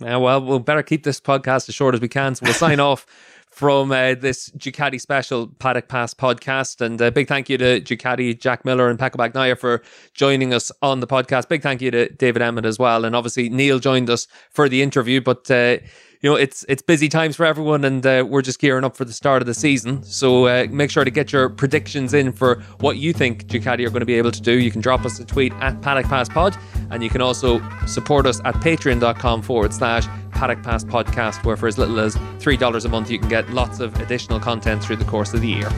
Yeah, 0.00 0.16
well, 0.16 0.40
we'll 0.40 0.58
better 0.58 0.82
keep 0.82 1.04
this 1.04 1.20
podcast 1.20 1.68
as 1.68 1.74
short 1.74 1.94
as 1.94 2.00
we 2.00 2.08
can. 2.08 2.34
So 2.34 2.44
we'll 2.44 2.54
sign 2.54 2.80
off 2.80 3.06
from 3.50 3.90
uh, 3.90 4.14
this 4.14 4.48
Ducati 4.50 5.00
special 5.00 5.48
Paddock 5.58 5.88
Pass 5.88 6.14
podcast. 6.14 6.80
And 6.80 7.00
a 7.00 7.06
uh, 7.06 7.10
big 7.10 7.28
thank 7.28 7.48
you 7.48 7.58
to 7.58 7.80
Ducati, 7.80 8.38
Jack 8.38 8.64
Miller, 8.64 8.88
and 8.88 8.98
Pecco 8.98 9.16
Bagnaia 9.16 9.58
for 9.58 9.82
joining 10.14 10.54
us 10.54 10.72
on 10.82 11.00
the 11.00 11.06
podcast. 11.06 11.48
Big 11.48 11.62
thank 11.62 11.82
you 11.82 11.90
to 11.90 12.08
David 12.08 12.42
Emmett 12.42 12.64
as 12.64 12.78
well. 12.78 13.04
And 13.04 13.14
obviously, 13.14 13.48
Neil 13.48 13.78
joined 13.78 14.08
us 14.08 14.26
for 14.50 14.68
the 14.68 14.82
interview. 14.82 15.20
But 15.20 15.50
uh, 15.50 15.78
you 16.20 16.28
know, 16.28 16.36
it's 16.36 16.66
it's 16.68 16.82
busy 16.82 17.08
times 17.08 17.36
for 17.36 17.46
everyone, 17.46 17.82
and 17.82 18.04
uh, 18.06 18.26
we're 18.28 18.42
just 18.42 18.58
gearing 18.58 18.84
up 18.84 18.94
for 18.94 19.06
the 19.06 19.12
start 19.12 19.40
of 19.40 19.46
the 19.46 19.54
season. 19.54 20.02
So 20.02 20.46
uh, 20.46 20.66
make 20.70 20.90
sure 20.90 21.02
to 21.02 21.10
get 21.10 21.32
your 21.32 21.48
predictions 21.48 22.12
in 22.12 22.32
for 22.32 22.60
what 22.80 22.98
you 22.98 23.14
think 23.14 23.46
Ducati 23.46 23.86
are 23.86 23.90
going 23.90 24.00
to 24.00 24.06
be 24.06 24.14
able 24.14 24.30
to 24.30 24.42
do. 24.42 24.52
You 24.52 24.70
can 24.70 24.82
drop 24.82 25.06
us 25.06 25.18
a 25.18 25.24
tweet 25.24 25.54
at 25.54 25.80
Paddock 25.80 26.06
Pass 26.06 26.28
Pod, 26.28 26.58
and 26.90 27.02
you 27.02 27.08
can 27.08 27.22
also 27.22 27.62
support 27.86 28.26
us 28.26 28.38
at 28.44 28.54
patreon.com 28.56 29.40
forward 29.40 29.72
slash 29.72 30.06
Paddock 30.30 30.62
Pass 30.62 30.84
podcast, 30.84 31.42
where 31.44 31.56
for 31.56 31.68
as 31.68 31.78
little 31.78 31.98
as 31.98 32.16
$3 32.16 32.84
a 32.84 32.88
month, 32.88 33.10
you 33.10 33.18
can 33.18 33.28
get 33.30 33.48
lots 33.50 33.80
of 33.80 33.98
additional 34.00 34.38
content 34.38 34.84
through 34.84 34.96
the 34.96 35.04
course 35.06 35.32
of 35.32 35.40
the 35.40 35.48
year. 35.48 35.70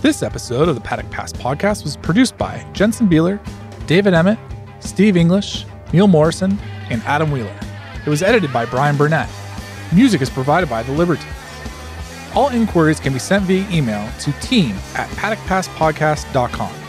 This 0.00 0.24
episode 0.24 0.68
of 0.68 0.74
the 0.74 0.80
Paddock 0.80 1.08
Pass 1.12 1.32
podcast 1.32 1.84
was 1.84 1.96
produced 1.96 2.36
by 2.36 2.66
Jensen 2.72 3.08
Beeler, 3.08 3.38
David 3.86 4.12
Emmett, 4.12 4.38
Steve 4.80 5.16
English, 5.16 5.64
Neil 5.92 6.08
Morrison, 6.08 6.58
and 6.90 7.00
Adam 7.02 7.30
Wheeler. 7.30 7.56
It 8.04 8.10
was 8.10 8.22
edited 8.22 8.52
by 8.52 8.66
Brian 8.66 8.96
Burnett. 8.96 9.28
Music 9.94 10.22
is 10.22 10.30
provided 10.30 10.68
by 10.68 10.82
The 10.82 10.92
Liberty. 10.92 11.26
All 12.34 12.48
inquiries 12.48 12.98
can 12.98 13.12
be 13.12 13.18
sent 13.18 13.44
via 13.44 13.68
email 13.70 14.10
to 14.20 14.32
team 14.40 14.74
at 14.94 15.08
paddockpasspodcast.com. 15.10 16.81